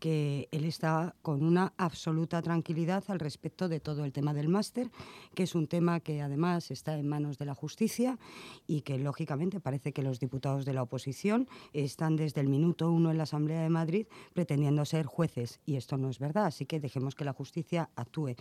que 0.00 0.48
él 0.50 0.64
está 0.64 1.14
con 1.22 1.44
una 1.44 1.72
absoluta 1.76 2.40
tranquilidad 2.42 3.04
al 3.08 3.20
respecto 3.20 3.68
de 3.68 3.80
todo 3.80 4.04
el 4.04 4.12
tema 4.12 4.34
del 4.34 4.48
máster, 4.48 4.90
que 5.34 5.44
es 5.44 5.54
un 5.54 5.66
tema 5.66 6.00
que 6.00 6.22
además 6.22 6.70
está 6.70 6.98
en 6.98 7.08
manos 7.08 7.38
de 7.38 7.46
la 7.46 7.54
justicia 7.54 8.18
y 8.66 8.82
que 8.82 8.98
lógicamente 8.98 9.60
parece 9.60 9.92
que 9.92 10.02
los 10.02 10.20
diputados 10.20 10.64
de 10.64 10.74
la 10.74 10.82
oposición 10.82 11.48
están 11.72 12.16
desde 12.16 12.40
el 12.40 12.48
minuto 12.48 12.90
uno 12.90 13.10
en 13.10 13.18
la 13.18 13.24
Asamblea 13.24 13.62
de 13.62 13.70
Madrid 13.70 14.06
pretendiendo 14.32 14.84
ser 14.84 15.06
jueces 15.06 15.60
y 15.64 15.76
esto 15.76 15.96
no 15.96 16.08
es 16.08 16.18
verdad, 16.18 16.46
así 16.46 16.66
que 16.66 16.80
dejemos 16.80 17.14
que 17.14 17.24
la 17.24 17.32
justicia 17.32 17.90
actúe. 17.96 18.34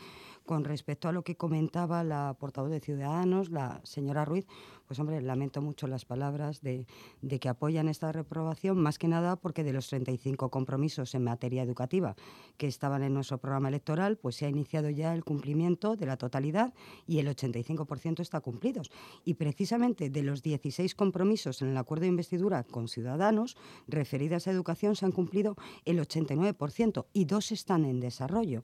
Con 0.45 0.63
respecto 0.63 1.07
a 1.07 1.11
lo 1.11 1.23
que 1.23 1.35
comentaba 1.35 2.03
la 2.03 2.30
portavoz 2.33 2.71
de 2.71 2.79
Ciudadanos, 2.79 3.49
la 3.49 3.81
señora 3.83 4.25
Ruiz, 4.25 4.47
pues 4.91 4.99
hombre, 4.99 5.21
lamento 5.21 5.61
mucho 5.61 5.87
las 5.87 6.03
palabras 6.03 6.61
de, 6.61 6.85
de, 7.21 7.39
que 7.39 7.47
apoyan 7.47 7.87
esta 7.87 8.11
reprobación, 8.11 8.77
más 8.77 8.99
que 8.99 9.07
nada 9.07 9.37
porque 9.37 9.63
de 9.63 9.71
los 9.71 9.87
35 9.87 10.49
compromisos 10.49 11.15
en 11.15 11.23
materia 11.23 11.63
educativa 11.63 12.17
que 12.57 12.67
estaban 12.67 13.01
en 13.01 13.13
nuestro 13.13 13.37
programa 13.37 13.69
electoral, 13.69 14.17
pues 14.17 14.35
se 14.35 14.47
ha 14.47 14.49
iniciado 14.49 14.89
ya 14.89 15.15
el 15.15 15.23
cumplimiento 15.23 15.95
de 15.95 16.05
la 16.07 16.17
totalidad 16.17 16.73
y 17.07 17.19
el 17.19 17.27
85% 17.29 18.19
está 18.19 18.41
cumplidos. 18.41 18.91
Y 19.23 19.35
precisamente 19.35 20.09
de 20.09 20.23
los 20.23 20.43
16 20.43 20.93
compromisos 20.93 21.61
en 21.61 21.69
el 21.69 21.77
acuerdo 21.77 22.01
de 22.01 22.09
investidura 22.09 22.65
con 22.65 22.89
Ciudadanos 22.89 23.55
referidas 23.87 24.49
a 24.49 24.51
educación 24.51 24.97
se 24.97 25.05
han 25.05 25.13
cumplido 25.13 25.55
el 25.85 25.99
89% 26.05 27.05
y 27.13 27.23
dos 27.23 27.53
están 27.53 27.85
en 27.85 28.01
desarrollo. 28.01 28.63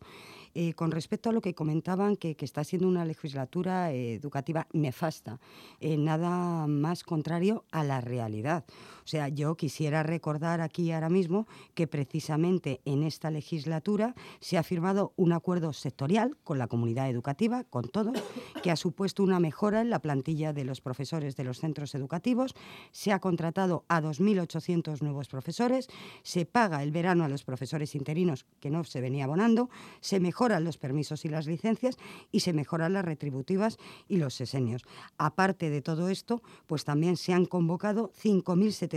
Eh, 0.59 0.73
con 0.73 0.89
respecto 0.89 1.29
a 1.29 1.33
lo 1.33 1.41
que 1.41 1.53
comentaban, 1.53 2.15
que, 2.15 2.35
está 2.39 2.63
siendo 2.63 2.87
una 2.87 3.05
legislatura 3.05 3.93
eh, 3.93 4.15
educativa 4.15 4.65
nefasta, 4.73 5.39
eh, 5.79 5.97
nada 5.97 6.16
más 6.17 7.03
contrario 7.03 7.65
a 7.71 7.84
la 7.84 8.01
realidad. 8.01 8.65
O 9.07 9.09
sea, 9.09 9.29
yo 9.29 9.55
quisiera 9.55 10.03
recordar 10.03 10.59
aquí 10.59 10.91
ahora 10.91 11.07
mismo 11.07 11.47
que 11.73 11.87
precisamente 11.87 12.81
en 12.83 13.03
esta 13.03 13.31
legislatura 13.31 14.15
se 14.41 14.57
ha 14.57 14.63
firmado 14.63 15.13
un 15.15 15.31
acuerdo 15.31 15.71
sectorial 15.71 16.35
con 16.43 16.57
la 16.57 16.67
comunidad 16.67 17.09
educativa, 17.09 17.63
con 17.63 17.87
todos, 17.87 18.21
que 18.61 18.69
ha 18.69 18.75
supuesto 18.75 19.23
una 19.23 19.39
mejora 19.39 19.79
en 19.79 19.89
la 19.89 19.99
plantilla 19.99 20.51
de 20.51 20.65
los 20.65 20.81
profesores 20.81 21.37
de 21.37 21.45
los 21.45 21.59
centros 21.59 21.95
educativos, 21.95 22.53
se 22.91 23.13
ha 23.13 23.19
contratado 23.19 23.85
a 23.87 24.01
2.800 24.01 25.01
nuevos 25.01 25.29
profesores, 25.29 25.87
se 26.23 26.45
paga 26.45 26.83
el 26.83 26.91
verano 26.91 27.23
a 27.23 27.29
los 27.29 27.45
profesores 27.45 27.95
interinos, 27.95 28.45
que 28.59 28.69
no 28.69 28.83
se 28.83 28.99
venía 28.99 29.23
abonando, 29.23 29.69
se 30.01 30.19
mejora 30.19 30.37
mejoran 30.37 30.65
los 30.65 30.77
permisos 30.77 31.23
y 31.23 31.29
las 31.29 31.47
licencias 31.47 31.97
y 32.31 32.41
se 32.41 32.51
mejoran 32.51 32.91
las 32.91 33.05
retributivas 33.05 33.77
y 34.09 34.17
los 34.17 34.33
sesenios. 34.33 34.83
Aparte 35.17 35.69
de 35.69 35.81
todo 35.81 36.09
esto, 36.09 36.43
pues 36.65 36.83
también 36.83 37.15
se 37.15 37.33
han 37.33 37.45
convocado 37.45 38.11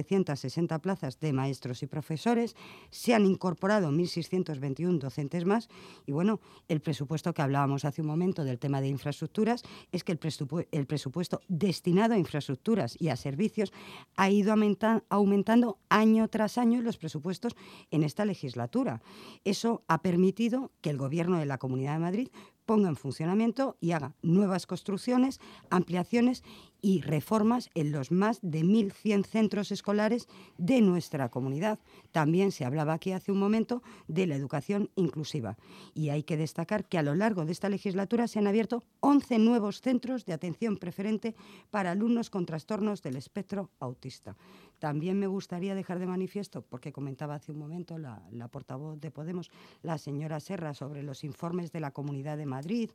5.760 0.05 0.81
plazas 0.81 1.21
de 1.21 1.33
maestros 1.33 1.83
y 1.83 1.87
profesores, 1.87 2.57
se 2.91 3.15
han 3.15 3.27
incorporado 3.27 3.91
1.621 3.91 4.99
docentes 4.99 5.45
más 5.45 5.69
y 6.07 6.13
bueno, 6.13 6.41
el 6.69 6.81
presupuesto 6.81 7.33
que 7.33 7.43
hablábamos 7.43 7.85
hace 7.85 8.03
un 8.03 8.09
momento 8.09 8.45
del 8.45 8.59
tema 8.59 8.81
de 8.81 8.89
infraestructuras 8.89 9.63
es 9.93 10.05
que 10.05 10.13
el, 10.13 10.21
el 10.73 10.87
presupuesto 10.87 11.41
destinado 11.49 12.15
a 12.15 12.19
infraestructuras 12.19 12.97
y 13.01 13.09
a 13.09 13.17
servicios 13.17 13.73
ha 14.17 14.31
ido 14.31 14.55
aumentando 15.09 15.79
año 15.89 16.29
tras 16.29 16.59
año 16.59 16.83
los 16.83 16.97
presupuestos 16.97 17.57
en 17.91 18.03
esta 18.03 18.25
legislatura. 18.25 19.03
Eso 19.45 19.83
ha 19.89 20.03
permitido 20.03 20.71
que 20.81 20.91
el 20.91 20.99
Gobierno 20.99 21.39
de 21.39 21.47
la 21.47 21.59
Comunidad 21.59 21.95
de 21.95 21.99
Madrid 21.99 22.29
ponga 22.71 22.89
en 22.89 22.95
funcionamiento 22.95 23.77
y 23.81 23.91
haga 23.91 24.15
nuevas 24.23 24.69
construcciones, 24.69 25.41
ampliaciones 25.71 26.45
y 26.81 27.01
reformas 27.01 27.69
en 27.75 27.91
los 27.91 28.13
más 28.13 28.39
de 28.43 28.63
1.100 28.63 29.27
centros 29.27 29.73
escolares 29.73 30.29
de 30.57 30.81
nuestra 30.81 31.31
comunidad. 31.31 31.81
También 32.13 32.53
se 32.53 32.65
hablaba 32.65 32.93
aquí 32.93 33.11
hace 33.11 33.33
un 33.33 33.41
momento 33.41 33.83
de 34.07 34.29
la 34.29 34.37
educación 34.37 34.89
inclusiva. 34.95 35.59
Y 35.95 36.11
hay 36.11 36.23
que 36.23 36.37
destacar 36.37 36.85
que 36.85 36.97
a 36.97 37.03
lo 37.03 37.17
largo 37.17 37.45
de 37.45 37.51
esta 37.51 37.69
legislatura 37.69 38.29
se 38.29 38.39
han 38.39 38.47
abierto 38.47 38.85
11 39.01 39.41
nuevos 39.41 39.81
centros 39.81 40.25
de 40.25 40.33
atención 40.33 40.77
preferente 40.77 41.35
para 41.73 41.91
alumnos 41.91 42.31
con 42.31 42.47
trastornos 42.47 43.03
del 43.03 43.17
espectro 43.17 43.71
autista. 43.81 44.37
También 44.81 45.19
me 45.19 45.27
gustaría 45.27 45.75
dejar 45.75 45.99
de 45.99 46.07
manifiesto, 46.07 46.63
porque 46.63 46.91
comentaba 46.91 47.35
hace 47.35 47.53
un 47.53 47.59
momento 47.59 47.99
la, 47.99 48.49
portavoz 48.51 48.99
de 48.99 49.11
Podemos, 49.11 49.51
la 49.83 49.99
señora 49.99 50.41
Serra, 50.41 50.73
sobre 50.73 51.03
los 51.03 51.23
informes 51.23 51.71
de 51.71 51.81
la 51.81 51.91
Comunidad 51.91 52.39
de 52.39 52.47
Madrid 52.47 52.91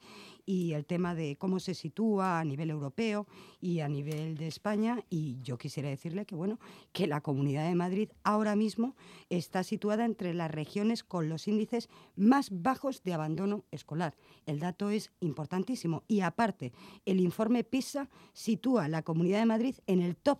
y 0.48 0.74
el 0.74 0.88
tema 0.88 1.14
de 1.14 1.36
cómo 1.36 1.60
se 1.60 1.76
sitúa 1.76 2.40
a 2.40 2.44
nivel 2.44 2.72
europeo 2.72 3.28
y 3.62 3.82
a 3.82 3.88
nivel 3.88 4.36
de 4.36 4.48
España. 4.48 5.06
Y 5.12 5.40
yo 5.44 5.60
quisiera 5.60 5.88
decirle 5.88 6.26
que, 6.26 6.34
bueno, 6.34 6.60
que 6.92 7.06
la 7.06 7.22
Comunidad 7.22 7.68
de 7.70 7.76
Madrid 7.76 8.10
ahora 8.24 8.56
mismo 8.56 8.96
está 9.30 9.64
situada 9.64 10.06
entre 10.06 10.34
las 10.34 10.50
regiones 10.50 11.04
con 11.04 11.30
los 11.30 11.48
índices 11.48 11.88
más 12.16 12.50
bajos 12.50 13.04
de 13.04 13.14
abandono 13.14 13.64
escolar. 13.70 14.18
El 14.48 14.60
dato 14.60 14.90
es 14.90 15.12
importantísimo. 15.20 16.04
Y 16.08 16.22
aparte, 16.22 16.74
el 17.06 17.20
informe 17.20 17.64
PISA 17.64 18.10
sitúa 18.34 18.86
a 18.86 18.90
la 18.90 19.04
Comunidad 19.04 19.38
de 19.38 19.46
Madrid 19.46 19.76
en 19.86 20.02
el 20.02 20.16
top 20.16 20.40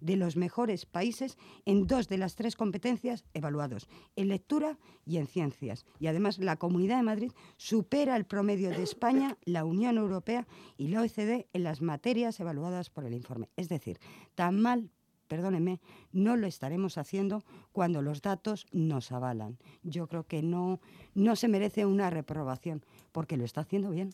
de 0.00 0.16
los 0.16 0.36
mejores 0.36 0.84
países 0.86 1.38
en 1.64 1.86
dos 1.86 2.08
de 2.08 2.18
las 2.18 2.34
tres 2.34 2.56
competencias 2.56 3.24
evaluados, 3.34 3.88
en 4.16 4.28
lectura 4.28 4.78
y 5.06 5.18
en 5.18 5.26
ciencias. 5.26 5.86
Y 5.98 6.08
además 6.08 6.38
la 6.38 6.56
Comunidad 6.56 6.96
de 6.96 7.04
Madrid 7.04 7.32
supera 7.56 8.16
el 8.16 8.24
promedio 8.24 8.70
de 8.70 8.82
España, 8.82 9.38
la 9.44 9.64
Unión 9.64 9.96
Europea 9.96 10.46
y 10.76 10.88
la 10.88 11.00
OECD 11.00 11.46
en 11.52 11.62
las 11.62 11.80
materias 11.80 12.40
evaluadas 12.40 12.90
por 12.90 13.04
el 13.04 13.14
informe. 13.14 13.48
Es 13.56 13.68
decir, 13.68 13.98
tan 14.34 14.60
mal 14.60 14.90
perdónenme, 15.28 15.80
no 16.12 16.36
lo 16.36 16.46
estaremos 16.46 16.98
haciendo 16.98 17.42
cuando 17.72 18.02
los 18.02 18.22
datos 18.22 18.66
nos 18.72 19.10
avalan. 19.10 19.58
Yo 19.82 20.06
creo 20.06 20.24
que 20.24 20.42
no, 20.42 20.80
no 21.14 21.34
se 21.34 21.48
merece 21.48 21.86
una 21.86 22.10
reprobación, 22.10 22.84
porque 23.10 23.36
lo 23.36 23.44
está 23.44 23.62
haciendo 23.62 23.90
bien. 23.90 24.10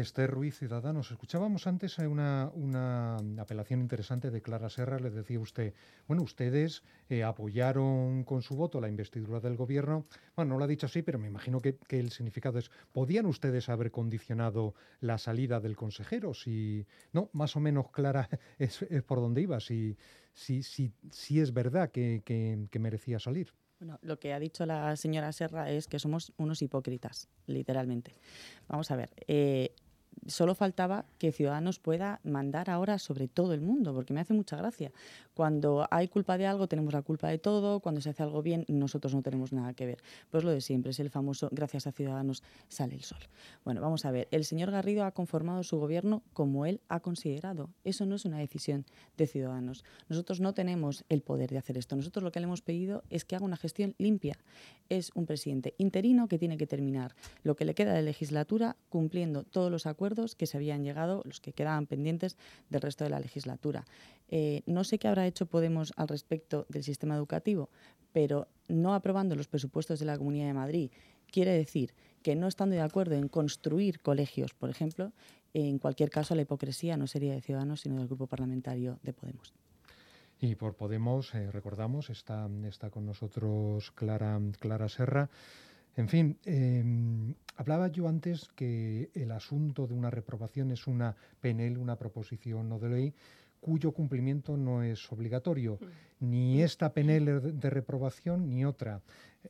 Esther 0.00 0.30
Ruiz, 0.30 0.58
Ciudadanos. 0.58 1.10
Escuchábamos 1.10 1.66
antes 1.66 1.98
una, 1.98 2.50
una 2.54 3.16
apelación 3.38 3.80
interesante 3.80 4.30
de 4.30 4.42
Clara 4.42 4.68
Serra. 4.68 4.98
Le 4.98 5.10
decía 5.10 5.38
usted, 5.38 5.72
bueno, 6.08 6.22
ustedes 6.22 6.82
eh, 7.08 7.22
apoyaron 7.22 8.24
con 8.24 8.42
su 8.42 8.56
voto 8.56 8.80
la 8.80 8.88
investidura 8.88 9.40
del 9.40 9.56
gobierno. 9.56 10.06
Bueno, 10.34 10.54
no 10.54 10.58
lo 10.58 10.64
ha 10.64 10.68
dicho 10.68 10.86
así, 10.86 11.02
pero 11.02 11.18
me 11.18 11.28
imagino 11.28 11.60
que, 11.60 11.78
el 11.88 12.10
significado 12.10 12.58
es, 12.58 12.70
¿podían 12.92 13.26
ustedes 13.26 13.68
haber 13.68 13.90
condicionado 13.90 14.74
la 15.00 15.18
salida 15.18 15.60
del 15.60 15.76
consejero? 15.76 16.34
Si, 16.34 16.86
no, 17.12 17.30
más 17.32 17.54
o 17.54 17.60
menos 17.60 17.90
Clara 17.90 18.28
es, 18.58 18.84
por 19.06 19.20
dónde 19.20 19.42
iba, 19.42 19.60
si, 19.60 19.96
si, 20.32 20.62
si, 20.62 20.92
si 21.10 21.40
es 21.40 21.52
verdad 21.52 21.90
que, 21.90 22.22
que, 22.24 22.78
merecía 22.78 23.18
salir. 23.18 23.52
Bueno, 23.78 23.98
lo 24.02 24.18
que 24.18 24.32
ha 24.32 24.38
dicho 24.38 24.66
la 24.66 24.96
señora 24.96 25.32
Serra 25.32 25.70
es 25.70 25.86
que 25.86 25.98
somos 25.98 26.32
unos 26.36 26.62
hipócritas, 26.62 27.28
literalmente. 27.46 28.12
Vamos 28.68 28.90
a 28.90 28.96
ver, 28.96 29.10
eh, 29.26 29.74
solo 30.26 30.54
faltaba 30.54 31.04
que 31.18 31.32
Ciudadanos 31.32 31.78
pueda 31.78 32.20
mandar 32.24 32.70
ahora 32.70 32.98
sobre 32.98 33.28
todo 33.28 33.52
el 33.54 33.60
mundo, 33.60 33.94
porque 33.94 34.12
me 34.12 34.20
hace 34.20 34.34
mucha 34.34 34.56
gracia. 34.56 34.92
Cuando 35.34 35.86
hay 35.90 36.08
culpa 36.08 36.38
de 36.38 36.46
algo, 36.46 36.68
tenemos 36.68 36.94
la 36.94 37.02
culpa 37.02 37.28
de 37.28 37.38
todo, 37.38 37.80
cuando 37.80 38.00
se 38.00 38.10
hace 38.10 38.22
algo 38.22 38.42
bien, 38.42 38.64
nosotros 38.68 39.14
no 39.14 39.22
tenemos 39.22 39.52
nada 39.52 39.74
que 39.74 39.86
ver. 39.86 39.98
Pues 40.30 40.44
lo 40.44 40.50
de 40.50 40.60
siempre, 40.60 40.92
es 40.92 41.00
el 41.00 41.10
famoso 41.10 41.48
gracias 41.50 41.86
a 41.86 41.92
Ciudadanos 41.92 42.42
sale 42.68 42.94
el 42.94 43.02
sol. 43.02 43.18
Bueno, 43.64 43.80
vamos 43.80 44.04
a 44.04 44.10
ver, 44.10 44.28
el 44.30 44.44
señor 44.44 44.70
Garrido 44.70 45.04
ha 45.04 45.10
conformado 45.10 45.62
su 45.64 45.78
gobierno 45.78 46.22
como 46.32 46.66
él 46.66 46.80
ha 46.88 47.00
considerado. 47.00 47.70
Eso 47.82 48.06
no 48.06 48.14
es 48.14 48.24
una 48.24 48.38
decisión 48.38 48.86
de 49.16 49.26
Ciudadanos. 49.26 49.84
Nosotros 50.08 50.40
no 50.40 50.54
tenemos 50.54 51.04
el 51.08 51.22
poder 51.22 51.50
de 51.50 51.58
hacer 51.58 51.78
esto. 51.78 51.96
Nosotros 51.96 52.22
lo 52.22 52.30
que 52.30 52.40
le 52.40 52.44
hemos 52.44 52.62
pedido 52.62 53.02
es 53.10 53.24
que 53.24 53.36
haga 53.36 53.44
una 53.44 53.56
gestión 53.56 53.94
limpia. 53.98 54.38
Es 54.88 55.10
un 55.14 55.26
presidente 55.26 55.74
interino 55.78 56.28
que 56.28 56.38
tiene 56.38 56.56
que 56.56 56.66
terminar 56.66 57.14
lo 57.42 57.56
que 57.56 57.64
le 57.64 57.74
queda 57.74 57.94
de 57.94 58.02
legislatura 58.02 58.76
cumpliendo 58.88 59.42
todos 59.42 59.70
los 59.70 59.86
acuerdos 59.86 60.03
que 60.36 60.46
se 60.46 60.56
habían 60.56 60.84
llegado, 60.84 61.22
los 61.24 61.40
que 61.40 61.52
quedaban 61.52 61.86
pendientes 61.86 62.36
del 62.70 62.80
resto 62.80 63.04
de 63.04 63.10
la 63.10 63.20
legislatura. 63.20 63.84
Eh, 64.28 64.62
no 64.66 64.84
sé 64.84 64.98
qué 64.98 65.08
habrá 65.08 65.26
hecho 65.26 65.46
Podemos 65.46 65.92
al 65.96 66.08
respecto 66.08 66.66
del 66.68 66.84
sistema 66.84 67.14
educativo, 67.16 67.70
pero 68.12 68.48
no 68.68 68.94
aprobando 68.94 69.34
los 69.34 69.48
presupuestos 69.48 69.98
de 69.98 70.06
la 70.06 70.18
Comunidad 70.18 70.46
de 70.46 70.54
Madrid 70.54 70.90
quiere 71.30 71.52
decir 71.52 71.94
que 72.22 72.36
no 72.36 72.46
estando 72.46 72.76
de 72.76 72.82
acuerdo 72.82 73.14
en 73.16 73.28
construir 73.28 74.00
colegios, 74.00 74.54
por 74.54 74.70
ejemplo, 74.70 75.12
en 75.52 75.78
cualquier 75.78 76.10
caso 76.10 76.34
la 76.34 76.42
hipocresía 76.42 76.96
no 76.96 77.06
sería 77.06 77.34
de 77.34 77.40
Ciudadanos, 77.40 77.82
sino 77.82 77.96
del 77.96 78.06
grupo 78.06 78.26
parlamentario 78.26 78.98
de 79.02 79.12
Podemos. 79.12 79.52
Y 80.40 80.56
por 80.56 80.74
Podemos, 80.74 81.34
eh, 81.34 81.50
recordamos, 81.50 82.10
está, 82.10 82.48
está 82.66 82.90
con 82.90 83.06
nosotros 83.06 83.92
Clara, 83.92 84.40
Clara 84.58 84.88
Serra. 84.88 85.30
En 85.96 86.08
fin, 86.08 86.38
em, 86.44 87.34
hablaba 87.56 87.88
yo 87.88 88.08
antes 88.08 88.48
que 88.56 89.10
el 89.14 89.30
asunto 89.30 89.86
de 89.86 89.94
una 89.94 90.10
reprobación 90.10 90.72
es 90.72 90.86
una 90.86 91.14
PNL, 91.40 91.78
una 91.78 91.96
proposición 91.96 92.68
no 92.68 92.78
de 92.78 92.88
ley, 92.88 93.14
cuyo 93.60 93.92
cumplimiento 93.92 94.56
no 94.56 94.82
es 94.82 95.10
obligatorio, 95.10 95.78
mm. 95.80 95.84
Ni 96.20 96.62
esta 96.62 96.92
PNL 96.92 97.58
de 97.58 97.70
reprobación 97.70 98.48
ni 98.48 98.64
otra. 98.64 99.02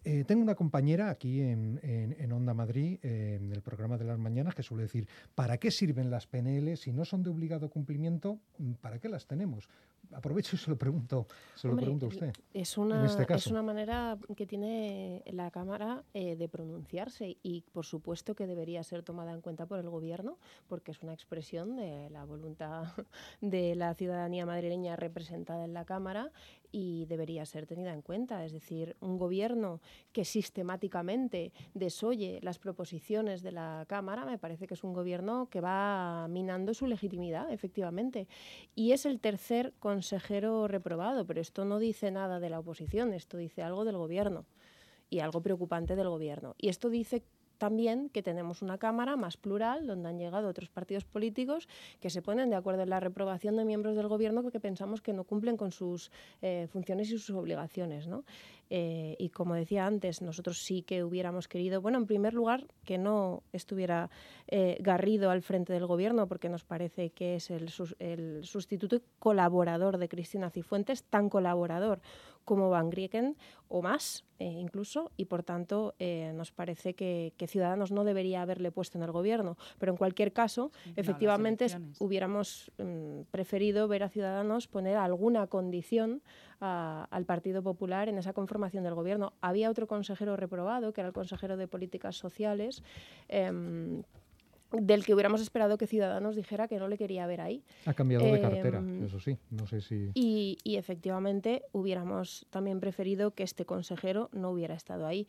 Eh, 0.02 0.24
tengo 0.24 0.42
una 0.42 0.56
compañera 0.56 1.08
aquí 1.08 1.40
en, 1.40 2.32
Onda 2.32 2.52
Madrid, 2.52 2.98
en 3.02 3.52
el 3.52 3.62
programa 3.62 3.96
de 3.96 4.04
las 4.04 4.18
mañanas, 4.18 4.54
que 4.54 4.62
suele 4.62 4.82
decir, 4.84 5.06
¿para 5.34 5.58
qué 5.58 5.70
sirven 5.70 6.10
las 6.10 6.26
PNL 6.26 6.76
si 6.76 6.92
no 6.92 7.04
son 7.04 7.22
de 7.22 7.30
obligado 7.30 7.70
cumplimiento? 7.70 8.40
¿Para 8.80 8.98
qué 8.98 9.08
las 9.08 9.26
tenemos? 9.26 9.68
aprovecho 10.12 10.56
y 10.56 10.58
se 10.58 10.70
lo 10.70 10.76
pregunto, 10.76 11.26
se 11.54 11.68
lo 11.68 11.76
pregunto 11.76 12.06
a 12.06 12.08
usted. 12.08 12.32
Es 12.52 12.76
una, 12.78 13.04
este 13.04 13.26
es 13.34 13.46
una 13.46 13.62
manera 13.62 14.18
que 14.36 14.46
tiene 14.46 15.22
la 15.26 15.50
Cámara 15.50 16.04
eh, 16.14 16.36
de 16.36 16.48
pronunciarse 16.48 17.36
y 17.42 17.62
por 17.72 17.84
supuesto 17.84 18.34
que 18.34 18.46
debería 18.46 18.82
ser 18.82 19.02
tomada 19.02 19.32
en 19.32 19.40
cuenta 19.40 19.66
por 19.66 19.78
el 19.78 19.88
Gobierno 19.88 20.38
porque 20.68 20.90
es 20.90 21.02
una 21.02 21.14
expresión 21.14 21.76
de 21.76 22.10
la 22.10 22.24
voluntad 22.24 22.84
de 23.40 23.74
la 23.74 23.94
ciudadanía 23.94 24.46
madrileña 24.46 24.96
representada 24.96 25.64
en 25.64 25.74
la 25.74 25.84
Cámara 25.84 26.30
y 26.74 27.04
debería 27.06 27.46
ser 27.46 27.66
tenida 27.66 27.92
en 27.92 28.02
cuenta. 28.02 28.44
Es 28.44 28.52
decir, 28.52 28.96
un 28.98 29.16
Gobierno 29.16 29.80
que 30.10 30.24
sistemáticamente 30.24 31.52
desoye 31.72 32.40
las 32.42 32.58
proposiciones 32.58 33.42
de 33.42 33.52
la 33.52 33.84
Cámara 33.88 34.24
me 34.24 34.38
parece 34.38 34.66
que 34.66 34.74
es 34.74 34.82
un 34.82 34.92
Gobierno 34.92 35.48
que 35.48 35.60
va 35.60 36.26
minando 36.28 36.74
su 36.74 36.88
legitimidad, 36.88 37.52
efectivamente. 37.52 38.26
Y 38.74 38.90
es 38.90 39.06
el 39.06 39.20
tercer 39.20 39.72
consejero 39.78 40.66
reprobado, 40.66 41.24
pero 41.24 41.40
esto 41.40 41.64
no 41.64 41.78
dice 41.78 42.10
nada 42.10 42.40
de 42.40 42.50
la 42.50 42.58
oposición, 42.58 43.12
esto 43.12 43.36
dice 43.36 43.62
algo 43.62 43.84
del 43.84 43.96
gobierno 43.96 44.44
y 45.08 45.20
algo 45.20 45.42
preocupante 45.42 45.94
del 45.94 46.08
gobierno. 46.08 46.56
Y 46.58 46.70
esto 46.70 46.90
dice 46.90 47.22
también 47.64 48.10
que 48.10 48.22
tenemos 48.22 48.60
una 48.60 48.76
Cámara 48.76 49.16
más 49.16 49.38
plural, 49.38 49.86
donde 49.86 50.10
han 50.10 50.18
llegado 50.18 50.50
otros 50.50 50.68
partidos 50.68 51.06
políticos 51.06 51.66
que 51.98 52.10
se 52.10 52.20
ponen 52.20 52.50
de 52.50 52.56
acuerdo 52.56 52.82
en 52.82 52.90
la 52.90 53.00
reprobación 53.00 53.56
de 53.56 53.64
miembros 53.64 53.96
del 53.96 54.06
Gobierno 54.06 54.42
porque 54.42 54.60
pensamos 54.60 55.00
que 55.00 55.14
no 55.14 55.24
cumplen 55.24 55.56
con 55.56 55.72
sus 55.72 56.10
eh, 56.42 56.66
funciones 56.70 57.10
y 57.10 57.16
sus 57.16 57.30
obligaciones. 57.30 58.06
¿no? 58.06 58.24
Eh, 58.68 59.16
y 59.18 59.30
como 59.30 59.54
decía 59.54 59.86
antes, 59.86 60.20
nosotros 60.20 60.58
sí 60.58 60.82
que 60.82 61.04
hubiéramos 61.04 61.48
querido, 61.48 61.80
bueno, 61.80 61.96
en 61.96 62.06
primer 62.06 62.34
lugar, 62.34 62.66
que 62.84 62.98
no 62.98 63.42
estuviera 63.54 64.10
eh, 64.46 64.76
Garrido 64.80 65.30
al 65.30 65.40
frente 65.40 65.72
del 65.72 65.86
gobierno, 65.86 66.26
porque 66.26 66.50
nos 66.50 66.64
parece 66.64 67.12
que 67.12 67.36
es 67.36 67.50
el, 67.50 67.72
el 67.98 68.44
sustituto 68.44 69.00
colaborador 69.18 69.96
de 69.96 70.10
Cristina 70.10 70.50
Cifuentes, 70.50 71.02
tan 71.04 71.30
colaborador 71.30 72.02
como 72.44 72.70
Van 72.70 72.90
Grieken 72.90 73.36
o 73.68 73.82
más 73.82 74.24
eh, 74.38 74.46
incluso, 74.46 75.10
y 75.16 75.26
por 75.26 75.42
tanto 75.42 75.94
nos 76.34 76.52
parece 76.52 76.94
que, 76.94 77.32
Ciudadanos 77.46 77.92
no 77.92 78.04
debería 78.04 78.42
haberle 78.42 78.72
puesto 78.72 78.98
en 78.98 79.04
el 79.04 79.12
gobierno. 79.12 79.56
Pero 79.78 79.92
en 79.92 79.98
cualquier 79.98 80.32
caso, 80.32 80.70
efectivamente, 80.96 81.66
hubiéramos 81.98 82.70
mm, 82.78 83.22
preferido 83.30 83.86
ver 83.88 84.02
a 84.02 84.08
Ciudadanos 84.08 84.66
poner 84.66 84.96
alguna 84.96 85.46
condición 85.46 86.22
al 86.60 87.24
Partido 87.26 87.62
Popular 87.62 88.08
en 88.08 88.18
esa 88.18 88.32
conformación 88.32 88.84
del 88.84 88.94
gobierno. 88.94 89.34
Había 89.40 89.70
otro 89.70 89.86
consejero 89.86 90.36
reprobado, 90.36 90.92
que 90.92 91.00
era 91.00 91.08
el 91.08 91.14
consejero 91.14 91.56
de 91.56 91.68
Políticas 91.68 92.16
Sociales. 92.16 92.82
Em, 93.28 94.02
del 94.80 95.04
que 95.04 95.14
hubiéramos 95.14 95.40
esperado 95.40 95.78
que 95.78 95.86
Ciudadanos 95.86 96.36
dijera 96.36 96.68
que 96.68 96.78
no 96.78 96.88
le 96.88 96.98
quería 96.98 97.26
ver 97.26 97.40
ahí. 97.40 97.62
Ha 97.86 97.94
cambiado 97.94 98.24
de 98.24 98.40
cartera, 98.40 98.78
em, 98.78 99.04
eso 99.04 99.20
sí, 99.20 99.36
no 99.50 99.66
sé 99.66 99.80
si... 99.80 100.10
Y, 100.14 100.58
y, 100.64 100.76
efectivamente 100.76 101.62
hubiéramos 101.72 102.46
también 102.50 102.80
preferido 102.80 103.32
que 103.32 103.42
este 103.42 103.64
consejero 103.64 104.30
no 104.32 104.50
hubiera 104.50 104.74
estado 104.74 105.06
ahí. 105.06 105.26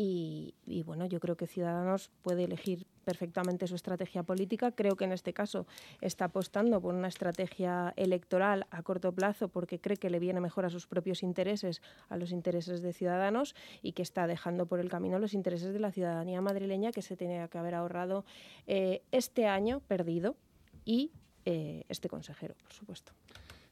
Y, 0.00 0.54
bueno, 0.86 1.06
yo 1.06 1.18
creo 1.18 1.36
que 1.36 1.48
Ciudadanos 1.48 2.12
puede 2.22 2.44
elegir 2.44 2.86
perfectamente 3.02 3.66
su 3.66 3.74
estrategia 3.74 4.22
política. 4.22 4.70
Creo 4.70 4.94
que 4.94 5.02
en 5.02 5.10
este 5.10 5.32
caso 5.32 5.66
está 6.00 6.26
apostando 6.26 6.80
por 6.80 6.94
una 6.94 7.08
estrategia 7.08 7.94
electoral 7.96 8.68
a 8.70 8.84
corto 8.84 9.10
plazo 9.10 9.48
porque 9.48 9.80
cree 9.80 9.96
que 9.96 10.08
le 10.08 10.20
viene 10.20 10.40
mejor 10.40 10.64
a 10.64 10.70
sus 10.70 10.86
propios 10.86 11.24
intereses, 11.24 11.82
a 12.10 12.16
los 12.16 12.30
intereses 12.30 12.80
de 12.80 12.92
Ciudadanos 12.92 13.56
y 13.82 13.90
que 13.90 14.02
está 14.02 14.28
dejando 14.28 14.66
por 14.66 14.78
el 14.78 14.88
camino 14.88 15.18
los 15.18 15.34
intereses 15.34 15.72
de 15.72 15.80
la 15.80 15.90
ciudadanía 15.90 16.40
madrileña 16.40 16.92
que 16.92 17.02
se 17.02 17.16
tenía 17.16 17.48
que 17.48 17.58
haber 17.58 17.74
ahorrado 17.74 18.24
eh, 18.68 19.02
este 19.10 19.48
año 19.48 19.80
perdido 19.80 20.36
y 20.84 21.10
eh, 21.44 21.82
este 21.88 22.08
consejero, 22.08 22.54
por 22.62 22.72
supuesto. 22.72 23.10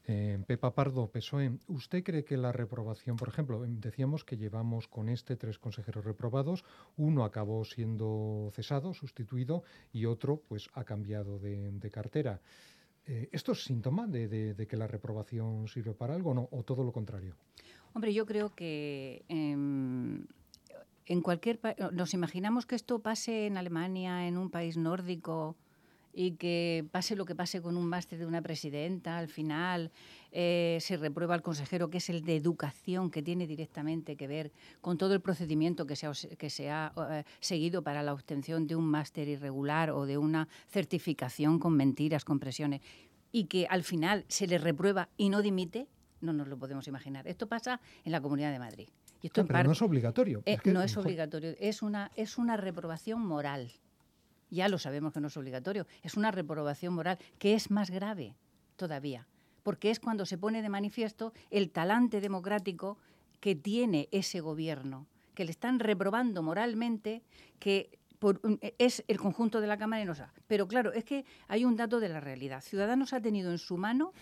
Eh, 0.09 0.39
Pepa 0.47 0.73
Pardo, 0.73 1.11
PSOE, 1.11 1.59
¿usted 1.67 2.01
cree 2.01 2.23
que 2.23 2.37
la 2.37 2.53
reprobación, 2.53 3.17
por 3.17 3.27
ejemplo, 3.27 3.65
em, 3.65 3.81
decíamos 3.81 4.23
que 4.23 4.37
llevamos 4.37 4.87
con 4.87 5.09
este 5.09 5.35
tres 5.35 5.59
consejeros 5.59 6.05
reprobados, 6.05 6.63
uno 6.95 7.25
acabó 7.25 7.65
siendo 7.65 8.49
cesado, 8.53 8.93
sustituido, 8.93 9.63
y 9.91 10.05
otro 10.05 10.41
pues 10.47 10.69
ha 10.73 10.85
cambiado 10.85 11.39
de, 11.39 11.91
cartera. 11.91 12.39
Eh, 13.05 13.27
¿Esto 13.33 13.51
es 13.51 13.65
síntoma 13.65 14.07
de, 14.07 14.65
que 14.69 14.77
la 14.77 14.87
reprobación 14.87 15.67
sirve 15.67 15.93
para 15.93 16.15
algo 16.15 16.33
no, 16.33 16.47
o 16.51 16.63
todo 16.63 16.85
lo 16.85 16.93
contrario? 16.93 17.35
Hombre, 17.93 18.13
yo 18.13 18.25
creo 18.25 18.55
que 18.55 19.25
em, 19.27 20.25
en 21.05 21.21
cualquier 21.21 21.59
nos 21.91 22.13
imaginamos 22.13 22.65
que 22.65 22.75
esto 22.75 22.99
pase 22.99 23.45
en 23.45 23.57
Alemania, 23.57 24.25
en 24.25 24.37
un 24.37 24.51
país 24.51 24.77
nórdico, 24.77 25.57
y 26.17 26.31
que 26.31 26.83
pase 26.91 27.15
lo 27.15 27.25
que 27.25 27.35
pase 27.35 27.61
con 27.61 27.77
un 27.77 27.85
máster 27.85 28.17
de 28.17 28.25
una 28.25 28.41
presidenta, 28.41 29.19
al 29.19 29.27
final 29.27 29.91
eh, 30.31 30.79
se 30.81 30.97
reprueba 30.97 31.35
el 31.35 31.43
consejero, 31.43 31.91
que 31.91 31.99
es 31.99 32.09
el 32.09 32.23
de 32.23 32.35
educación, 32.35 33.11
que 33.11 33.21
tiene 33.21 33.45
directamente 33.45 34.15
que 34.15 34.25
ver 34.25 34.51
con 34.81 34.97
todo 34.97 35.13
el 35.13 35.21
procedimiento 35.21 35.85
que 35.85 35.95
se 35.95 36.07
ha, 36.07 36.11
que 36.39 36.49
se 36.49 36.71
ha 36.71 36.91
eh, 37.11 37.23
seguido 37.39 37.83
para 37.83 38.01
la 38.01 38.13
obtención 38.13 38.65
de 38.65 38.75
un 38.75 38.85
máster 38.85 39.27
irregular 39.27 39.91
o 39.91 40.07
de 40.07 40.17
una 40.17 40.47
certificación 40.67 41.59
con 41.59 41.73
mentiras, 41.77 42.25
con 42.25 42.39
presiones, 42.39 42.81
y 43.31 43.43
que 43.43 43.67
al 43.69 43.83
final 43.83 44.25
se 44.27 44.47
le 44.47 44.57
reprueba 44.57 45.09
y 45.17 45.29
no 45.29 45.43
dimite, 45.43 45.87
no 46.21 46.33
nos 46.33 46.47
lo 46.47 46.57
podemos 46.57 46.87
imaginar. 46.87 47.27
Esto 47.27 47.45
pasa 47.45 47.79
en 48.03 48.11
la 48.11 48.21
Comunidad 48.21 48.51
de 48.51 48.57
Madrid. 48.57 48.89
Y 49.21 49.27
esto 49.27 49.45
pero 49.45 49.65
no 49.65 49.71
es 49.71 49.81
obligatorio. 49.83 50.41
Eh, 50.47 50.57
no 50.65 50.81
es 50.81 50.97
obligatorio, 50.97 51.55
es 51.59 51.83
una, 51.83 52.09
es 52.15 52.39
una 52.39 52.57
reprobación 52.57 53.21
moral 53.23 53.71
ya 54.49 54.69
lo 54.69 54.77
sabemos 54.77 55.13
que 55.13 55.21
no 55.21 55.27
es 55.27 55.37
obligatorio, 55.37 55.87
es 56.03 56.15
una 56.15 56.31
reprobación 56.31 56.93
moral 56.93 57.17
que 57.39 57.53
es 57.53 57.71
más 57.71 57.89
grave 57.89 58.35
todavía, 58.75 59.27
porque 59.63 59.91
es 59.91 59.99
cuando 59.99 60.25
se 60.25 60.37
pone 60.37 60.61
de 60.61 60.69
manifiesto 60.69 61.33
el 61.49 61.71
talante 61.71 62.21
democrático 62.21 62.97
que 63.39 63.55
tiene 63.55 64.07
ese 64.11 64.39
gobierno, 64.39 65.07
que 65.33 65.45
le 65.45 65.51
están 65.51 65.79
reprobando 65.79 66.41
moralmente, 66.41 67.21
que 67.59 67.99
es 68.77 69.03
el 69.07 69.17
conjunto 69.17 69.61
de 69.61 69.67
la 69.67 69.77
Cámara 69.77 70.01
y 70.01 70.05
no. 70.05 70.13
Pero 70.47 70.67
claro, 70.67 70.91
es 70.93 71.03
que 71.03 71.25
hay 71.47 71.65
un 71.65 71.75
dato 71.75 71.99
de 71.99 72.09
la 72.09 72.19
realidad. 72.19 72.61
Ciudadanos 72.61 73.13
ha 73.13 73.21
tenido 73.21 73.51
en 73.51 73.59
su 73.59 73.77
mano 73.77 74.13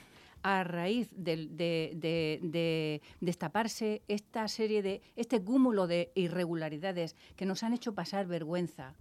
a 0.43 0.63
raíz 0.63 1.09
de, 1.11 1.47
de, 1.47 3.01
destaparse 3.19 4.03
esta 4.07 4.47
serie 4.47 4.83
de, 4.83 5.01
este 5.15 5.41
cúmulo 5.41 5.87
de 5.87 6.11
irregularidades 6.13 7.15
que 7.35 7.45
nos 7.45 7.63
han 7.63 7.73
hecho 7.73 7.95
pasar 7.95 8.27
vergüenza, 8.27 8.93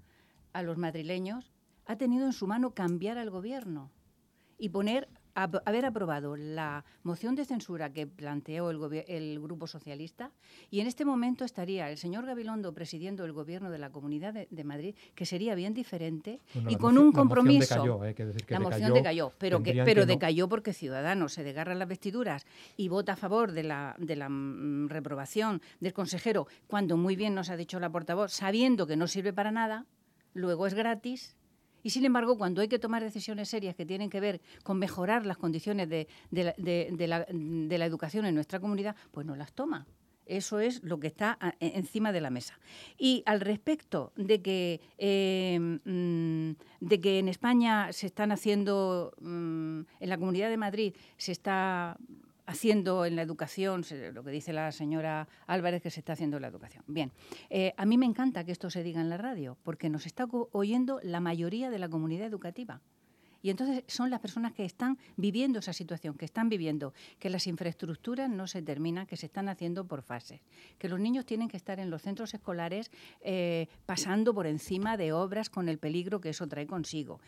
a 0.55 0.63
los 0.63 0.79
madrileños, 0.79 1.53
ha 1.85 1.97
tenido 1.97 2.25
en 2.25 2.33
su 2.33 2.47
mano 2.47 2.71
cambiar 2.71 3.19
al 3.19 3.29
gobierno 3.29 3.91
y 4.57 4.71
poner 4.71 5.09
haber 5.35 5.85
aprobado 5.85 6.37
la 6.37 6.85
moción 7.03 7.35
de 7.35 7.45
censura 7.45 7.93
que 7.93 8.07
planteó 8.07 8.71
el, 8.71 9.41
Grupo 9.41 9.67
Socialista. 9.67 10.31
Y 10.71 10.81
en 10.81 10.87
este 10.87 11.05
momento 11.05 11.45
estaría 11.45 11.91
el 11.91 11.99
señor 11.99 12.25
Gabilondo 12.25 12.73
presidiendo 12.73 13.25
el 13.25 13.33
gobierno 13.33 13.71
de 13.71 13.79
la 13.79 13.91
Comunidad 13.91 14.33
de, 14.49 14.65
Madrid, 14.65 14.95
que 15.15 15.27
sería 15.27 15.55
bien 15.55 15.75
diferente 15.75 16.41
y 16.69 16.77
con 16.77 16.99
un 16.99 17.13
compromiso. 17.13 17.75
La 17.75 17.81
moción 17.81 18.01
decayó, 18.01 18.15
que 18.15 18.27
decir 18.27 18.47
que 18.47 18.55
la 18.55 18.61
moción 18.61 18.95
decayó, 18.95 19.33
pero, 19.39 19.63
que, 19.63 19.83
pero 19.85 20.07
decayó 20.07 20.49
porque 20.49 20.73
Ciudadanos 20.73 21.33
se 21.33 21.43
desgarra 21.43 21.75
las 21.75 21.89
vestiduras 21.89 22.47
y 22.77 22.89
vota 22.89 23.15
a 23.15 23.17
favor 23.17 23.53
de 23.53 23.65
la, 23.65 23.97
de 23.99 24.17
la 24.17 24.29
mm, 24.29 24.89
reprobación 24.89 25.61
del 25.81 25.93
consejero, 25.93 26.47
cuando 26.69 26.97
muy 26.97 27.17
bien 27.17 27.35
nos 27.35 27.51
ha 27.51 27.57
dicho 27.57 27.81
la 27.81 27.91
portavoz, 27.91 28.33
sabiendo 28.33 28.87
que 28.87 28.97
no 28.97 29.09
sirve 29.09 29.33
para 29.33 29.51
nada 29.51 29.87
luego 30.35 30.67
es 30.67 30.75
gratis. 30.75 31.37
Y 31.83 31.91
sin 31.91 32.05
embargo, 32.05 32.39
cuando 32.39 32.61
hay 32.63 32.69
que 32.69 32.79
tomar 32.79 33.03
decisiones 33.03 33.49
serias 33.49 33.75
que 33.75 33.85
tienen 33.85 34.11
que 34.11 34.21
ver 34.21 34.41
con 34.63 34.79
mejorar 34.79 35.27
las 35.27 35.37
condiciones 35.37 35.89
de, 35.89 36.09
la, 36.31 37.85
educación 37.87 38.27
en 38.27 38.35
nuestra 38.35 38.59
comunidad, 38.61 38.97
pues 39.11 39.27
no 39.27 39.37
las 39.37 39.53
toma. 39.53 39.87
Eso 40.27 40.59
es 40.59 40.83
lo 40.83 40.99
que 40.99 41.09
está 41.09 41.39
e, 41.61 41.73
encima 41.77 42.11
de 42.11 42.23
la 42.23 42.31
mesa. 42.31 42.59
Y 42.97 43.23
al 43.27 43.43
respecto 43.43 44.13
de 44.17 44.41
que, 44.41 44.81
eh, 44.97 45.59
mm, 45.61 46.53
de 46.81 47.01
que 47.03 47.19
en 47.19 47.29
España 47.29 47.93
se 47.93 48.07
están 48.07 48.33
haciendo, 48.33 49.13
mm, 49.21 49.81
en 50.01 50.09
la 50.09 50.17
Comunidad 50.17 50.49
de 50.49 50.57
Madrid 50.57 50.95
se 51.19 51.33
está 51.33 51.99
haciendo 52.47 53.05
en 53.05 53.17
la 53.17 53.23
educación, 53.23 53.85
lo 54.13 54.25
que 54.25 54.31
dice 54.31 54.53
la 54.53 54.73
señora 54.73 55.29
Álvarez 55.47 55.83
que 55.83 55.91
se 55.91 56.01
está 56.01 56.13
haciendo 56.13 56.37
en 56.37 56.43
la 56.43 56.49
educación. 56.49 56.85
Bien, 56.87 57.13
eh, 57.51 57.73
a 57.77 57.87
mí 57.87 57.99
me 57.99 58.07
encanta 58.07 58.45
que 58.45 58.53
esto 58.53 58.71
se 58.71 58.83
diga 58.83 59.01
en 59.01 59.11
la 59.11 59.17
radio, 59.17 59.57
porque 59.63 59.89
nos 59.89 60.07
está 60.07 60.27
oyendo 60.53 61.01
la 61.03 61.21
mayoría 61.21 61.71
de 61.71 61.79
la 61.79 61.89
comunidad 61.89 62.27
educativa. 62.27 62.81
Y 63.45 63.51
entonces 63.51 63.85
son 63.89 64.09
las 64.09 64.21
personas 64.21 64.55
que 64.55 64.65
están 64.65 64.97
viviendo 65.19 65.59
esa 65.59 65.75
situación, 65.75 66.15
que 66.15 66.25
están 66.25 66.49
viviendo 66.49 66.95
que 67.19 67.29
las 67.29 67.47
infraestructuras 67.47 68.31
no 68.31 68.47
se 68.47 68.63
terminan, 68.63 69.07
que 69.07 69.19
se 69.19 69.27
están 69.27 69.51
haciendo 69.51 69.87
por 69.87 70.01
fases, 70.01 70.41
que 70.79 70.89
los 70.89 70.99
niños 70.99 71.27
tienen 71.27 71.49
que 71.49 71.59
estar 71.59 71.79
en 71.79 71.91
los 71.91 72.01
centros 72.01 72.33
escolares 72.33 72.91
eh, 73.21 73.69
pasando 73.85 74.33
por 74.33 74.47
encima 74.47 74.97
de 74.97 75.13
obras 75.13 75.51
con 75.51 75.69
el 75.69 75.77
peligro 75.77 76.23
que 76.23 76.31
eso 76.31 76.49
trae 76.49 76.67
consigo, 76.67 77.21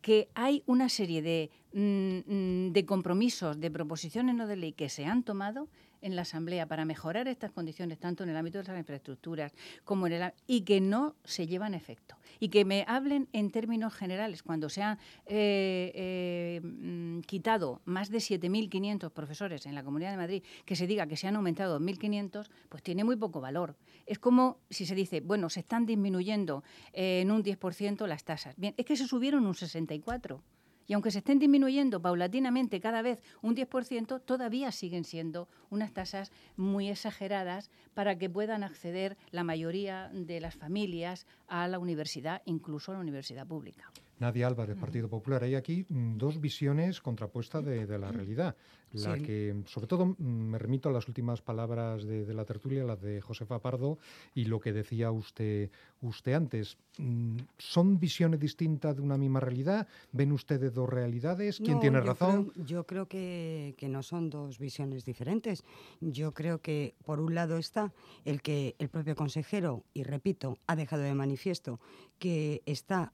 que 0.00 0.28
hay 0.34 0.62
una 0.66 0.88
serie 0.88 1.22
de, 1.22 1.50
mm, 1.72 2.68
mm, 2.68 2.72
de 2.72 2.86
compromisos, 2.86 3.58
de 3.58 3.68
proposiciones 3.72 4.36
no 4.36 4.46
de 4.46 4.54
ley 4.54 4.74
que 4.74 4.88
se 4.88 5.06
han 5.06 5.24
tomado 5.24 5.68
en 6.04 6.16
la 6.16 6.22
Asamblea 6.22 6.66
para 6.66 6.84
mejorar 6.84 7.26
estas 7.28 7.50
condiciones, 7.50 7.98
tanto 7.98 8.22
en 8.22 8.30
el 8.30 8.36
ámbito 8.36 8.58
de 8.58 8.64
las 8.64 8.78
infraestructuras 8.78 9.52
como 9.84 10.06
en 10.06 10.12
el 10.12 10.32
y 10.46 10.60
que 10.60 10.80
no 10.80 11.16
se 11.24 11.46
llevan 11.46 11.74
efecto. 11.74 12.16
Y 12.40 12.50
que 12.50 12.64
me 12.64 12.84
hablen 12.86 13.28
en 13.32 13.50
términos 13.50 13.94
generales, 13.94 14.42
cuando 14.42 14.68
se 14.68 14.82
han 14.82 14.98
eh, 15.26 15.92
eh, 15.94 16.60
mm, 16.62 17.20
quitado 17.20 17.80
más 17.86 18.10
de 18.10 18.18
7.500 18.18 19.10
profesores 19.10 19.66
en 19.66 19.74
la 19.74 19.82
Comunidad 19.82 20.10
de 20.10 20.16
Madrid, 20.18 20.42
que 20.66 20.76
se 20.76 20.86
diga 20.86 21.06
que 21.06 21.16
se 21.16 21.26
han 21.26 21.36
aumentado 21.36 21.80
2.500, 21.80 22.48
pues 22.68 22.82
tiene 22.82 23.02
muy 23.02 23.16
poco 23.16 23.40
valor. 23.40 23.76
Es 24.04 24.18
como 24.18 24.58
si 24.68 24.84
se 24.84 24.94
dice, 24.94 25.20
bueno, 25.20 25.48
se 25.48 25.60
están 25.60 25.86
disminuyendo 25.86 26.64
eh, 26.92 27.22
en 27.22 27.30
un 27.30 27.42
10% 27.42 28.06
las 28.06 28.24
tasas. 28.24 28.54
Bien, 28.56 28.74
es 28.76 28.84
que 28.84 28.96
se 28.96 29.06
subieron 29.06 29.46
un 29.46 29.54
64%. 29.54 30.40
Y 30.86 30.92
aunque 30.92 31.10
se 31.10 31.18
estén 31.18 31.38
disminuyendo 31.38 32.00
paulatinamente 32.00 32.80
cada 32.80 33.02
vez 33.02 33.20
un 33.42 33.56
10%, 33.56 34.22
todavía 34.24 34.70
siguen 34.72 35.04
siendo 35.04 35.48
unas 35.70 35.92
tasas 35.92 36.30
muy 36.56 36.88
exageradas 36.88 37.70
para 37.94 38.18
que 38.18 38.28
puedan 38.30 38.62
acceder 38.62 39.16
la 39.30 39.44
mayoría 39.44 40.10
de 40.12 40.40
las 40.40 40.54
familias 40.54 41.26
a 41.48 41.66
la 41.68 41.78
universidad, 41.78 42.42
incluso 42.44 42.92
a 42.92 42.94
la 42.94 43.00
universidad 43.00 43.46
pública. 43.46 43.90
Nadia 44.18 44.46
Álvarez, 44.46 44.76
Partido 44.76 45.08
Popular. 45.08 45.42
Hay 45.42 45.54
aquí 45.54 45.84
mm, 45.88 46.16
dos 46.16 46.40
visiones 46.40 47.00
contrapuestas 47.00 47.64
de, 47.64 47.86
la 47.98 48.10
realidad. 48.12 48.56
La 48.92 49.18
que, 49.18 49.62
sobre 49.66 49.88
todo, 49.88 50.06
mm, 50.06 50.14
me 50.18 50.58
remito 50.58 50.88
a 50.88 50.92
las 50.92 51.08
últimas 51.08 51.42
palabras 51.42 52.04
de, 52.04 52.32
la 52.32 52.44
tertulia, 52.44 52.84
las 52.84 53.00
de 53.00 53.20
Josefa 53.20 53.58
Pardo, 53.58 53.98
y 54.34 54.44
lo 54.44 54.60
que 54.60 54.72
decía 54.72 55.10
usted, 55.10 55.70
usted 56.00 56.34
antes. 56.34 56.78
Mm, 56.98 57.38
¿Son 57.58 57.98
visiones 57.98 58.38
distintas 58.38 58.94
de 58.94 59.02
una 59.02 59.18
misma 59.18 59.40
realidad? 59.40 59.88
¿Ven 60.12 60.30
ustedes 60.30 60.72
dos 60.72 60.88
realidades? 60.88 61.58
¿Quién 61.58 61.80
tiene 61.80 62.00
razón? 62.00 62.52
yo 62.54 62.86
creo 62.86 63.06
que, 63.06 63.74
que, 63.76 63.88
no 63.88 64.02
son 64.02 64.30
dos 64.30 64.58
visiones 64.58 65.04
diferentes. 65.04 65.64
Yo 66.00 66.32
creo 66.32 66.60
que, 66.60 66.94
por 67.04 67.20
un 67.20 67.34
lado, 67.34 67.58
está 67.58 67.92
el 68.24 68.42
que 68.42 68.76
el 68.78 68.88
propio 68.88 69.16
consejero, 69.16 69.84
y 69.92 70.04
repito, 70.04 70.58
ha 70.68 70.76
dejado 70.76 71.02
de 71.02 71.14
manifiesto 71.14 71.80
que 72.18 72.62
está 72.64 73.12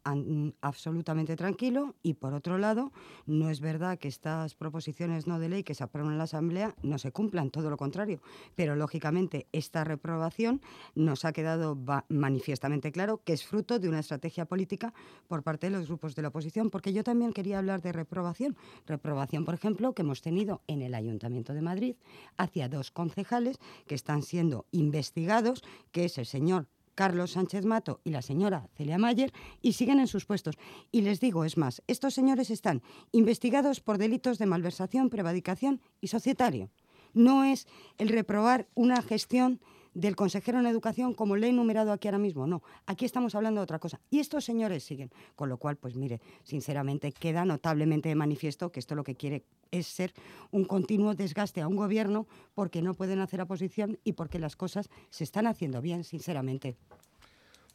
absolutamente 0.60 0.89
tranquilo 1.36 1.94
y 2.02 2.14
por 2.14 2.34
otro 2.34 2.58
lado 2.58 2.92
no 3.26 3.50
es 3.50 3.60
verdad 3.60 3.98
que 3.98 4.08
estas 4.08 4.54
proposiciones 4.54 5.26
no 5.26 5.38
de 5.38 5.48
ley 5.48 5.62
que 5.62 5.74
se 5.74 5.84
aprueban 5.84 6.12
en 6.12 6.18
la 6.18 6.24
Asamblea 6.24 6.74
no 6.82 6.98
se 6.98 7.12
cumplan, 7.12 7.50
todo 7.50 7.70
lo 7.70 7.76
contrario. 7.76 8.20
Pero 8.54 8.76
lógicamente 8.76 9.46
esta 9.52 9.84
reprobación 9.84 10.60
nos 10.94 11.24
ha 11.24 11.32
quedado 11.32 11.78
manifiestamente 12.08 12.92
claro 12.92 13.22
que 13.24 13.32
es 13.32 13.44
fruto 13.44 13.78
de 13.78 13.88
una 13.88 14.00
estrategia 14.00 14.46
política 14.46 14.92
por 15.28 15.42
parte 15.42 15.68
de 15.68 15.76
los 15.76 15.86
grupos 15.86 16.14
de 16.14 16.22
la 16.22 16.28
oposición, 16.28 16.70
porque 16.70 16.92
yo 16.92 17.04
también 17.04 17.32
quería 17.32 17.58
hablar 17.58 17.82
de 17.82 17.92
reprobación. 17.92 18.56
Reprobación, 18.86 19.44
por 19.44 19.54
ejemplo, 19.54 19.94
que 19.94 20.02
hemos 20.02 20.22
tenido 20.22 20.62
en 20.66 20.82
el 20.82 20.94
Ayuntamiento 20.94 21.54
de 21.54 21.62
Madrid 21.62 21.96
hacia 22.36 22.68
dos 22.68 22.90
concejales 22.90 23.58
que 23.86 23.94
están 23.94 24.22
siendo 24.22 24.66
investigados, 24.70 25.62
que 25.92 26.04
es 26.04 26.18
el 26.18 26.26
señor 26.26 26.66
Carlos 27.00 27.30
Sánchez 27.30 27.64
Mato 27.64 28.02
y 28.04 28.10
la 28.10 28.20
señora 28.20 28.68
Celia 28.76 28.98
Mayer 28.98 29.32
y 29.62 29.72
siguen 29.72 30.00
en 30.00 30.06
sus 30.06 30.26
puestos. 30.26 30.58
Y 30.92 31.00
les 31.00 31.18
digo, 31.18 31.46
es 31.46 31.56
más, 31.56 31.82
estos 31.86 32.12
señores 32.12 32.50
están 32.50 32.82
investigados 33.10 33.80
por 33.80 33.96
delitos 33.96 34.36
de 34.36 34.44
malversación, 34.44 35.08
prevaricación 35.08 35.80
y 36.02 36.08
societario. 36.08 36.68
No 37.14 37.42
es 37.42 37.66
el 37.96 38.10
reprobar 38.10 38.68
una 38.74 39.00
gestión 39.00 39.62
del 39.94 40.16
consejero 40.16 40.60
en 40.60 40.66
educación 40.66 41.14
como 41.14 41.36
le 41.36 41.46
he 41.46 41.50
enumerado 41.50 41.92
aquí 41.92 42.08
ahora 42.08 42.18
mismo. 42.18 42.46
No, 42.46 42.62
aquí 42.86 43.04
estamos 43.04 43.34
hablando 43.34 43.60
de 43.60 43.64
otra 43.64 43.78
cosa. 43.78 44.00
Y 44.10 44.20
estos 44.20 44.44
señores 44.44 44.84
siguen. 44.84 45.10
Con 45.36 45.48
lo 45.48 45.56
cual, 45.58 45.76
pues 45.76 45.96
mire, 45.96 46.20
sinceramente 46.42 47.12
queda 47.12 47.44
notablemente 47.44 48.08
de 48.08 48.14
manifiesto 48.14 48.70
que 48.70 48.80
esto 48.80 48.94
lo 48.94 49.04
que 49.04 49.14
quiere 49.14 49.44
es 49.70 49.86
ser 49.86 50.12
un 50.50 50.64
continuo 50.64 51.14
desgaste 51.14 51.60
a 51.60 51.68
un 51.68 51.76
gobierno 51.76 52.26
porque 52.54 52.82
no 52.82 52.94
pueden 52.94 53.20
hacer 53.20 53.40
oposición 53.40 53.98
y 54.04 54.12
porque 54.12 54.38
las 54.38 54.56
cosas 54.56 54.90
se 55.10 55.24
están 55.24 55.46
haciendo 55.46 55.80
bien, 55.80 56.04
sinceramente. 56.04 56.76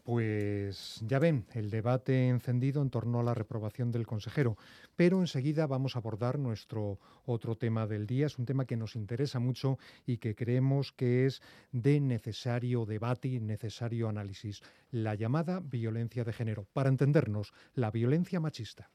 Pues 0.05 1.01
ya 1.01 1.17
ven, 1.17 1.47
el 1.55 1.71
debate 1.71 2.27
encendido 2.27 2.83
en 2.83 2.91
torno 2.91 3.19
a 3.19 3.23
la 3.23 3.33
reprobación 3.33 3.91
del 3.91 4.05
consejero, 4.05 4.55
pero 4.95 5.19
enseguida 5.19 5.65
vamos 5.65 5.95
a 5.95 5.99
abordar 5.99 6.37
nuestro 6.37 6.99
otro 7.25 7.55
tema 7.55 7.87
del 7.87 8.05
día. 8.05 8.27
Es 8.27 8.37
un 8.37 8.45
tema 8.45 8.65
que 8.65 8.77
nos 8.77 8.95
interesa 8.95 9.39
mucho 9.39 9.79
y 10.05 10.17
que 10.17 10.35
creemos 10.35 10.91
que 10.91 11.25
es 11.25 11.41
de 11.71 11.99
necesario 11.99 12.85
debate 12.85 13.29
y 13.29 13.39
necesario 13.39 14.07
análisis, 14.07 14.61
la 14.91 15.15
llamada 15.15 15.59
violencia 15.59 16.23
de 16.23 16.33
género. 16.33 16.67
Para 16.71 16.89
entendernos, 16.89 17.51
la 17.73 17.89
violencia 17.89 18.39
machista. 18.39 18.91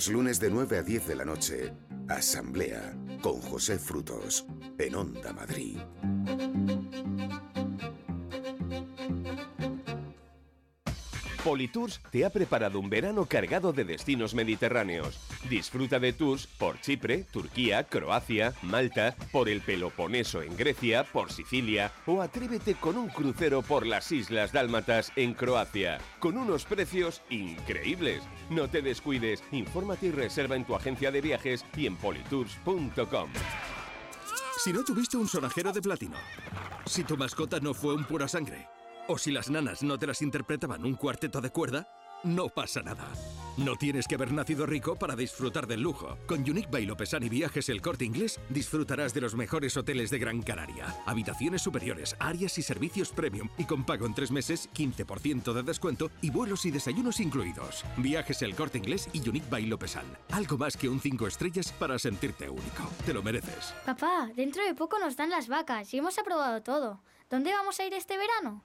Los 0.00 0.08
lunes 0.08 0.40
de 0.40 0.48
9 0.48 0.78
a 0.78 0.82
10 0.82 1.08
de 1.08 1.14
la 1.14 1.26
noche, 1.26 1.74
Asamblea 2.08 2.96
con 3.20 3.38
José 3.42 3.78
Frutos 3.78 4.46
en 4.78 4.94
Onda 4.94 5.30
Madrid. 5.34 5.76
Politours 11.44 12.00
te 12.10 12.24
ha 12.24 12.30
preparado 12.30 12.78
un 12.78 12.90
verano 12.90 13.24
cargado 13.24 13.72
de 13.72 13.84
destinos 13.84 14.34
mediterráneos. 14.34 15.18
Disfruta 15.48 15.98
de 15.98 16.12
tours 16.12 16.46
por 16.46 16.80
Chipre, 16.80 17.24
Turquía, 17.24 17.84
Croacia, 17.84 18.52
Malta, 18.62 19.16
por 19.32 19.48
el 19.48 19.60
Peloponeso 19.62 20.42
en 20.42 20.56
Grecia, 20.56 21.04
por 21.04 21.32
Sicilia 21.32 21.92
o 22.06 22.20
atrévete 22.20 22.74
con 22.74 22.96
un 22.96 23.08
crucero 23.08 23.62
por 23.62 23.86
las 23.86 24.12
Islas 24.12 24.52
Dálmatas 24.52 25.12
en 25.16 25.34
Croacia, 25.34 25.98
con 26.18 26.36
unos 26.36 26.64
precios 26.64 27.22
increíbles. 27.30 28.22
No 28.50 28.68
te 28.68 28.82
descuides, 28.82 29.42
infórmate 29.50 30.06
y 30.06 30.10
reserva 30.10 30.56
en 30.56 30.64
tu 30.64 30.74
agencia 30.74 31.10
de 31.10 31.20
viajes 31.20 31.64
y 31.76 31.86
en 31.86 31.96
politours.com. 31.96 33.30
Si 34.62 34.72
no 34.74 34.84
tuviste 34.84 35.16
un 35.16 35.26
sonajero 35.26 35.72
de 35.72 35.80
platino, 35.80 36.16
si 36.84 37.02
tu 37.02 37.16
mascota 37.16 37.60
no 37.60 37.72
fue 37.72 37.94
un 37.94 38.04
pura 38.04 38.28
sangre, 38.28 38.68
o 39.10 39.18
si 39.18 39.32
las 39.32 39.50
nanas 39.50 39.82
no 39.82 39.98
te 39.98 40.06
las 40.06 40.22
interpretaban 40.22 40.84
un 40.84 40.94
cuarteto 40.94 41.40
de 41.40 41.50
cuerda, 41.50 41.88
no 42.22 42.48
pasa 42.48 42.80
nada. 42.80 43.08
No 43.56 43.74
tienes 43.74 44.06
que 44.06 44.14
haber 44.14 44.30
nacido 44.30 44.64
rico 44.64 44.94
para 44.94 45.16
disfrutar 45.16 45.66
del 45.66 45.80
lujo. 45.80 46.16
Con 46.28 46.48
Unique 46.48 46.68
by 46.70 46.86
Lopesan 46.86 47.24
y 47.24 47.28
Viajes 47.28 47.68
El 47.70 47.82
Corte 47.82 48.04
Inglés 48.04 48.38
disfrutarás 48.50 49.12
de 49.12 49.20
los 49.20 49.34
mejores 49.34 49.76
hoteles 49.76 50.10
de 50.10 50.20
Gran 50.20 50.42
Canaria. 50.42 50.94
Habitaciones 51.06 51.60
superiores, 51.60 52.14
áreas 52.20 52.56
y 52.58 52.62
servicios 52.62 53.10
premium 53.10 53.48
y 53.58 53.64
con 53.64 53.84
pago 53.84 54.06
en 54.06 54.14
tres 54.14 54.30
meses, 54.30 54.70
15% 54.76 55.52
de 55.54 55.62
descuento 55.64 56.12
y 56.22 56.30
vuelos 56.30 56.64
y 56.64 56.70
desayunos 56.70 57.18
incluidos. 57.18 57.84
Viajes 57.96 58.42
El 58.42 58.54
Corte 58.54 58.78
Inglés 58.78 59.08
y 59.12 59.28
Unique 59.28 59.50
by 59.50 59.66
Lopesan. 59.66 60.06
Algo 60.30 60.56
más 60.56 60.76
que 60.76 60.88
un 60.88 61.00
5 61.00 61.26
estrellas 61.26 61.72
para 61.72 61.98
sentirte 61.98 62.48
único. 62.48 62.88
Te 63.04 63.12
lo 63.12 63.24
mereces. 63.24 63.74
Papá, 63.84 64.30
dentro 64.36 64.64
de 64.64 64.74
poco 64.74 65.00
nos 65.00 65.16
dan 65.16 65.30
las 65.30 65.48
vacas 65.48 65.92
y 65.92 65.98
hemos 65.98 66.16
aprobado 66.16 66.62
todo. 66.62 67.02
¿Dónde 67.28 67.52
vamos 67.52 67.80
a 67.80 67.84
ir 67.84 67.94
este 67.94 68.16
verano? 68.16 68.64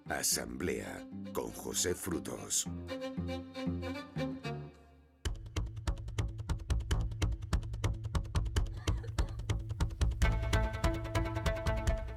Asamblea 0.19 1.05
con 1.33 1.51
José 1.51 1.95
Frutos. 1.95 2.67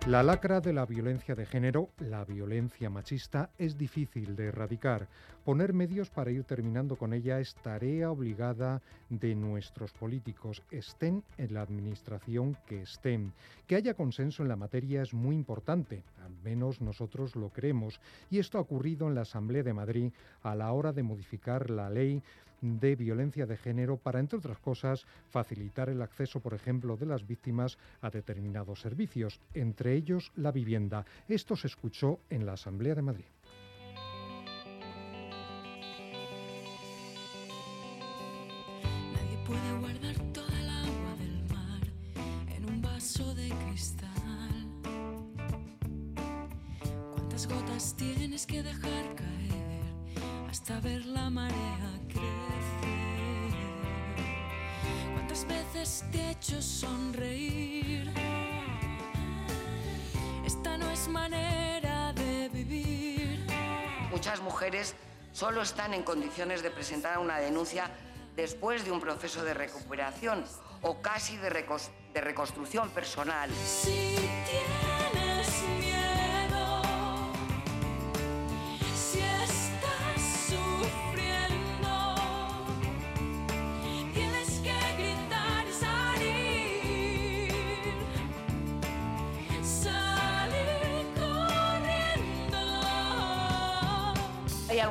La 0.06 0.22
lacra 0.22 0.60
de 0.60 0.74
la 0.74 0.84
violencia 0.84 1.34
de 1.34 1.46
género, 1.46 1.88
la 1.98 2.26
violencia 2.26 2.90
machista, 2.90 3.48
es 3.56 3.78
difícil 3.78 4.36
de 4.36 4.48
erradicar. 4.48 5.08
Poner 5.46 5.72
medios 5.72 6.10
para 6.10 6.30
ir 6.30 6.44
terminando 6.44 6.96
con 6.96 7.14
ella 7.14 7.40
es 7.40 7.54
tarea 7.54 8.10
obligada 8.10 8.82
de 9.08 9.34
nuestros 9.34 9.94
políticos, 9.94 10.62
estén 10.70 11.24
en 11.38 11.54
la 11.54 11.62
administración 11.62 12.54
que 12.66 12.82
estén. 12.82 13.32
Que 13.66 13.76
haya 13.76 13.94
consenso 13.94 14.42
en 14.42 14.50
la 14.50 14.56
materia 14.56 15.00
es 15.00 15.14
muy 15.14 15.36
importante, 15.36 16.02
al 16.22 16.34
menos 16.44 16.82
nosotros 16.82 17.34
lo 17.34 17.48
creemos, 17.48 17.98
y 18.30 18.40
esto 18.40 18.58
ha 18.58 18.60
ocurrido 18.60 19.08
en 19.08 19.14
la 19.14 19.22
Asamblea 19.22 19.62
de 19.62 19.72
Madrid 19.72 20.12
a 20.42 20.54
la 20.54 20.70
hora 20.72 20.92
de 20.92 21.02
modificar 21.02 21.70
la 21.70 21.88
ley 21.88 22.22
de 22.64 22.96
violencia 22.96 23.46
de 23.46 23.58
género 23.58 23.98
para, 23.98 24.20
entre 24.20 24.38
otras 24.38 24.58
cosas, 24.58 25.06
facilitar 25.28 25.90
el 25.90 26.00
acceso, 26.00 26.40
por 26.40 26.54
ejemplo, 26.54 26.96
de 26.96 27.06
las 27.06 27.26
víctimas 27.26 27.76
a 28.00 28.08
determinados 28.10 28.80
servicios, 28.80 29.40
entre 29.52 29.94
ellos 29.94 30.32
la 30.36 30.50
vivienda. 30.50 31.04
Esto 31.28 31.56
se 31.56 31.66
escuchó 31.66 32.20
en 32.30 32.46
la 32.46 32.54
Asamblea 32.54 32.94
de 32.94 33.02
Madrid. 33.02 33.26
Nadie 39.12 39.38
puede 39.46 39.78
guardar 39.80 40.16
toda 40.32 40.84
agua 40.84 41.16
del 41.18 41.44
mar 41.44 41.82
en 42.56 42.64
un 42.64 42.80
vaso 42.80 43.34
de 43.34 43.50
cristal. 43.66 44.10
¿Cuántas 47.12 47.46
gotas 47.46 47.94
tienes 47.94 48.46
que 48.46 48.62
dejar 48.62 49.14
caer 49.14 49.63
hasta 50.54 50.78
ver 50.78 51.04
la 51.06 51.28
marea 51.30 51.90
veces 55.48 56.04
te 56.12 56.20
ha 56.20 56.30
hecho 56.30 56.62
sonreír. 56.62 58.08
Esta 60.46 60.78
no 60.78 60.88
es 60.92 61.08
manera 61.08 62.12
de 62.12 62.48
vivir. 62.50 63.44
Muchas 64.12 64.40
mujeres 64.40 64.94
solo 65.32 65.62
están 65.62 65.92
en 65.92 66.04
condiciones 66.04 66.62
de 66.62 66.70
presentar 66.70 67.18
una 67.18 67.38
denuncia 67.38 67.90
después 68.36 68.84
de 68.84 68.92
un 68.92 69.00
proceso 69.00 69.44
de 69.44 69.54
recuperación 69.54 70.44
o 70.82 71.02
casi 71.02 71.36
de, 71.36 71.50
de 72.14 72.20
reconstrucción 72.20 72.90
personal. 72.90 73.50
Si 73.50 74.14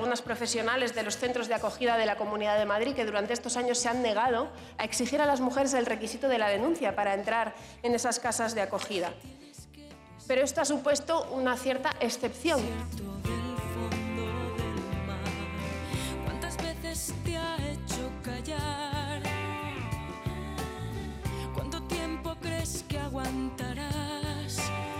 algunas 0.03 0.21
profesionales 0.21 0.93
de 0.93 1.03
los 1.03 1.15
centros 1.15 1.47
de 1.47 1.53
acogida 1.53 1.95
de 1.95 2.05
la 2.05 2.17
Comunidad 2.17 2.57
de 2.57 2.65
Madrid 2.65 2.93
que 2.93 3.05
durante 3.05 3.31
estos 3.31 3.55
años 3.55 3.77
se 3.77 3.87
han 3.87 4.01
negado 4.01 4.49
a 4.77 4.83
exigir 4.83 5.21
a 5.21 5.25
las 5.25 5.39
mujeres 5.39 5.73
el 5.75 5.85
requisito 5.85 6.27
de 6.27 6.37
la 6.37 6.49
denuncia 6.49 6.93
para 6.93 7.13
entrar 7.13 7.55
en 7.83 7.95
esas 7.95 8.19
casas 8.19 8.53
de 8.53 8.59
acogida. 8.59 9.13
Pero 10.27 10.41
esto 10.41 10.59
ha 10.59 10.65
supuesto 10.65 11.25
una 11.31 11.55
cierta 11.55 11.91
excepción. 12.01 12.59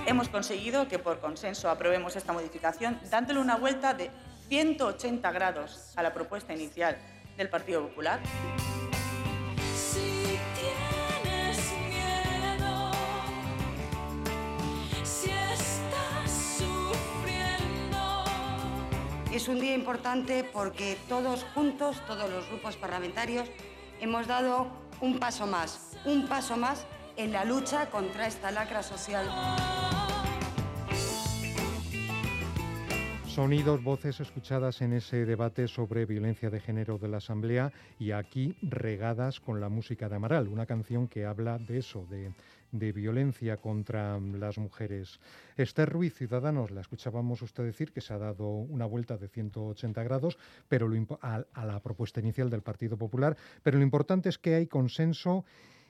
Hemos 0.06 0.30
conseguido 0.30 0.88
que 0.88 0.98
por 0.98 1.20
consenso 1.20 1.70
aprobemos 1.70 2.16
esta 2.16 2.32
modificación, 2.32 3.02
dándole 3.12 3.42
una 3.42 3.58
vuelta 3.58 3.94
de 3.94 4.10
180 4.48 5.32
grados 5.32 5.94
a 5.96 6.04
la 6.04 6.14
propuesta 6.14 6.54
inicial 6.54 6.98
del 7.38 7.50
Partido 7.50 7.88
Popular. 7.88 8.20
Si 9.76 10.38
tienes 10.56 11.72
miedo, 11.88 12.92
si 15.04 15.30
estás 15.30 16.58
sufriendo. 16.60 18.24
Es 19.32 19.48
un 19.48 19.60
día 19.60 19.74
importante 19.74 20.44
porque 20.44 20.98
todos 21.10 21.46
juntos, 21.56 22.02
todos 22.06 22.30
los 22.30 22.48
grupos 22.50 22.76
parlamentarios, 22.76 23.50
hemos 24.00 24.28
dado 24.28 24.68
un 25.02 25.20
paso 25.20 25.48
más, 25.48 25.92
un 26.06 26.28
paso 26.28 26.58
más 26.58 26.86
en 27.16 27.32
la 27.32 27.46
lucha 27.46 27.90
contra 27.90 28.28
esta 28.28 28.52
lacra 28.52 28.84
social. 28.84 29.26
Sonidos, 33.34 33.84
voces 33.84 34.20
escuchadas 34.20 34.84
en 34.84 34.94
ese 34.94 35.26
debate 35.26 35.68
sobre 35.68 36.06
violencia 36.06 36.52
de 36.52 36.60
género 36.60 37.00
de 37.00 37.08
la 37.08 37.18
Asamblea 37.18 37.72
y 37.98 38.12
aquí 38.12 38.56
regadas 38.62 39.40
con 39.40 39.60
la 39.60 39.70
música 39.70 40.08
de 40.08 40.18
Amaral, 40.18 40.48
una 40.48 40.68
canción 40.68 41.08
que 41.08 41.26
habla 41.26 41.58
de 41.58 41.80
eso, 41.80 42.06
de, 42.12 42.92
violencia 42.92 43.58
contra 43.58 44.20
las 44.20 44.60
mujeres. 44.60 45.20
Esther 45.58 45.90
Ruiz, 45.90 46.14
Ciudadanos, 46.14 46.70
la 46.70 46.82
escuchábamos 46.82 47.42
usted 47.42 47.64
decir 47.64 47.92
que 47.92 48.02
se 48.02 48.14
ha 48.14 48.20
dado 48.20 48.50
una 48.50 48.86
vuelta 48.86 49.18
de 49.18 49.28
180 49.28 50.04
grados 50.04 50.38
pero 50.70 50.88
lo 50.88 51.20
a 51.24 51.66
la 51.66 51.80
propuesta 51.80 52.20
inicial 52.20 52.52
del 52.52 52.62
Partido 52.62 52.98
Popular, 52.98 53.36
pero 53.64 53.80
lo 53.80 53.84
importante 53.84 54.30
es 54.30 54.38
que 54.38 54.54
hay 54.54 54.68
consenso 54.68 55.44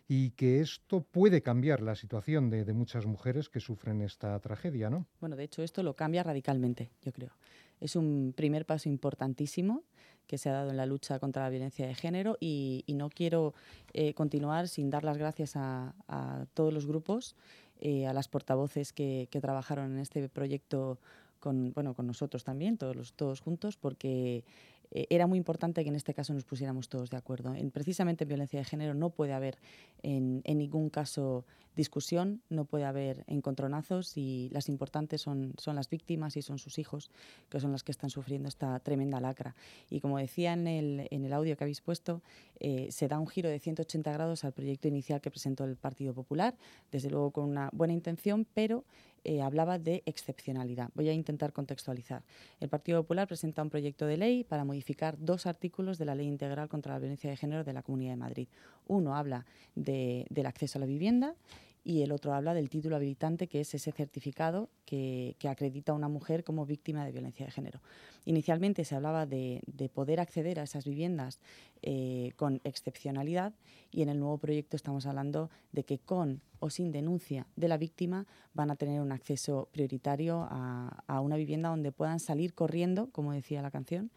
y 0.07 0.31
que 0.31 0.59
esto 0.59 1.01
puede 1.01 1.41
cambiar 1.41 1.81
la 1.81 1.95
situación 1.95 2.49
de, 2.49 2.65
de 2.65 2.73
muchas 2.73 3.05
mujeres 3.05 3.49
que 3.49 3.59
sufren 3.59 4.01
esta 4.01 4.37
tragedia, 4.39 4.89
¿no? 4.89 5.07
Bueno, 5.19 5.35
de 5.35 5.45
hecho 5.45 5.63
esto 5.63 5.83
lo 5.83 5.95
cambia 5.95 6.23
radicalmente, 6.23 6.91
yo 7.01 7.11
creo. 7.11 7.31
Es 7.79 7.95
un 7.95 8.33
primer 8.35 8.65
paso 8.65 8.89
importantísimo 8.89 9.83
que 10.27 10.37
se 10.37 10.49
ha 10.49 10.53
dado 10.53 10.71
en 10.71 10.77
la 10.77 10.85
lucha 10.85 11.19
contra 11.19 11.43
la 11.43 11.49
violencia 11.49 11.85
de 11.85 11.95
género 11.95 12.37
y, 12.39 12.83
y 12.87 12.93
no 12.93 13.09
quiero 13.09 13.53
eh, 13.93 14.13
continuar 14.13 14.67
sin 14.67 14.89
dar 14.89 15.03
las 15.03 15.17
gracias 15.17 15.55
a, 15.55 15.93
a 16.07 16.45
todos 16.53 16.73
los 16.73 16.85
grupos, 16.85 17.35
eh, 17.81 18.07
a 18.07 18.13
las 18.13 18.27
portavoces 18.27 18.93
que, 18.93 19.27
que 19.29 19.41
trabajaron 19.41 19.93
en 19.93 19.99
este 19.99 20.29
proyecto 20.29 20.99
con, 21.39 21.73
bueno, 21.73 21.93
con 21.93 22.07
nosotros 22.07 22.45
también, 22.45 22.77
todos, 22.77 22.95
los, 22.95 23.13
todos 23.13 23.41
juntos, 23.41 23.75
porque 23.75 24.45
eh, 24.93 25.07
era 25.09 25.27
muy 25.27 25.37
importante 25.37 25.83
que 25.83 25.89
en 25.89 25.95
este 25.95 26.13
caso 26.13 26.33
nos 26.33 26.45
pusiéramos 26.45 26.87
todos 26.87 27.09
de 27.09 27.17
acuerdo. 27.17 27.53
En, 27.53 27.71
precisamente 27.71 28.23
en 28.23 28.29
violencia 28.29 28.59
de 28.59 28.65
género 28.65 28.93
no 28.93 29.09
puede 29.09 29.33
haber 29.33 29.57
en, 30.03 30.41
en 30.45 30.57
ningún 30.59 30.89
caso 30.89 31.45
discusión, 31.75 32.41
no 32.49 32.65
puede 32.65 32.85
haber 32.85 33.23
encontronazos 33.27 34.17
y 34.17 34.49
las 34.51 34.69
importantes 34.69 35.21
son, 35.21 35.53
son 35.57 35.75
las 35.75 35.89
víctimas 35.89 36.37
y 36.37 36.41
son 36.41 36.59
sus 36.59 36.77
hijos, 36.79 37.09
que 37.49 37.59
son 37.59 37.71
las 37.71 37.83
que 37.83 37.91
están 37.91 38.09
sufriendo 38.09 38.47
esta 38.47 38.79
tremenda 38.79 39.19
lacra. 39.19 39.55
Y 39.89 39.99
como 39.99 40.17
decía 40.17 40.53
en 40.53 40.67
el, 40.67 41.07
en 41.11 41.25
el 41.25 41.33
audio 41.33 41.57
que 41.57 41.63
habéis 41.63 41.81
puesto, 41.81 42.21
eh, 42.59 42.87
se 42.91 43.07
da 43.07 43.19
un 43.19 43.27
giro 43.27 43.49
de 43.49 43.59
180 43.59 44.11
grados 44.11 44.43
al 44.43 44.53
proyecto 44.53 44.87
inicial 44.87 45.21
que 45.21 45.29
presentó 45.31 45.63
el 45.65 45.75
Partido 45.75 46.13
Popular, 46.13 46.55
desde 46.91 47.09
luego 47.09 47.31
con 47.31 47.45
una 47.45 47.69
buena 47.73 47.93
intención, 47.93 48.45
pero 48.53 48.83
eh, 49.25 49.41
hablaba 49.41 49.79
de 49.79 50.03
excepcionalidad. 50.05 50.89
Voy 50.95 51.07
a 51.07 51.13
intentar 51.13 51.53
contextualizar. 51.53 52.23
El 52.59 52.67
Partido 52.67 53.01
Popular 53.01 53.25
presenta 53.27 53.61
un 53.61 53.69
proyecto 53.69 54.05
de 54.05 54.17
ley 54.17 54.43
para 54.43 54.65
modificar 54.65 55.15
dos 55.17 55.45
artículos 55.45 55.97
de 55.97 56.05
la 56.05 56.13
Ley 56.13 56.27
Integral 56.27 56.67
contra 56.67 56.93
la 56.93 56.99
Violencia 56.99 57.29
de 57.29 57.37
Género 57.37 57.63
de 57.63 57.71
la 57.73 57.83
Comunidad 57.83 58.11
de 58.11 58.17
Madrid. 58.17 58.47
Uno 58.87 59.15
habla 59.15 59.45
de- 59.75 60.25
del 60.29 60.45
acceso 60.45 60.77
a 60.77 60.81
la 60.81 60.85
vivienda 60.85 61.35
y 61.83 62.01
el 62.01 62.11
otro 62.11 62.33
habla 62.33 62.53
del 62.53 62.69
título 62.69 62.95
habilitante, 62.95 63.47
que 63.47 63.59
es 63.59 63.73
ese 63.73 63.91
certificado 63.91 64.69
que, 64.85 65.35
que 65.37 65.49
acredita 65.49 65.91
a 65.91 65.95
una 65.95 66.07
mujer 66.07 66.43
como 66.43 66.65
víctima 66.65 67.05
de 67.05 67.11
violencia 67.11 67.45
de 67.45 67.51
género. 67.51 67.81
Inicialmente 68.25 68.85
se 68.85 68.95
hablaba 68.95 69.25
de, 69.25 69.61
de 69.65 69.89
poder 69.89 70.21
acceder 70.21 70.59
a 70.59 70.63
esas 70.63 70.85
viviendas 70.85 71.39
eh, 71.81 72.31
con 72.37 72.61
excepcionalidad 72.63 73.53
y 73.91 74.01
en 74.01 74.09
el 74.09 74.19
nuevo 74.19 74.37
proyecto 74.37 74.77
estamos 74.77 75.05
hablando 75.05 75.49
de 75.73 75.83
que 75.83 75.99
con 75.99 76.41
o 76.59 76.69
sin 76.69 76.93
denuncia 76.93 77.47
de 77.57 77.67
la 77.67 77.77
víctima 77.77 78.25
van 78.53 78.71
a 78.71 78.77
tener 78.77 79.01
un 79.01 79.11
acceso 79.11 79.67
prioritario 79.73 80.47
a, 80.49 81.03
a 81.07 81.19
una 81.19 81.35
vivienda 81.35 81.69
donde 81.69 81.91
puedan 81.91 82.21
salir 82.21 82.53
corriendo, 82.53 83.09
como 83.11 83.33
decía 83.33 83.61
la 83.61 83.71
canción, 83.71 84.09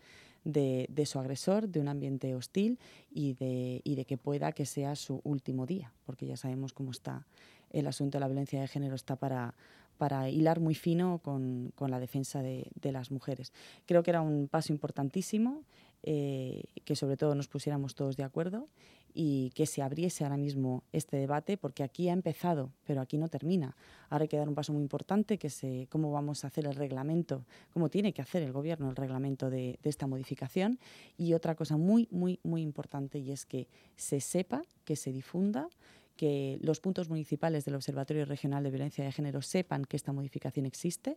de, 0.44 0.86
de 0.88 1.06
su 1.06 1.18
agresor, 1.18 1.68
de 1.68 1.80
un 1.80 1.88
ambiente 1.88 2.36
hostil 2.36 2.78
y 3.10 3.34
de, 3.34 3.80
y 3.82 3.96
de 3.96 4.04
que 4.04 4.16
pueda 4.16 4.52
que 4.52 4.64
sea 4.64 4.94
su 4.94 5.20
último 5.24 5.66
día, 5.66 5.92
porque 6.06 6.24
ya 6.24 6.36
sabemos 6.36 6.72
cómo 6.72 6.92
está 6.92 7.26
el 7.70 7.86
asunto 7.86 8.16
de 8.16 8.20
la 8.20 8.28
violencia 8.28 8.60
de 8.60 8.68
género, 8.68 8.94
está 8.94 9.16
para, 9.16 9.54
hilar 10.30 10.60
muy 10.60 10.74
fino 10.74 11.20
con, 11.22 11.72
la 11.78 12.00
defensa 12.00 12.42
de, 12.42 12.92
las 12.92 13.10
mujeres. 13.10 13.52
Creo 13.86 14.02
que 14.02 14.10
era 14.10 14.20
un 14.20 14.48
paso 14.48 14.72
importantísimo, 14.72 15.62
eh, 16.02 16.64
que 16.84 16.94
sobre 16.94 17.16
todo 17.16 17.34
nos 17.34 17.48
pusiéramos 17.48 17.94
todos 17.94 18.16
de 18.16 18.22
acuerdo 18.22 18.68
y 19.18 19.50
que 19.54 19.64
se 19.64 19.80
abriese 19.80 20.24
ahora 20.24 20.36
mismo 20.36 20.84
este 20.92 21.16
debate, 21.16 21.56
porque 21.56 21.82
aquí 21.82 22.10
ha 22.10 22.12
empezado, 22.12 22.70
pero 22.84 23.00
aquí 23.00 23.16
no 23.16 23.28
termina. 23.28 23.74
Ahora 24.10 24.24
hay 24.24 24.28
que 24.28 24.36
dar 24.36 24.46
un 24.46 24.54
paso 24.54 24.74
muy 24.74 24.82
importante, 24.82 25.38
que 25.38 25.46
es 25.46 25.62
cómo 25.88 26.12
vamos 26.12 26.44
a 26.44 26.48
hacer 26.48 26.66
el 26.66 26.74
reglamento, 26.74 27.46
cómo 27.72 27.88
tiene 27.88 28.12
que 28.12 28.20
hacer 28.20 28.42
el 28.42 28.52
Gobierno 28.52 28.90
el 28.90 28.94
reglamento 28.94 29.48
de, 29.48 29.78
de 29.82 29.90
esta 29.90 30.06
modificación. 30.06 30.78
Y 31.16 31.32
otra 31.32 31.54
cosa 31.54 31.78
muy, 31.78 32.08
muy, 32.10 32.40
muy 32.42 32.60
importante, 32.60 33.18
y 33.18 33.32
es 33.32 33.46
que 33.46 33.68
se 33.96 34.20
sepa, 34.20 34.62
que 34.84 34.96
se 34.96 35.12
difunda, 35.12 35.70
que 36.16 36.58
los 36.62 36.80
puntos 36.80 37.08
municipales 37.08 37.64
del 37.64 37.74
Observatorio 37.74 38.24
Regional 38.24 38.64
de 38.64 38.70
Violencia 38.70 39.04
de 39.04 39.12
Género 39.12 39.42
sepan 39.42 39.84
que 39.84 39.96
esta 39.96 40.12
modificación 40.12 40.66
existe 40.66 41.14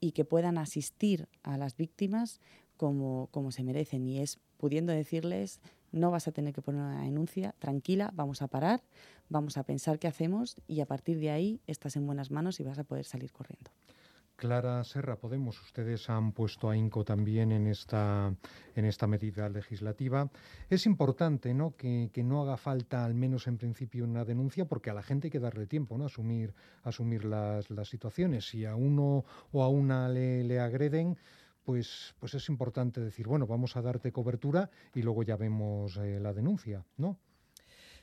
y 0.00 0.12
que 0.12 0.24
puedan 0.24 0.58
asistir 0.58 1.28
a 1.42 1.56
las 1.56 1.76
víctimas 1.76 2.40
como, 2.76 3.28
como 3.30 3.50
se 3.50 3.64
merecen. 3.64 4.06
Y 4.06 4.20
es 4.20 4.38
pudiendo 4.58 4.92
decirles, 4.92 5.60
no 5.92 6.10
vas 6.10 6.28
a 6.28 6.32
tener 6.32 6.54
que 6.54 6.62
poner 6.62 6.82
una 6.82 7.02
denuncia, 7.02 7.54
tranquila, 7.58 8.10
vamos 8.14 8.42
a 8.42 8.48
parar, 8.48 8.82
vamos 9.28 9.56
a 9.56 9.64
pensar 9.64 9.98
qué 9.98 10.06
hacemos 10.06 10.56
y 10.66 10.80
a 10.80 10.86
partir 10.86 11.18
de 11.18 11.30
ahí 11.30 11.60
estás 11.66 11.96
en 11.96 12.06
buenas 12.06 12.30
manos 12.30 12.60
y 12.60 12.64
vas 12.64 12.78
a 12.78 12.84
poder 12.84 13.04
salir 13.04 13.32
corriendo. 13.32 13.70
Clara 14.36 14.84
Serra, 14.84 15.16
Podemos, 15.16 15.60
ustedes 15.62 16.10
han 16.10 16.32
puesto 16.32 16.68
a 16.68 16.76
INCO 16.76 17.04
también 17.04 17.52
en 17.52 17.66
esta, 17.66 18.34
en 18.74 18.84
esta 18.84 19.06
medida 19.06 19.48
legislativa. 19.48 20.30
Es 20.68 20.84
importante 20.84 21.54
¿no? 21.54 21.74
Que, 21.74 22.10
que 22.12 22.22
no 22.22 22.42
haga 22.42 22.58
falta, 22.58 23.06
al 23.06 23.14
menos 23.14 23.46
en 23.46 23.56
principio, 23.56 24.04
una 24.04 24.26
denuncia, 24.26 24.66
porque 24.66 24.90
a 24.90 24.94
la 24.94 25.02
gente 25.02 25.28
hay 25.28 25.30
que 25.30 25.40
darle 25.40 25.66
tiempo 25.66 25.96
¿no? 25.96 26.04
asumir, 26.04 26.54
asumir 26.82 27.24
las, 27.24 27.70
las 27.70 27.88
situaciones. 27.88 28.46
Si 28.46 28.66
a 28.66 28.76
uno 28.76 29.24
o 29.52 29.62
a 29.62 29.68
una 29.70 30.08
le, 30.10 30.44
le 30.44 30.60
agreden, 30.60 31.16
pues, 31.64 32.14
pues 32.20 32.34
es 32.34 32.48
importante 32.50 33.00
decir, 33.00 33.26
bueno, 33.26 33.46
vamos 33.46 33.74
a 33.76 33.82
darte 33.82 34.12
cobertura 34.12 34.70
y 34.94 35.00
luego 35.00 35.22
ya 35.22 35.36
vemos 35.36 35.96
eh, 35.96 36.20
la 36.20 36.34
denuncia, 36.34 36.84
¿no? 36.98 37.18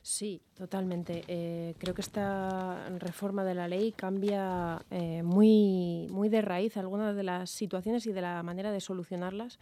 Sí, 0.06 0.42
totalmente. 0.54 1.24
Eh, 1.28 1.74
creo 1.78 1.94
que 1.94 2.02
esta 2.02 2.90
reforma 2.98 3.42
de 3.42 3.54
la 3.54 3.68
ley 3.68 3.90
cambia 3.92 4.84
eh, 4.90 5.22
muy, 5.22 6.08
muy 6.10 6.28
de 6.28 6.42
raíz 6.42 6.76
algunas 6.76 7.16
de 7.16 7.22
las 7.22 7.48
situaciones 7.48 8.06
y 8.06 8.12
de 8.12 8.20
la 8.20 8.42
manera 8.42 8.70
de 8.70 8.82
solucionarlas, 8.82 9.58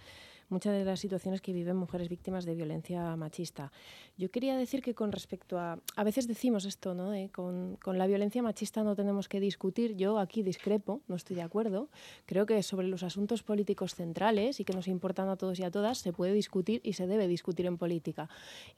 muchas 0.52 0.74
de 0.74 0.84
las 0.84 1.00
situaciones 1.00 1.40
que 1.40 1.52
viven 1.52 1.76
mujeres 1.76 2.08
víctimas 2.08 2.44
de 2.44 2.54
violencia 2.54 3.16
machista. 3.16 3.72
Yo 4.16 4.30
quería 4.30 4.56
decir 4.56 4.82
que 4.82 4.94
con 4.94 5.10
respecto 5.10 5.58
a... 5.58 5.78
A 5.96 6.04
veces 6.04 6.28
decimos 6.28 6.64
esto, 6.64 6.94
¿no? 6.94 7.12
Eh, 7.14 7.30
con, 7.32 7.76
con 7.82 7.98
la 7.98 8.06
violencia 8.06 8.42
machista 8.42 8.84
no 8.84 8.94
tenemos 8.94 9.28
que 9.28 9.40
discutir. 9.40 9.96
Yo 9.96 10.18
aquí 10.18 10.42
discrepo, 10.42 11.00
no 11.08 11.16
estoy 11.16 11.34
de 11.36 11.42
acuerdo. 11.42 11.88
Creo 12.26 12.46
que 12.46 12.62
sobre 12.62 12.86
los 12.86 13.02
asuntos 13.02 13.42
políticos 13.42 13.94
centrales 13.94 14.60
y 14.60 14.64
que 14.64 14.74
nos 14.74 14.86
importan 14.86 15.28
a 15.28 15.36
todos 15.36 15.58
y 15.58 15.64
a 15.64 15.70
todas 15.70 15.98
se 15.98 16.12
puede 16.12 16.34
discutir 16.34 16.80
y 16.84 16.92
se 16.92 17.06
debe 17.06 17.26
discutir 17.26 17.66
en 17.66 17.78
política. 17.78 18.28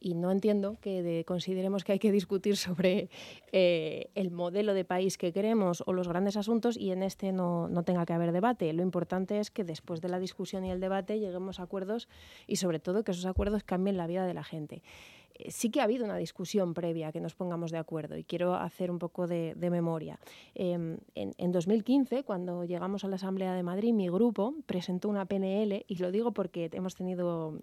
Y 0.01 0.14
no 0.14 0.31
entiendo 0.31 0.79
que 0.81 1.03
de- 1.03 1.25
consideremos 1.25 1.83
que 1.85 1.93
hay 1.93 1.99
que 1.99 2.12
discutir 2.12 2.57
sobre 2.57 3.11
eh, 3.53 4.11
el 4.14 4.31
modelo 4.31 4.75
de 4.75 4.85
país 4.85 5.18
que 5.18 5.33
queremos 5.33 5.83
o 5.87 5.93
los 5.93 6.07
grandes 6.07 6.37
asuntos 6.37 6.77
y 6.77 6.93
en 6.93 7.03
este 7.03 7.33
no, 7.33 7.68
no 7.68 7.83
tenga 7.83 8.07
que 8.07 8.12
haber 8.12 8.31
debate. 8.31 8.72
Lo 8.72 8.83
importante 8.83 9.41
es 9.41 9.51
que 9.51 9.64
después 9.64 10.01
de 10.01 10.09
la 10.09 10.20
discusión 10.20 10.64
y 10.64 10.70
el 10.70 10.81
debate 10.81 11.18
lleguemos 11.18 11.59
a 11.59 11.63
acuerdos 11.64 12.08
y 12.46 12.56
sobre 12.56 12.78
todo 12.78 13.02
que 13.04 13.12
esos 13.12 13.26
acuerdos 13.26 13.64
cambien 13.64 13.96
la 13.96 14.06
vida 14.06 14.26
de 14.26 14.34
la 14.34 14.44
gente. 14.44 14.82
eh, 15.34 15.50
sí 15.50 15.70
que 15.70 15.80
ha 15.80 15.84
habido 15.84 16.04
una 16.04 16.16
discusión 16.16 16.74
previa 16.74 17.10
que 17.10 17.20
nos 17.20 17.34
pongamos 17.34 17.70
de 17.72 17.78
acuerdo 17.78 18.16
y 18.16 18.24
quiero 18.24 18.54
hacer 18.54 18.90
un 18.90 18.98
poco 18.98 19.26
de, 19.26 19.54
memoria. 19.56 20.18
Em, 20.54 20.98
en, 21.14 21.32
en, 21.38 21.50
2015, 21.50 22.22
cuando 22.22 22.64
llegamos 22.64 23.04
a 23.04 23.08
la 23.08 23.16
Asamblea 23.16 23.54
de 23.54 23.62
Madrid, 23.62 23.92
mi 23.92 24.08
grupo 24.08 24.54
presentó 24.66 25.08
una 25.08 25.26
PNL, 25.26 25.84
y 25.88 25.96
lo 25.96 26.12
digo 26.12 26.32
porque 26.32 26.70
hemos 26.72 26.94
tenido 26.94 27.58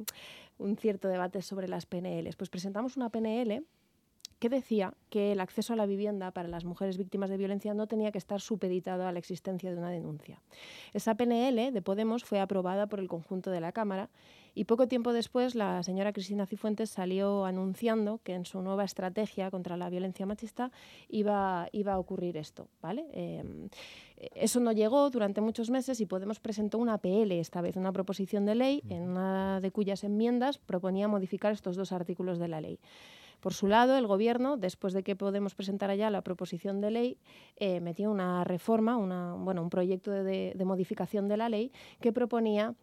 un 0.57 0.77
cierto 0.77 1.07
debate 1.07 1.41
sobre 1.41 1.67
las 1.67 1.85
PNLs, 1.85 2.35
pues 2.35 2.49
presentamos 2.49 2.97
una 2.97 3.09
PNL 3.09 3.63
que 4.41 4.49
decía 4.49 4.95
que 5.11 5.31
el 5.31 5.39
acceso 5.39 5.73
a 5.73 5.75
la 5.75 5.85
vivienda 5.85 6.31
para 6.31 6.47
las 6.47 6.65
mujeres 6.65 6.97
víctimas 6.97 7.29
de 7.29 7.37
violencia 7.37 7.75
no 7.75 7.85
tenía 7.85 8.11
que 8.11 8.17
estar 8.17 8.41
supeditado 8.41 9.05
a 9.05 9.11
la 9.11 9.19
existencia 9.19 9.69
de 9.69 9.77
una 9.77 9.91
denuncia. 9.91 10.41
Esa 10.93 11.13
PNL 11.13 11.71
de 11.71 11.81
Podemos 11.83 12.23
fue 12.23 12.39
aprobada 12.39 12.87
por 12.87 12.99
el 12.99 13.07
conjunto 13.07 13.51
de 13.51 13.61
la 13.61 13.71
Cámara 13.71 14.09
y 14.55 14.65
poco 14.65 14.87
tiempo 14.87 15.13
después 15.13 15.53
la 15.53 15.83
señora 15.83 16.11
Cristina 16.11 16.47
Cifuentes 16.47 16.89
salió 16.89 17.45
anunciando 17.45 18.19
que 18.23 18.33
en 18.33 18.45
su 18.47 18.63
nueva 18.63 18.83
estrategia 18.83 19.51
contra 19.51 19.77
la 19.77 19.91
violencia 19.91 20.25
machista 20.25 20.71
iba, 21.07 21.69
iba 21.71 21.93
a 21.93 21.99
ocurrir 21.99 22.35
esto. 22.35 22.67
¿vale? 22.81 23.05
Em, 23.13 23.69
eso 24.17 24.59
no 24.59 24.71
llegó 24.71 25.07
durante 25.11 25.39
muchos 25.39 25.69
meses 25.69 26.01
y 26.01 26.07
Podemos 26.07 26.39
presentó 26.39 26.79
una 26.79 26.97
PL, 26.97 27.39
esta 27.39 27.61
vez 27.61 27.75
una 27.75 27.91
proposición 27.91 28.47
de 28.47 28.55
ley, 28.55 28.81
en 28.89 29.03
una 29.03 29.61
de 29.61 29.69
cuyas 29.69 30.03
enmiendas 30.03 30.57
proponía 30.57 31.07
modificar 31.07 31.53
estos 31.53 31.75
dos 31.75 31.91
artículos 31.91 32.39
de 32.39 32.47
la 32.47 32.59
ley. 32.59 32.79
Por 33.41 33.55
su 33.55 33.67
lado, 33.67 33.97
el 33.97 34.07
Gobierno, 34.07 34.55
después 34.55 34.93
de 34.93 35.03
que 35.03 35.15
Podemos 35.15 35.55
presentar 35.55 35.89
allá 35.89 36.09
la 36.09 36.21
proposición 36.21 36.79
de 36.81 36.91
ley, 36.91 37.17
eh, 37.57 37.79
metió 37.79 38.09
una 38.11 38.43
reforma, 38.43 38.95
bueno, 39.35 39.61
un 39.61 39.69
proyecto 39.69 40.11
de, 40.11 40.55
modificación 40.63 41.27
de 41.27 41.37
la 41.37 41.49
ley 41.49 41.71
que 41.99 42.11
proponía 42.11 42.73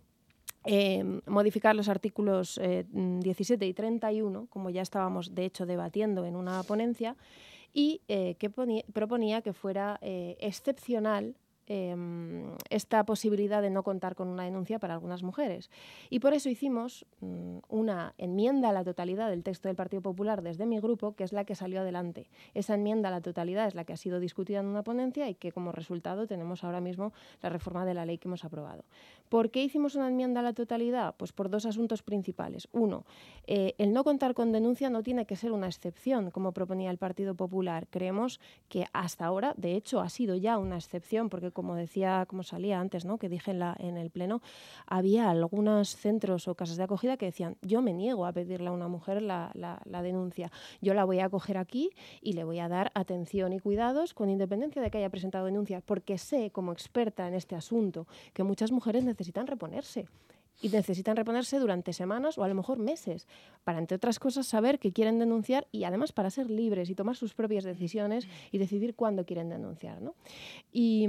eh, 0.64 1.20
modificar 1.26 1.74
los 1.74 1.88
artículos 1.88 2.60
17 2.92 3.64
eh, 3.64 3.68
y 3.68 3.74
31, 3.74 4.46
como 4.50 4.70
ya 4.70 4.82
estábamos 4.82 5.34
de 5.34 5.46
hecho 5.46 5.64
debatiendo 5.66 6.24
en 6.26 6.36
una 6.36 6.62
ponencia, 6.64 7.16
y 7.72 8.00
que 8.06 8.50
proponía 8.92 9.42
que 9.42 9.52
fuera 9.52 9.98
excepcional 10.00 11.34
Em, 11.70 12.56
esta 12.70 13.04
posibilidad 13.04 13.60
de 13.60 13.68
no 13.68 13.82
contar 13.82 14.14
con 14.14 14.28
una 14.28 14.44
denuncia 14.44 14.78
para 14.78 14.94
algunas 14.94 15.22
mujeres. 15.22 15.70
Y 16.08 16.20
por 16.20 16.32
eso 16.32 16.48
hicimos 16.48 17.04
mm, 17.20 17.58
una 17.68 18.14
enmienda 18.16 18.70
a 18.70 18.72
la 18.72 18.84
totalidad 18.84 19.28
del 19.28 19.42
texto 19.42 19.68
del 19.68 19.76
Partido 19.76 20.00
Popular 20.00 20.40
desde 20.40 20.64
mi 20.64 20.80
grupo, 20.80 21.12
que 21.14 21.24
es 21.24 21.34
la 21.34 21.44
que 21.44 21.54
salió 21.54 21.80
adelante. 21.80 22.30
Esa 22.54 22.74
enmienda 22.74 23.10
a 23.10 23.12
la 23.12 23.20
totalidad 23.20 23.66
es 23.66 23.74
la 23.74 23.84
que 23.84 23.92
ha 23.92 23.98
sido 23.98 24.18
discutida 24.18 24.60
en 24.60 24.66
una 24.66 24.82
ponencia 24.82 25.28
y 25.28 25.34
que 25.34 25.52
como 25.52 25.70
resultado 25.70 26.26
tenemos 26.26 26.64
ahora 26.64 26.80
mismo 26.80 27.12
la 27.42 27.50
reforma 27.50 27.84
de 27.84 27.92
la 27.92 28.06
ley 28.06 28.16
que 28.16 28.28
hemos 28.28 28.46
aprobado. 28.46 28.84
¿Por 29.28 29.50
qué 29.50 29.62
hicimos 29.62 29.94
una 29.94 30.08
enmienda 30.08 30.40
a 30.40 30.44
la 30.44 30.54
totalidad? 30.54 31.16
Pues 31.18 31.32
por 31.32 31.50
dos 31.50 31.66
asuntos 31.66 32.02
principales. 32.02 32.66
Uno, 32.72 33.04
eh, 33.46 33.74
el 33.76 33.92
no 33.92 34.04
contar 34.04 34.32
con 34.32 34.52
denuncia 34.52 34.88
no 34.88 35.02
tiene 35.02 35.26
que 35.26 35.36
ser 35.36 35.52
una 35.52 35.66
excepción, 35.66 36.30
como 36.30 36.52
proponía 36.52 36.90
el 36.90 36.96
Partido 36.96 37.34
Popular. 37.34 37.88
Creemos 37.90 38.40
que 38.70 38.86
hasta 38.94 39.26
ahora, 39.26 39.52
de 39.58 39.74
hecho, 39.74 40.00
ha 40.00 40.08
sido 40.08 40.34
ya 40.34 40.56
una 40.56 40.76
excepción, 40.76 41.28
porque 41.28 41.52
como 41.58 41.74
decía, 41.74 42.24
como 42.28 42.44
salía 42.44 42.78
antes, 42.78 43.04
¿no? 43.04 43.18
que 43.18 43.28
dije 43.28 43.50
en, 43.50 43.96
el 43.96 44.10
Pleno, 44.10 44.42
había 44.86 45.28
algunos 45.28 45.96
centros 45.96 46.46
o 46.46 46.54
casas 46.54 46.76
de 46.76 46.84
acogida 46.84 47.16
que 47.16 47.26
decían, 47.26 47.56
yo 47.62 47.82
me 47.82 47.92
niego 47.92 48.26
a 48.26 48.32
pedirle 48.32 48.68
a 48.68 48.70
una 48.70 48.86
mujer 48.86 49.20
la, 49.22 49.50
la, 49.54 50.02
denuncia, 50.02 50.52
yo 50.80 50.94
la 50.94 51.02
voy 51.04 51.18
a 51.18 51.24
acoger 51.24 51.58
aquí 51.58 51.90
y 52.22 52.34
le 52.34 52.44
voy 52.44 52.60
a 52.60 52.68
dar 52.68 52.92
atención 52.94 53.52
y 53.52 53.58
cuidados 53.58 54.14
con 54.14 54.30
independencia 54.30 54.80
de 54.80 54.88
que 54.88 54.98
haya 54.98 55.10
presentado 55.10 55.46
denuncia, 55.46 55.80
porque 55.80 56.16
sé, 56.16 56.52
como 56.52 56.70
experta 56.70 57.26
en 57.26 57.34
este 57.34 57.56
asunto, 57.56 58.06
que 58.34 58.44
muchas 58.44 58.70
mujeres 58.70 59.02
necesitan 59.02 59.48
reponerse 59.48 60.06
y 60.60 60.68
necesitan 60.68 61.16
reponerse 61.16 61.58
durante 61.58 61.92
semanas 61.92 62.38
o 62.38 62.44
a 62.44 62.48
lo 62.48 62.54
mejor 62.54 62.78
meses 62.78 63.26
para, 63.64 63.78
entre 63.78 63.96
otras 63.96 64.18
cosas, 64.18 64.46
saber 64.46 64.78
que 64.78 64.92
quieren 64.92 65.18
denunciar 65.18 65.66
y 65.72 65.84
además 65.84 66.12
para 66.12 66.30
ser 66.30 66.50
libres 66.50 66.90
y 66.90 66.94
tomar 66.94 67.16
sus 67.16 67.34
propias 67.34 67.64
decisiones 67.64 68.26
y 68.50 68.58
decidir 68.58 68.94
cuándo 68.94 69.24
quieren 69.24 69.48
denunciar. 69.48 70.00
¿no? 70.00 70.14
Y, 70.72 71.06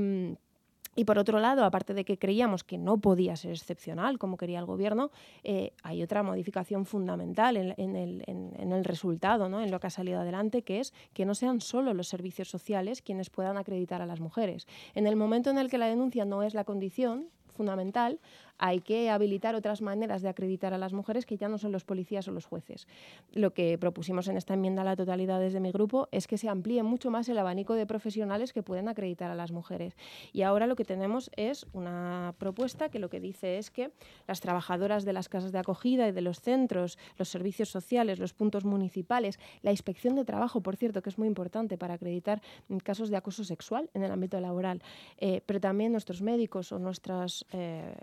y 0.96 1.06
por 1.06 1.18
otro 1.18 1.40
lado, 1.40 1.64
aparte 1.64 1.94
de 1.94 2.04
que 2.04 2.18
creíamos 2.18 2.64
que 2.64 2.78
no 2.78 2.98
podía 2.98 3.36
ser 3.36 3.52
excepcional, 3.52 4.18
como 4.18 4.36
quería 4.36 4.60
el 4.60 4.66
Gobierno, 4.66 5.12
eh, 5.44 5.72
hay 5.82 6.04
otra 6.04 6.24
modificación 6.24 6.86
fundamental 6.86 7.56
en, 7.56 7.96
el, 7.96 8.24
en, 8.28 8.72
el, 8.74 8.84
resultado, 8.84 9.48
¿no? 9.48 9.62
en 9.62 9.72
lo 9.72 9.80
que 9.80 9.88
ha 9.88 9.92
salido 9.92 10.20
adelante, 10.20 10.62
que 10.64 10.80
es 10.80 10.94
que 11.14 11.26
no 11.26 11.36
sean 11.36 11.62
solo 11.62 11.94
los 11.94 12.08
servicios 12.08 12.50
sociales 12.50 13.02
quienes 13.02 13.30
puedan 13.30 13.58
acreditar 13.58 14.02
a 14.02 14.06
las 14.06 14.20
mujeres. 14.20 14.68
En 14.94 15.08
el 15.08 15.16
momento 15.16 15.50
en 15.50 15.58
el 15.58 15.70
que 15.70 15.78
la 15.78 15.88
denuncia 15.88 16.26
no 16.26 16.44
es 16.44 16.54
la 16.54 16.66
condición, 16.66 17.30
fundamental, 17.60 18.20
hay 18.60 18.82
que 18.82 19.10
habilitar 19.10 19.56
otras 19.56 19.82
maneras 19.82 20.22
de 20.22 20.30
acreditar 20.30 20.74
a 20.74 20.78
las 20.78 20.94
mujeres 20.94 21.26
que 21.26 21.38
ya 21.38 21.50
no 21.50 21.58
son 21.58 21.72
los 21.72 21.86
policías 21.86 22.28
o 22.28 22.32
los 22.32 22.46
jueces. 22.46 22.88
Lo 23.32 23.54
que 23.54 23.78
propusimos 23.78 24.28
en 24.28 24.38
esta 24.38 24.54
enmienda 24.54 24.84
la 24.84 24.96
totalidad 24.96 25.40
desde 25.40 25.60
mi 25.60 25.72
grupo 25.72 26.08
es 26.12 26.28
que 26.28 26.38
se 26.38 26.50
amplíe 26.50 26.84
mucho 26.84 27.10
más 27.10 27.30
el 27.30 27.38
abanico 27.38 27.74
de 27.74 27.86
profesionales 27.86 28.54
que 28.54 28.62
pueden 28.62 28.90
acreditar 28.90 29.32
a 29.32 29.36
las 29.36 29.52
mujeres. 29.52 29.96
Y 30.34 30.44
ahora 30.44 30.68
lo 30.68 30.76
que 30.76 30.86
tenemos 30.86 31.32
es 31.36 31.66
una 31.74 32.36
propuesta 32.38 32.90
que 32.90 33.00
lo 33.00 33.10
que 33.10 33.20
dice 33.20 33.58
es 33.58 33.72
que 33.72 33.92
las 34.28 34.42
trabajadoras 34.42 35.06
de 35.06 35.14
las 35.14 35.30
casas 35.30 35.52
de 35.52 35.60
acogida 35.60 36.08
y 36.08 36.12
de 36.12 36.22
los 36.22 36.42
centros, 36.42 36.98
los 37.18 37.30
servicios 37.30 37.70
sociales, 37.70 38.20
los 38.20 38.34
puntos 38.34 38.66
municipales, 38.66 39.40
la 39.62 39.72
inspección 39.72 40.16
de 40.16 40.26
trabajo, 40.26 40.62
por 40.62 40.76
cierto, 40.76 41.02
que 41.02 41.10
es 41.10 41.18
muy 41.18 41.28
importante 41.28 41.78
para 41.78 41.94
acreditar 41.94 42.42
casos 42.84 43.10
de 43.10 43.18
acoso 43.18 43.44
sexual 43.44 43.90
en 43.94 44.04
el 44.04 44.12
ámbito 44.12 44.40
laboral, 44.40 44.82
eh, 45.18 45.42
pero 45.46 45.60
también 45.60 45.92
nuestros 45.92 46.22
médicos 46.22 46.72
o 46.72 46.80
nuestras 46.80 47.46
eh, 47.52 47.94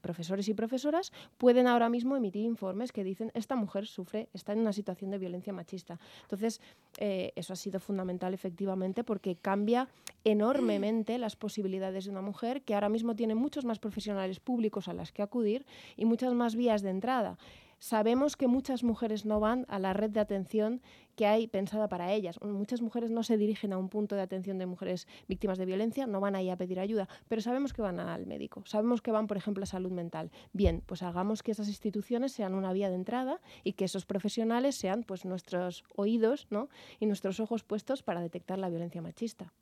profesores 0.00 0.48
y 0.48 0.54
profesoras 0.54 1.12
pueden 1.36 1.66
ahora 1.66 1.88
mismo 1.88 2.16
emitir 2.16 2.44
informes 2.44 2.92
que 2.92 3.04
dicen 3.04 3.30
esta 3.34 3.56
mujer 3.56 3.86
sufre, 3.86 4.28
está 4.32 4.52
en 4.52 4.60
una 4.60 4.72
situación 4.72 5.10
de 5.10 5.18
violencia 5.18 5.52
machista. 5.52 5.98
Entonces, 6.22 6.60
eh, 6.98 7.32
eso 7.36 7.52
ha 7.52 7.56
sido 7.56 7.80
fundamental 7.80 8.34
efectivamente 8.34 9.04
porque 9.04 9.36
cambia 9.36 9.88
enormemente 10.24 11.18
las 11.18 11.36
posibilidades 11.36 12.04
de 12.04 12.10
una 12.10 12.22
mujer 12.22 12.62
que 12.62 12.74
ahora 12.74 12.88
mismo 12.88 13.16
tiene 13.16 13.34
muchos 13.34 13.64
más 13.64 13.78
profesionales 13.78 14.40
públicos 14.40 14.88
a 14.88 14.92
las 14.92 15.12
que 15.12 15.22
acudir 15.22 15.64
y 15.96 16.04
muchas 16.04 16.34
más 16.34 16.54
vías 16.54 16.82
de 16.82 16.90
entrada. 16.90 17.38
Sabemos 17.78 18.36
que 18.36 18.48
muchas 18.48 18.82
mujeres 18.82 19.24
no 19.24 19.38
van 19.38 19.64
a 19.68 19.78
la 19.78 19.92
red 19.92 20.10
de 20.10 20.18
atención 20.18 20.82
que 21.14 21.26
hay 21.26 21.46
pensada 21.46 21.88
para 21.88 22.12
ellas. 22.12 22.40
Muchas 22.42 22.82
mujeres 22.82 23.10
no 23.10 23.22
se 23.22 23.36
dirigen 23.36 23.72
a 23.72 23.78
un 23.78 23.88
punto 23.88 24.16
de 24.16 24.22
atención 24.22 24.58
de 24.58 24.66
mujeres 24.66 25.06
víctimas 25.28 25.58
de 25.58 25.66
violencia, 25.66 26.06
no 26.06 26.20
van 26.20 26.34
ahí 26.34 26.50
a 26.50 26.56
pedir 26.56 26.80
ayuda, 26.80 27.08
pero 27.28 27.40
sabemos 27.40 27.72
que 27.72 27.82
van 27.82 28.00
al 28.00 28.26
médico, 28.26 28.62
sabemos 28.66 29.00
que 29.00 29.12
van, 29.12 29.26
por 29.28 29.36
ejemplo, 29.36 29.62
a 29.62 29.66
salud 29.66 29.92
mental. 29.92 30.30
Bien, 30.52 30.82
pues 30.86 31.02
hagamos 31.02 31.42
que 31.42 31.52
esas 31.52 31.68
instituciones 31.68 32.32
sean 32.32 32.54
una 32.54 32.72
vía 32.72 32.88
de 32.88 32.96
entrada 32.96 33.40
y 33.62 33.74
que 33.74 33.84
esos 33.84 34.06
profesionales 34.06 34.74
sean 34.76 35.04
pues 35.04 35.24
nuestros 35.24 35.84
oídos 35.94 36.48
¿no? 36.50 36.68
y 36.98 37.06
nuestros 37.06 37.38
ojos 37.40 37.62
puestos 37.62 38.02
para 38.02 38.20
detectar 38.20 38.58
la 38.58 38.68
violencia 38.68 39.02
machista. 39.02 39.52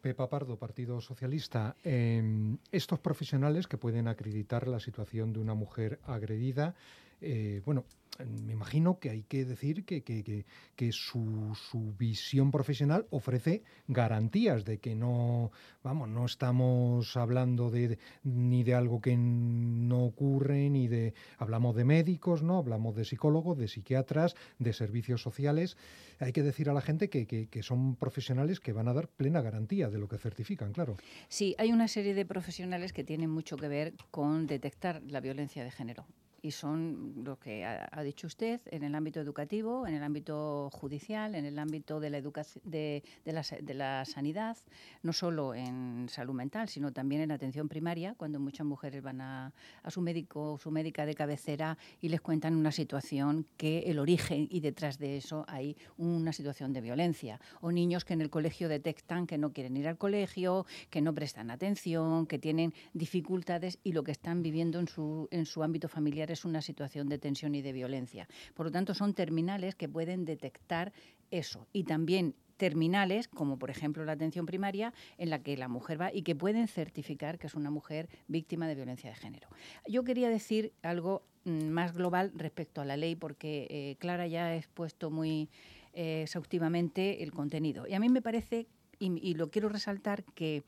Pepa 0.00 0.28
Pardo, 0.28 0.56
Partido 0.56 1.00
Socialista. 1.00 1.76
Em, 1.84 2.58
estos 2.72 2.98
profesionales 2.98 3.66
que 3.66 3.78
pueden 3.78 4.08
acreditar 4.08 4.68
la 4.68 4.80
situación 4.80 5.32
de 5.32 5.40
una 5.40 5.54
mujer 5.54 6.00
agredida, 6.04 6.74
eh, 7.20 7.62
bueno, 7.64 7.84
me 8.24 8.52
imagino 8.52 8.98
que 8.98 9.10
hay 9.10 9.22
que 9.22 9.44
decir 9.44 9.84
que, 9.84 10.02
que, 10.02 10.92
su, 10.92 11.54
su, 11.54 11.94
visión 11.96 12.50
profesional 12.50 13.06
ofrece 13.10 13.62
garantías 13.86 14.64
de 14.64 14.78
que 14.78 14.94
no, 14.94 15.52
vamos, 15.82 16.08
no 16.08 16.26
estamos 16.26 17.16
hablando 17.16 17.70
de, 17.70 17.98
ni 18.24 18.64
de 18.64 18.74
algo 18.74 19.00
que 19.00 19.16
no 19.16 20.04
ocurre, 20.04 20.68
ni 20.70 20.88
de, 20.88 21.14
hablamos 21.38 21.76
de 21.76 21.84
médicos, 21.84 22.42
¿no? 22.42 22.58
Hablamos 22.58 22.96
de 22.96 23.04
psicólogos, 23.04 23.56
de 23.56 23.68
psiquiatras, 23.68 24.34
de 24.58 24.72
servicios 24.72 25.22
sociales. 25.22 25.76
Hay 26.18 26.32
que 26.32 26.42
decir 26.42 26.68
a 26.68 26.72
la 26.72 26.80
gente 26.80 27.08
que, 27.08 27.26
que 27.26 27.62
son 27.62 27.94
profesionales 27.94 28.58
que 28.58 28.72
van 28.72 28.88
a 28.88 28.94
dar 28.94 29.08
plena 29.08 29.42
garantía 29.42 29.88
de 29.88 29.98
lo 29.98 30.08
que 30.08 30.18
certifican, 30.18 30.72
claro. 30.72 30.96
Sí, 31.28 31.54
hay 31.58 31.72
una 31.72 31.86
serie 31.86 32.14
de 32.14 32.26
profesionales 32.26 32.92
que 32.92 33.04
tienen 33.04 33.30
mucho 33.30 33.56
que 33.56 33.68
ver 33.68 33.94
con 34.10 34.46
detectar 34.46 35.02
la 35.04 35.20
violencia 35.20 35.62
de 35.62 35.70
género 35.70 36.06
y 36.42 36.52
son 36.52 37.22
lo 37.24 37.38
que 37.38 37.64
ha, 37.64 38.02
dicho 38.02 38.26
usted 38.26 38.60
en 38.66 38.84
el 38.84 38.94
ámbito 38.94 39.20
educativo, 39.20 39.86
en 39.86 39.94
el 39.94 40.02
ámbito 40.02 40.70
judicial, 40.72 41.34
en 41.34 41.44
el 41.44 41.58
ámbito 41.58 42.00
de 42.00 42.10
la, 42.10 42.20
de, 42.20 43.02
de, 43.24 43.32
la, 43.32 43.42
de 43.60 43.74
la 43.74 44.04
sanidad, 44.04 44.56
no 45.02 45.12
solo 45.12 45.54
en 45.54 46.06
salud 46.08 46.34
mental, 46.34 46.68
sino 46.68 46.92
también 46.92 47.22
en 47.22 47.30
atención 47.30 47.68
primaria, 47.68 48.14
cuando 48.16 48.40
muchas 48.40 48.66
mujeres 48.66 49.02
van 49.02 49.20
a, 49.20 49.52
a 49.82 49.90
su 49.90 50.00
médico 50.00 50.52
o 50.52 50.58
su 50.58 50.70
médica 50.70 51.06
de 51.06 51.14
cabecera 51.14 51.78
y 52.00 52.08
les 52.08 52.20
cuentan 52.20 52.54
una 52.54 52.72
situación 52.72 53.46
que 53.56 53.90
el 53.90 53.98
origen 53.98 54.46
y 54.50 54.60
detrás 54.60 54.98
de 54.98 55.16
eso 55.16 55.44
hay 55.48 55.76
una 55.96 56.32
situación 56.32 56.72
de 56.72 56.80
violencia. 56.80 57.40
O 57.60 57.72
niños 57.72 58.04
que 58.04 58.14
en 58.14 58.20
el 58.20 58.30
colegio 58.30 58.68
detectan 58.68 59.26
que 59.26 59.38
no 59.38 59.52
quieren 59.52 59.76
ir 59.76 59.88
al 59.88 59.98
colegio, 59.98 60.66
que 60.90 61.00
no 61.00 61.14
prestan 61.14 61.50
atención, 61.50 62.26
que 62.26 62.38
tienen 62.38 62.74
dificultades 62.92 63.78
y 63.82 63.92
lo 63.92 64.04
que 64.04 64.12
están 64.12 64.42
viviendo 64.42 64.78
en 64.78 64.88
su, 64.88 65.28
en 65.30 65.46
su 65.46 65.62
ámbito 65.62 65.88
familiar 65.88 66.27
es 66.32 66.44
una 66.44 66.62
situación 66.62 67.08
de 67.08 67.18
tensión 67.18 67.54
y 67.54 67.62
de 67.62 67.72
violencia. 67.72 68.28
Por 68.54 68.66
lo 68.66 68.72
tanto, 68.72 68.94
son 68.94 69.14
terminales 69.14 69.74
que 69.74 69.88
pueden 69.88 70.24
detectar 70.24 70.92
eso. 71.30 71.66
Y 71.72 71.84
también 71.84 72.34
terminales, 72.58 73.28
como 73.28 73.58
por 73.58 73.70
ejemplo 73.70 74.04
la 74.04 74.12
atención 74.12 74.44
primaria, 74.44 74.92
en 75.16 75.30
la 75.30 75.42
que 75.42 75.56
la 75.56 75.68
mujer 75.68 75.98
va 76.00 76.12
y 76.12 76.22
que 76.22 76.34
pueden 76.34 76.68
certificar 76.68 77.38
que 77.38 77.46
es 77.46 77.54
una 77.54 77.70
mujer 77.70 78.08
víctima 78.26 78.66
de 78.66 78.74
violencia 78.74 79.08
de 79.08 79.16
género. 79.16 79.48
Yo 79.86 80.04
quería 80.04 80.28
decir 80.28 80.72
algo 80.82 81.22
mm, 81.44 81.68
más 81.68 81.94
global 81.94 82.32
respecto 82.34 82.80
a 82.80 82.84
la 82.84 82.96
ley, 82.96 83.14
porque 83.14 83.66
eh, 83.70 83.96
Clara 83.98 84.26
ya 84.26 84.46
ha 84.46 84.56
expuesto 84.56 85.10
muy 85.10 85.48
eh, 85.94 86.22
exhaustivamente 86.24 87.22
el 87.22 87.32
contenido. 87.32 87.86
Y 87.86 87.94
a 87.94 88.00
mí 88.00 88.08
me 88.08 88.20
parece, 88.20 88.66
y 88.98 89.34
lo 89.34 89.48
quiero 89.50 89.68
resaltar, 89.68 90.24
que 90.34 90.64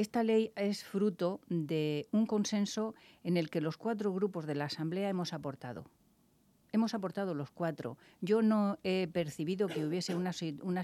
esta 0.00 0.22
ley 0.22 0.50
es 0.56 0.82
fruto 0.82 1.42
de 1.50 2.08
un 2.10 2.24
consenso 2.24 2.94
en 3.22 3.36
el 3.36 3.50
que 3.50 3.60
los 3.60 3.76
cuatro 3.76 4.14
grupos 4.14 4.46
de 4.46 4.54
la 4.54 4.64
Asamblea 4.64 5.10
hemos 5.10 5.34
aportado 5.34 5.84
hemos 6.72 6.94
aportado 6.94 7.34
los 7.34 7.50
cuatro. 7.50 7.98
Yo 8.20 8.42
no 8.42 8.78
he 8.84 9.08
percibido 9.08 9.68
que 9.68 9.84
hubiese 9.84 10.14
una, 10.14 10.32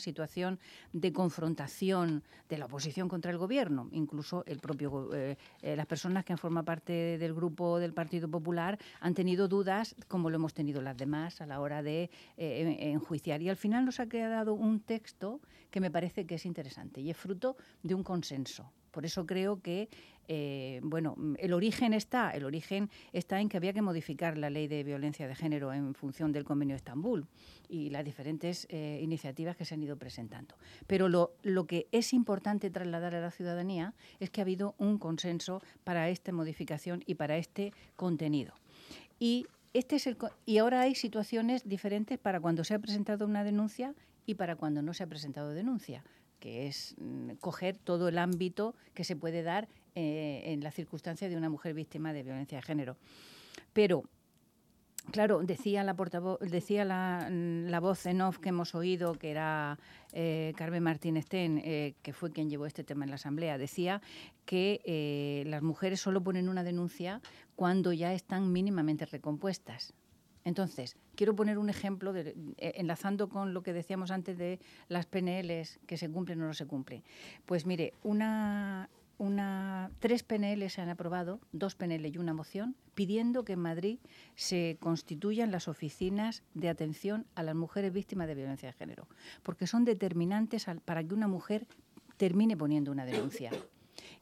situación 0.01 0.59
de 0.93 1.13
confrontación 1.13 2.25
de 2.49 2.59
la 2.59 2.67
oposición 2.67 3.09
contra 3.09 3.31
el 3.31 3.39
gobierno. 3.39 3.89
Incluso 3.93 4.45
el 4.47 4.59
propio, 4.59 5.15
eh, 5.15 5.39
eh, 5.63 5.77
las 5.77 5.87
personas 5.87 6.25
que 6.25 6.33
han 6.33 6.39
formado 6.39 6.65
parte 6.65 7.19
del 7.19 7.35
grupo 7.35 7.79
del 7.79 7.93
Partido 7.93 8.29
Popular 8.29 8.79
han 8.99 9.15
tenido 9.15 9.47
dudas, 9.47 9.95
como 10.09 10.29
lo 10.29 10.37
hemos 10.37 10.55
tenido 10.55 10.83
las 10.83 10.97
demás, 10.97 11.41
a 11.41 11.47
la 11.47 11.61
hora 11.61 11.83
de 11.83 12.11
eh, 12.37 12.79
enjuiciar. 12.81 13.41
Y 13.43 13.49
al 13.49 13.57
final 13.57 13.85
nos 13.85 14.01
ha 14.01 14.09
quedado 14.09 14.55
un 14.55 14.81
texto 14.81 15.41
que 15.71 15.81
me 15.81 15.91
parece 15.91 16.27
que 16.27 16.35
es 16.37 16.47
interesante 16.47 17.01
y 17.01 17.11
es 17.11 17.17
fruto 17.17 17.57
de 17.85 17.95
un 17.95 18.03
consenso. 18.03 18.73
Por 18.97 19.05
eso 19.05 19.27
creo 19.27 19.61
que 19.61 19.91
eh, 20.27 20.81
bueno, 20.83 21.13
mm, 21.19 21.35
el 21.39 21.53
origen 21.53 21.93
está, 21.93 22.31
el 22.31 22.47
origen 22.47 22.89
está 23.13 23.43
en 23.43 23.51
que 23.51 23.59
había 23.59 23.75
que 23.75 23.83
modificar 23.83 24.39
la 24.39 24.49
ley 24.49 24.69
de 24.69 24.85
violencia 24.85 25.29
de 25.29 25.35
género 25.35 25.75
en 25.75 25.93
función 25.93 26.33
del 26.33 26.45
convenio 26.45 26.73
de 26.73 26.79
Estambul 26.79 27.27
y 27.69 27.91
las 27.91 28.07
diferentes 28.07 28.67
eh, 28.71 28.99
iniciativas 29.03 29.55
que 29.55 29.67
se 29.67 29.75
han 29.75 29.83
ido 29.83 29.99
presentando. 29.99 30.55
Pero 30.87 31.11
lo, 31.11 31.35
lo, 31.43 31.67
que 31.67 31.89
es 31.93 32.15
importante 32.15 32.71
trasladar 32.71 33.15
a 33.15 33.21
la 33.21 33.31
ciudadanía 33.31 33.93
es 34.19 34.31
que 34.31 34.41
ha 34.41 34.45
habido 34.45 34.75
un 34.79 34.97
consenso 34.97 35.61
para 35.85 36.09
esta 36.09 36.33
modificación 36.33 37.03
y 37.05 37.17
para 37.17 37.37
este 37.37 37.75
contenido. 37.97 38.55
Y, 39.19 39.45
este 39.75 39.97
es 39.97 40.07
el, 40.07 40.17
y 40.47 40.57
ahora 40.57 40.81
hay 40.81 40.95
situaciones 40.95 41.69
diferentes 41.69 42.19
para 42.19 42.41
cuando 42.41 42.65
se 42.65 42.73
ha 42.73 42.79
presentado 42.79 43.27
una 43.27 43.45
denuncia 43.45 43.95
y 44.25 44.37
para 44.37 44.57
cuando 44.57 44.81
no 44.81 44.95
se 44.95 45.03
ha 45.03 45.07
presentado 45.07 45.51
denuncia 45.51 46.03
que 46.39 46.67
es 46.67 46.95
mm, 46.99 47.33
coger 47.41 47.77
todo 47.77 48.09
el 48.09 48.19
ámbito 48.19 48.75
que 48.95 49.05
se 49.05 49.17
puede 49.17 49.43
dar 49.43 49.69
eh, 49.95 50.43
en 50.47 50.63
la 50.63 50.71
circunstancia 50.71 51.29
de 51.29 51.37
una 51.37 51.49
mujer 51.49 51.75
víctima 51.75 52.13
de 52.13 52.23
violencia 52.23 52.59
de 52.59 52.63
género. 52.63 52.97
Pero 53.73 54.05
Claro, 55.13 55.41
decía 55.41 55.85
la 55.85 55.95
portavoz, 55.95 56.41
decía 56.41 56.85
la, 56.85 57.29
mm, 57.31 57.69
la, 57.69 57.79
voz 57.79 58.07
en 58.07 58.21
off 58.23 58.39
que 58.39 58.49
hemos 58.49 58.75
oído, 58.75 59.15
que 59.15 59.31
era 59.31 59.79
eh, 60.13 60.53
Carmen 60.57 60.83
Martínez 60.83 61.27
Ten, 61.27 61.63
eh, 61.65 61.95
que 62.03 62.13
fue 62.13 62.33
quien 62.33 62.51
llevó 62.51 62.67
este 62.67 62.83
tema 62.83 63.05
en 63.05 63.11
la 63.11 63.15
Asamblea, 63.15 63.57
decía 63.57 64.03
que 64.45 65.45
las 65.47 65.63
mujeres 65.63 66.01
solo 66.01 66.25
ponen 66.25 66.49
una 66.49 66.65
denuncia 66.65 67.21
cuando 67.55 67.93
ya 67.93 68.13
están 68.15 68.51
mínimamente 68.51 69.07
recompuestas. 69.07 69.95
Entonces, 70.47 70.97
quiero 71.17 71.35
poner 71.35 71.59
un 71.59 71.69
ejemplo, 71.71 72.13
de, 72.13 72.37
enlazando 72.59 73.29
con 73.29 73.53
lo 73.53 73.65
que 73.65 73.73
decíamos 73.73 74.13
antes 74.13 74.39
de 74.39 74.61
las 74.89 75.05
PNLs, 75.05 75.81
que 75.89 75.97
se 75.97 76.09
cumplen 76.09 76.41
o 76.41 76.47
no 76.47 76.55
se 76.55 76.67
cumplen. 76.67 77.03
Pues 77.47 77.67
mire, 77.67 77.93
una 78.05 78.89
una, 79.19 79.91
tres 79.99 80.23
PNL 80.23 80.69
se 80.69 80.83
han 80.83 80.91
aprobado, 80.91 81.41
dos 81.51 81.75
PNL 81.75 82.07
y 82.07 82.19
una 82.19 82.35
moción, 82.35 82.77
pidiendo 82.95 83.45
que 83.45 83.55
en 83.55 83.61
Madrid 83.61 83.99
se 84.35 84.77
constituyan 84.79 85.51
las 85.51 85.69
oficinas 85.69 86.43
de 86.55 86.69
atención 86.69 87.27
a 87.35 87.43
las 87.43 87.55
mujeres 87.55 87.93
víctimas 87.93 88.29
de 88.29 88.35
violencia 88.35 88.69
de 88.69 88.75
género, 88.75 89.09
porque 89.43 89.67
son 89.67 89.85
determinantes 89.85 90.67
para 90.85 91.03
que 91.03 91.15
una 91.15 91.29
mujer 91.29 91.67
termine 92.19 92.57
poniendo 92.57 92.93
una 92.93 93.07
denuncia. 93.07 93.51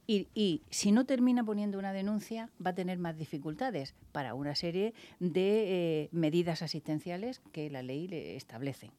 Y, 0.07 0.61
si 0.69 0.91
no 0.91 1.05
termina 1.05 1.43
poniendo 1.43 1.79
una 1.79 1.91
denuncia, 1.91 2.49
va 2.63 2.71
a 2.71 2.75
tener 2.75 2.99
más 2.99 3.17
dificultades 3.17 3.95
para 4.11 4.35
una 4.35 4.55
serie 4.55 4.93
de 5.19 6.03
eh, 6.03 6.09
medidas 6.11 6.61
asistenciales 6.61 7.41
que 7.51 7.69
la 7.69 7.81
ley 7.81 8.07
le 8.07 8.35
establece 8.35 8.91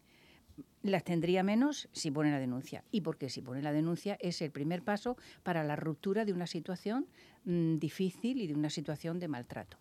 las 0.83 1.05
tendría 1.05 1.43
menos 1.43 1.89
si 1.93 2.11
pone 2.11 2.31
la 2.31 2.39
denuncia. 2.39 2.85
Y 2.91 3.03
porque 3.03 3.29
si 3.29 3.43
pone 3.43 3.63
la 3.63 3.73
denuncia 3.73 4.17
es 4.21 4.41
el 4.41 4.51
primer 4.51 4.83
paso 4.83 5.17
para 5.43 5.65
la 5.65 5.77
ruptura 5.77 6.25
de 6.25 6.33
una 6.33 6.47
situación 6.47 7.07
mm, 7.45 7.77
difícil 7.77 8.41
y 8.41 8.47
de 8.47 8.55
una 8.55 8.71
situación 8.71 9.19
de 9.19 9.29
maltrato. 9.29 9.79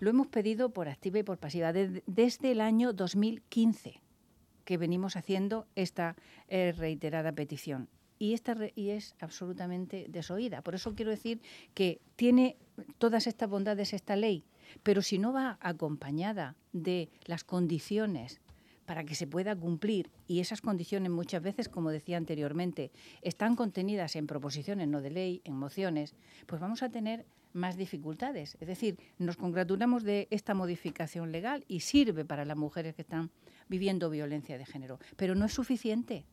Lo 0.00 0.10
hemos 0.10 0.26
pedido 0.28 0.70
por 0.70 0.88
activa 0.88 1.18
y 1.18 1.22
por 1.22 1.38
pasiva 1.38 1.72
desde 1.72 2.52
el 2.52 2.60
año 2.60 2.92
2015 2.92 4.00
que 4.64 4.78
venimos 4.78 5.16
haciendo 5.16 5.66
esta 5.76 6.16
eh, 6.48 6.74
reiterada 6.76 7.32
petición. 7.32 7.88
Y, 8.18 8.34
esta 8.34 8.56
y 8.74 8.90
es 8.90 9.14
absolutamente 9.20 10.06
desoída. 10.08 10.62
Por 10.62 10.74
eso 10.74 10.94
quiero 10.94 11.10
decir 11.10 11.40
que 11.74 12.00
tiene 12.16 12.56
todas 12.98 13.26
estas 13.26 13.48
bondades 13.48 13.92
esta 13.92 14.16
ley, 14.16 14.44
pero 14.82 15.02
si 15.02 15.18
no 15.18 15.32
va 15.32 15.58
acompañada 15.60 16.56
de 16.72 17.08
las 17.26 17.44
condiciones 17.44 18.40
para 18.86 19.04
que 19.04 19.14
se 19.14 19.26
pueda 19.26 19.54
cumplir 19.54 20.10
y 20.26 20.40
esas 20.40 20.60
condiciones 20.60 21.10
muchas 21.10 21.42
veces, 21.42 21.68
como 21.68 21.90
decía 21.90 22.16
anteriormente, 22.16 22.92
están 23.20 23.56
contenidas 23.56 24.16
en 24.16 24.26
proposiciones 24.26 24.88
no 24.88 25.02
de 25.02 25.10
ley, 25.10 25.42
en 25.44 25.56
mociones, 25.56 26.14
pues 26.46 26.60
vamos 26.60 26.82
a 26.82 26.88
tener 26.88 27.26
más 27.52 27.76
dificultades. 27.76 28.56
Es 28.60 28.68
decir, 28.68 28.98
nos 29.18 29.36
congratulamos 29.36 30.04
de 30.04 30.28
esta 30.30 30.54
modificación 30.54 31.32
legal 31.32 31.64
y 31.66 31.80
sirve 31.80 32.24
para 32.24 32.44
las 32.44 32.56
mujeres 32.56 32.94
que 32.94 33.02
están 33.02 33.30
viviendo 33.68 34.10
violencia 34.10 34.56
de 34.56 34.66
género, 34.66 35.00
pero 35.16 35.34
no 35.34 35.46
es 35.46 35.52
suficiente. 35.52 36.24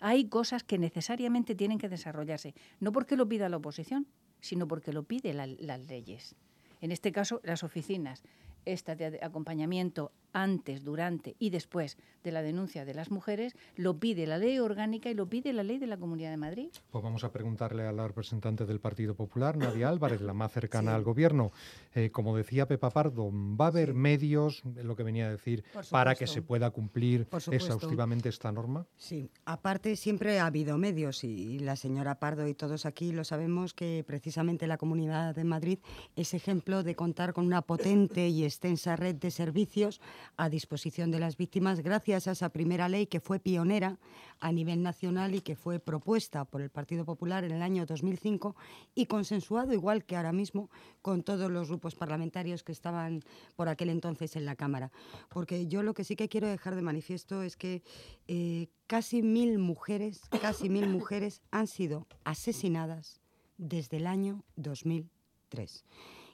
Hay 0.00 0.28
cosas 0.28 0.64
que 0.64 0.78
necesariamente 0.78 1.54
tienen 1.54 1.78
que 1.78 1.88
desarrollarse, 1.88 2.54
no 2.80 2.92
porque 2.92 3.16
lo 3.16 3.28
pida 3.28 3.48
la 3.48 3.56
oposición, 3.56 4.06
sino 4.40 4.68
porque 4.68 4.92
lo 4.92 5.02
piden 5.02 5.36
las 5.36 5.80
leyes. 5.88 6.34
En 6.80 6.92
este 6.92 7.12
caso, 7.12 7.40
las 7.42 7.64
oficinas 7.64 8.22
esta 8.64 8.94
de 8.94 9.18
acompañamiento 9.22 10.12
antes, 10.42 10.84
durante 10.84 11.36
y 11.38 11.50
después 11.50 11.96
de 12.24 12.32
la 12.32 12.42
denuncia 12.42 12.84
de 12.84 12.94
las 12.94 13.10
mujeres, 13.10 13.54
lo 13.76 13.98
pide 13.98 14.26
la 14.26 14.38
ley 14.38 14.58
orgánica 14.58 15.10
y 15.10 15.14
lo 15.14 15.26
pide 15.26 15.52
la 15.52 15.62
ley 15.62 15.78
de 15.78 15.86
la 15.86 15.96
Comunidad 15.96 16.30
de 16.30 16.36
Madrid. 16.36 16.68
Pues 16.90 17.04
vamos 17.04 17.24
a 17.24 17.32
preguntarle 17.32 17.86
a 17.86 17.92
la 17.92 18.06
representante 18.06 18.66
del 18.66 18.80
Partido 18.80 19.14
Popular, 19.14 19.56
Nadia 19.56 19.88
Álvarez, 19.88 20.20
la 20.20 20.34
más 20.34 20.52
cercana 20.52 20.94
al 20.94 21.04
Gobierno. 21.04 21.52
Eh, 21.94 22.10
como 22.10 22.36
decía 22.36 22.66
Pepa 22.66 22.90
Pardo, 22.90 23.30
¿va 23.32 23.66
a 23.66 23.68
haber 23.68 23.94
medios, 23.94 24.62
lo 24.64 24.96
que 24.96 25.02
venía 25.02 25.26
a 25.26 25.30
decir, 25.30 25.64
para 25.90 26.14
que 26.14 26.26
se 26.26 26.42
pueda 26.42 26.70
cumplir 26.70 27.26
exhaustivamente 27.50 28.28
esta 28.28 28.52
norma? 28.52 28.86
Sí, 28.96 29.30
aparte 29.44 29.96
siempre 29.96 30.38
ha 30.40 30.46
habido 30.46 30.76
medios 30.76 31.24
y 31.24 31.58
la 31.60 31.76
señora 31.76 32.18
Pardo 32.18 32.48
y 32.48 32.54
todos 32.54 32.86
aquí 32.86 33.12
lo 33.12 33.24
sabemos 33.24 33.74
que 33.74 34.04
precisamente 34.06 34.66
la 34.66 34.76
Comunidad 34.76 35.34
de 35.34 35.44
Madrid 35.44 35.78
es 36.16 36.34
ejemplo 36.34 36.82
de 36.82 36.94
contar 36.94 37.32
con 37.32 37.46
una 37.46 37.62
potente 37.62 38.28
y 38.28 38.44
extensa 38.44 38.96
red 38.96 39.14
de 39.16 39.30
servicios 39.30 40.00
a 40.36 40.48
disposición 40.48 41.10
de 41.10 41.18
las 41.18 41.36
víctimas 41.36 41.80
gracias 41.80 42.28
a 42.28 42.32
esa 42.32 42.48
primera 42.50 42.88
ley 42.88 43.06
que 43.06 43.20
fue 43.20 43.40
pionera 43.40 43.98
a 44.40 44.52
nivel 44.52 44.82
nacional 44.82 45.34
y 45.34 45.40
que 45.40 45.56
fue 45.56 45.80
propuesta 45.80 46.44
por 46.44 46.60
el 46.60 46.70
Partido 46.70 47.04
Popular 47.04 47.44
en 47.44 47.52
el 47.52 47.62
año 47.62 47.86
2005 47.86 48.54
y 48.94 49.06
consensuado 49.06 49.72
igual 49.72 50.04
que 50.04 50.16
ahora 50.16 50.32
mismo 50.32 50.70
con 51.02 51.22
todos 51.22 51.50
los 51.50 51.68
grupos 51.68 51.94
parlamentarios 51.94 52.62
que 52.62 52.72
estaban 52.72 53.22
por 53.56 53.68
aquel 53.68 53.88
entonces 53.88 54.36
en 54.36 54.44
la 54.44 54.56
Cámara. 54.56 54.92
Porque 55.28 55.66
yo 55.66 55.82
lo 55.82 55.94
que 55.94 56.04
sí 56.04 56.16
que 56.16 56.28
quiero 56.28 56.48
dejar 56.48 56.74
de 56.74 56.82
manifiesto 56.82 57.42
es 57.42 57.56
que 57.56 57.82
eh, 58.26 58.68
casi 58.86 59.22
mil 59.22 59.58
mujeres, 59.58 60.22
casi 60.40 60.68
mil 60.68 60.88
mujeres 60.88 61.42
han 61.50 61.66
sido 61.66 62.06
asesinadas 62.24 63.20
desde 63.56 63.98
el 63.98 64.06
año 64.06 64.44
2003. 64.56 65.84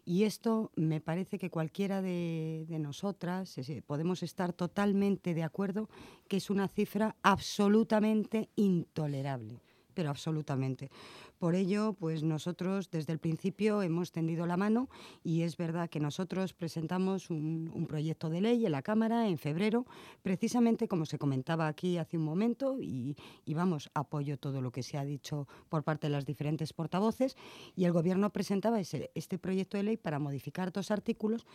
Y 0.04 0.24
esto 0.24 0.70
me 0.76 1.00
parece 1.00 1.38
que 1.38 1.50
cualquiera 1.50 2.02
de, 2.02 2.66
nosotras 2.78 3.58
podemos 3.86 4.22
estar 4.22 4.52
totalmente 4.52 5.32
de 5.32 5.42
acuerdo 5.42 5.88
que 6.28 6.36
es 6.36 6.50
una 6.50 6.68
cifra 6.68 7.16
absolutamente 7.22 8.50
intolerable, 8.54 9.62
pero 9.94 10.10
absolutamente. 10.10 10.90
Por 11.38 11.56
ello, 11.56 11.94
pues 11.98 12.22
nosotros 12.22 12.90
desde 12.90 13.12
el 13.12 13.18
principio 13.18 13.82
hemos 13.82 14.12
tendido 14.12 14.46
la 14.46 14.56
mano 14.56 14.88
y 15.22 15.42
es 15.42 15.56
verdad 15.56 15.90
que 15.90 16.00
nosotros 16.00 16.54
presentamos 16.54 17.28
un, 17.28 17.86
proyecto 17.88 18.30
de 18.30 18.40
ley 18.40 18.64
en 18.64 18.72
la 18.72 18.82
Cámara 18.82 19.28
en 19.28 19.36
febrero, 19.36 19.84
precisamente 20.22 20.88
como 20.88 21.04
se 21.04 21.18
comentaba 21.18 21.68
aquí 21.68 21.98
hace 21.98 22.16
un 22.16 22.24
momento 22.24 22.78
y, 22.80 23.16
vamos, 23.48 23.90
apoyo 23.94 24.38
todo 24.38 24.62
lo 24.62 24.70
que 24.70 24.82
se 24.82 24.96
ha 24.96 25.04
dicho 25.04 25.46
por 25.68 25.82
parte 25.82 26.06
de 26.06 26.12
las 26.12 26.24
diferentes 26.24 26.72
portavoces 26.72 27.36
y 27.76 27.84
el 27.84 27.92
Gobierno 27.92 28.30
presentaba 28.30 28.80
ese, 28.80 29.10
este 29.14 29.38
proyecto 29.38 29.76
de 29.76 29.82
ley 29.82 29.96
para 29.96 30.18
modificar 30.18 30.72
dos 30.72 30.90
artículos 30.90 31.46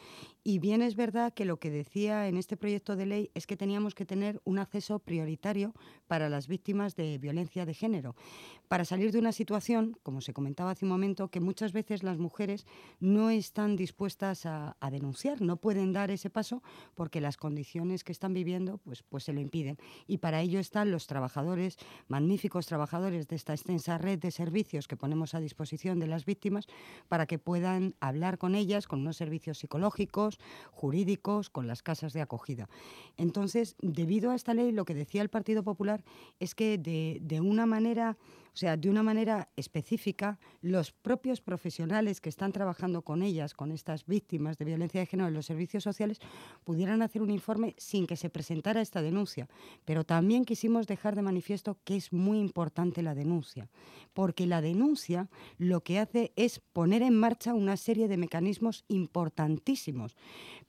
y 0.43 0.59
bien 0.59 0.81
es 0.81 0.95
verdad 0.95 1.33
que 1.33 1.45
lo 1.45 1.57
que 1.57 1.71
decía 1.71 2.27
en 2.27 2.37
este 2.37 2.57
proyecto 2.57 2.95
de 2.95 3.05
ley 3.05 3.31
es 3.33 3.47
que 3.47 3.57
teníamos 3.57 3.95
que 3.95 4.05
tener 4.05 4.39
un 4.43 4.59
acceso 4.59 4.99
prioritario 4.99 5.73
para 6.07 6.29
las 6.29 6.47
víctimas 6.47 6.95
de 6.95 7.17
violencia 7.17 7.65
de 7.65 7.73
género. 7.73 8.15
Para 8.67 8.85
salir 8.85 9.11
de 9.11 9.19
una 9.19 9.31
situación, 9.31 9.68
como 10.03 10.21
se 10.21 10.33
comentaba 10.33 10.71
hace 10.71 10.85
un 10.85 10.91
momento, 10.91 11.29
que 11.29 11.39
muchas 11.39 11.73
veces 11.73 12.03
las 12.03 12.17
mujeres 12.17 12.65
no 12.99 13.29
están 13.29 13.75
dispuestas 13.75 14.45
a, 14.45 14.75
denunciar, 14.91 15.41
no 15.41 15.57
pueden 15.57 15.93
dar 15.93 16.11
ese 16.11 16.29
paso 16.29 16.63
porque 16.95 17.21
las 17.21 17.37
condiciones 17.37 18.03
que 18.03 18.11
están 18.11 18.33
viviendo 18.33 18.79
pues, 18.79 19.03
pues 19.03 19.23
se 19.23 19.33
lo 19.33 19.39
impiden. 19.39 19.77
Y 20.07 20.17
para 20.17 20.41
ello 20.41 20.59
están 20.59 20.91
los 20.91 21.07
trabajadores, 21.07 21.77
magníficos 22.07 22.65
trabajadores 22.65 23.27
de 23.27 23.35
esta 23.35 23.53
extensa 23.53 23.97
red 23.97 24.19
de 24.19 24.31
servicios 24.31 24.87
que 24.87 24.97
ponemos 24.97 25.35
a 25.35 25.39
disposición 25.39 25.99
de 25.99 26.07
las 26.07 26.25
víctimas 26.25 26.67
para 27.07 27.25
que 27.25 27.39
puedan 27.39 27.95
hablar 27.99 28.37
con 28.37 28.55
ellas, 28.55 28.87
con 28.87 29.01
unos 29.01 29.17
servicios 29.17 29.59
psicológicos, 29.59 30.39
jurídicos, 30.71 31.49
con 31.49 31.67
las 31.67 31.83
casas 31.83 32.13
de 32.13 32.21
acogida. 32.21 32.69
Entonces, 33.17 33.75
debido 33.81 34.31
a 34.31 34.35
esta 34.35 34.53
ley, 34.53 34.71
lo 34.71 34.85
que 34.85 34.93
decía 34.93 35.21
el 35.21 35.29
Partido 35.29 35.63
Popular 35.63 36.03
es 36.39 36.55
que 36.55 36.77
de, 36.77 37.19
de 37.21 37.41
una 37.41 37.65
manera 37.65 38.17
sea, 38.59 38.75
de 38.75 38.89
una 38.89 39.03
manera 39.03 39.49
específica, 39.55 40.37
los 40.61 40.91
propios 40.91 41.39
profesionales 41.39 42.19
que 42.19 42.29
están 42.29 42.51
trabajando 42.51 43.03
con 43.03 43.23
ellas, 43.23 43.53
con 43.53 43.71
estas 43.71 44.05
víctimas 44.05 44.57
de 44.57 44.65
violencia 44.65 44.99
de 44.99 45.05
género 45.05 45.29
en 45.29 45.33
los 45.33 45.45
servicios 45.45 45.83
sociales, 45.83 46.19
pudieran 46.65 47.01
hacer 47.01 47.21
un 47.21 47.31
informe 47.31 47.73
sin 47.77 48.05
que 48.05 48.17
se 48.17 48.29
presentara 48.29 48.81
esta 48.81 49.01
denuncia. 49.01 49.47
Pero 49.85 50.03
también 50.03 50.43
quisimos 50.43 50.87
dejar 50.87 51.15
de 51.15 51.21
manifiesto 51.21 51.79
que 51.85 51.95
es 51.95 52.11
muy 52.11 52.39
importante 52.39 53.01
la 53.01 53.15
denuncia, 53.15 53.69
porque 54.13 54.45
la 54.45 54.61
denuncia 54.61 55.29
lo 55.57 55.81
que 55.81 55.99
hace 55.99 56.33
es 56.35 56.59
poner 56.59 57.01
en 57.01 57.17
marcha 57.17 57.53
una 57.53 57.77
serie 57.77 58.09
de 58.09 58.17
mecanismos 58.17 58.83
importantísimos. 58.89 60.17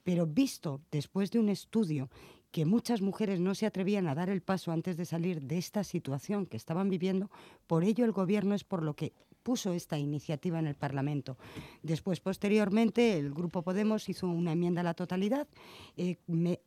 Pero 0.04 0.26
visto 0.26 0.80
después 0.92 1.32
de 1.32 1.40
un 1.40 1.48
estudio 1.48 2.08
que 2.50 2.64
muchas 2.64 3.00
mujeres 3.00 3.40
no 3.40 3.54
se 3.54 3.66
atrevían 3.66 4.08
a 4.08 4.14
dar 4.14 4.28
el 4.28 4.42
paso 4.42 4.72
antes 4.72 4.96
de 4.96 5.04
salir 5.04 5.42
de 5.42 5.58
esta 5.58 5.84
situación 5.84 6.46
que 6.46 6.56
estaban 6.56 6.90
viviendo, 6.90 7.30
por 7.66 7.84
ello 7.84 8.04
el 8.04 8.12
Gobierno 8.12 8.54
es 8.54 8.64
por 8.64 8.82
lo 8.82 8.94
que 8.94 9.12
puso 9.42 9.72
esta 9.72 9.98
iniciativa 9.98 10.58
en 10.58 10.66
el 10.66 10.74
Parlamento. 10.74 11.38
Después, 11.82 12.20
posteriormente, 12.20 13.16
el 13.16 13.32
Grupo 13.32 13.62
Podemos 13.62 14.08
hizo 14.08 14.28
una 14.28 14.52
enmienda 14.52 14.82
a 14.82 14.84
la 14.84 14.94
totalidad, 14.94 15.48
eh, 15.96 16.18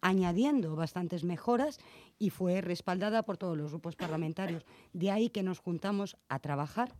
añadiendo 0.01 0.75
bastantes 0.75 1.23
mejoras 1.23 1.79
y 2.17 2.29
fue 2.29 2.61
respaldada 2.61 3.23
por 3.23 3.37
todos 3.37 3.57
los 3.57 3.71
grupos 3.71 3.95
parlamentarios. 3.95 4.65
De 4.93 5.11
ahí 5.11 5.29
que 5.29 5.43
nos 5.43 5.59
juntamos 5.59 6.17
a 6.29 6.39
trabajar 6.39 6.95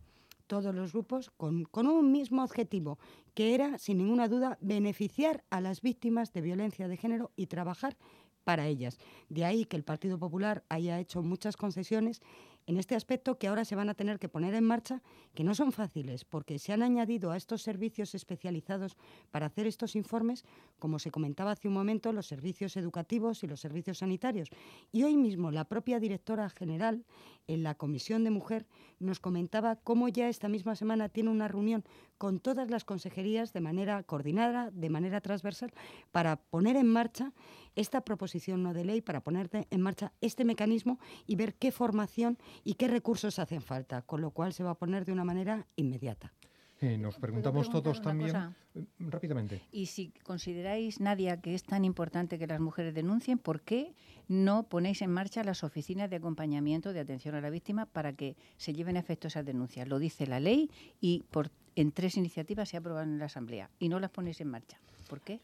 todos 0.46 0.74
los 0.74 0.92
grupos 0.92 1.30
con, 1.30 1.64
con, 1.64 1.86
un 1.86 2.12
mismo 2.12 2.44
objetivo, 2.44 2.98
que 3.32 3.54
era, 3.54 3.78
sin 3.78 3.98
ninguna 3.98 4.28
duda, 4.28 4.58
beneficiar 4.60 5.42
a 5.48 5.60
las 5.60 5.80
víctimas 5.80 6.32
de 6.32 6.42
violencia 6.42 6.86
de 6.86 6.98
género 6.98 7.32
y 7.34 7.46
trabajar 7.46 7.96
para 8.44 8.66
ellas. 8.66 8.98
De 9.28 9.44
ahí 9.44 9.64
que 9.64 9.76
el 9.76 9.84
Partido 9.84 10.18
Popular 10.18 10.64
haya 10.68 11.00
hecho 11.00 11.22
muchas 11.22 11.56
concesiones 11.56 12.20
en 12.66 12.76
este 12.78 12.94
aspecto 12.94 13.38
que 13.38 13.48
ahora 13.48 13.64
se 13.64 13.76
van 13.76 13.90
a 13.90 13.94
tener 13.94 14.18
que 14.18 14.28
poner 14.28 14.54
en 14.54 14.64
marcha, 14.64 15.02
que 15.34 15.44
no 15.44 15.54
son 15.54 15.72
fáciles, 15.72 16.24
porque 16.24 16.58
se 16.58 16.72
han 16.72 16.82
añadido 16.82 17.30
a 17.30 17.36
estos 17.36 17.62
servicios 17.62 18.14
especializados 18.14 18.96
para 19.30 19.46
hacer 19.46 19.66
estos 19.66 19.96
informes, 19.96 20.44
como 20.78 20.98
se 20.98 21.10
comentaba 21.10 21.52
hace 21.52 21.68
un 21.68 21.74
momento, 21.74 22.12
los 22.12 22.26
servicios 22.26 22.76
educativos 22.76 23.42
y 23.42 23.48
los 23.48 23.60
servicios 23.60 23.98
sanitarios. 23.98 24.48
Y 24.92 25.02
hoy 25.02 25.16
mismo 25.16 25.50
la 25.50 25.64
propia 25.64 26.00
directora 26.00 26.48
general 26.48 27.04
en 27.46 27.62
la 27.62 27.74
Comisión 27.74 28.24
de 28.24 28.30
Mujer 28.30 28.66
nos 28.98 29.20
comentaba 29.20 29.76
cómo 29.76 30.08
ya 30.08 30.28
esta 30.28 30.48
misma 30.48 30.74
semana 30.74 31.08
tiene 31.08 31.30
una 31.30 31.48
reunión 31.48 31.84
con 32.18 32.40
todas 32.40 32.70
las 32.70 32.84
consejerías 32.84 33.52
de 33.52 33.60
manera 33.60 34.02
coordinada, 34.02 34.70
de 34.70 34.90
manera 34.90 35.20
transversal, 35.20 35.72
para 36.12 36.36
poner 36.36 36.76
en 36.76 36.86
marcha 36.86 37.32
esta 37.74 38.02
proposición 38.02 38.62
no 38.62 38.74
de 38.74 38.84
ley, 38.84 39.00
para 39.00 39.20
poner 39.20 39.50
en 39.52 39.80
marcha 39.80 40.12
este 40.20 40.44
mecanismo 40.44 40.98
y 41.26 41.36
ver 41.36 41.54
qué 41.54 41.72
formación 41.72 42.38
y 42.62 42.74
qué 42.74 42.88
recursos 42.88 43.38
hacen 43.38 43.62
falta, 43.62 44.02
con 44.02 44.20
lo 44.20 44.30
cual 44.30 44.52
se 44.52 44.64
va 44.64 44.70
a 44.70 44.78
poner 44.78 45.04
de 45.04 45.12
una 45.12 45.24
manera 45.24 45.66
inmediata. 45.76 46.32
Eh, 46.80 46.98
nos 46.98 47.16
preguntamos 47.16 47.70
todos 47.70 48.02
también 48.02 48.36
eh, 48.74 48.84
rápidamente. 48.98 49.62
Y 49.70 49.86
si 49.86 50.10
consideráis, 50.24 51.00
Nadia, 51.00 51.40
que 51.40 51.54
es 51.54 51.62
tan 51.62 51.84
importante 51.84 52.38
que 52.38 52.46
las 52.46 52.60
mujeres 52.60 52.94
denuncien, 52.94 53.38
¿por 53.38 53.62
qué 53.62 53.94
no 54.28 54.64
ponéis 54.64 55.00
en 55.00 55.10
marcha 55.10 55.44
las 55.44 55.64
oficinas 55.64 56.10
de 56.10 56.16
acompañamiento 56.16 56.92
de 56.92 57.00
atención 57.00 57.36
a 57.36 57.40
la 57.40 57.50
víctima 57.50 57.86
para 57.86 58.12
que 58.12 58.36
se 58.56 58.74
lleven 58.74 58.96
a 58.96 59.00
efecto 59.00 59.28
esas 59.28 59.46
denuncias? 59.46 59.88
Lo 59.88 59.98
dice 59.98 60.26
la 60.26 60.40
ley 60.40 60.70
y 61.00 61.24
por, 61.30 61.50
en 61.76 61.92
tres 61.92 62.16
iniciativas 62.16 62.68
se 62.68 62.76
aprueban 62.76 63.12
en 63.12 63.18
la 63.18 63.26
Asamblea 63.26 63.70
y 63.78 63.88
no 63.88 64.00
las 64.00 64.10
ponéis 64.10 64.40
en 64.40 64.48
marcha. 64.48 64.78
¿Por 65.08 65.20
qué? 65.20 65.40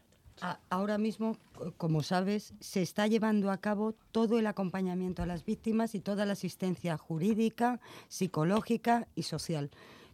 Ahora 0.69 0.97
mismo, 0.97 1.37
como 1.77 2.01
sabes, 2.01 2.53
se 2.59 2.81
está 2.81 3.05
llevando 3.05 3.51
a 3.51 3.57
cabo 3.57 3.93
todo 4.11 4.39
el 4.39 4.47
acompañamiento 4.47 5.21
a 5.21 5.27
las 5.27 5.45
víctimas 5.45 5.93
y 5.93 5.99
toda 5.99 6.25
la 6.25 6.33
asistencia 6.33 6.97
jurídica, 6.97 7.79
psicológica 8.07 9.07
y 9.13 9.23
social. 9.23 9.69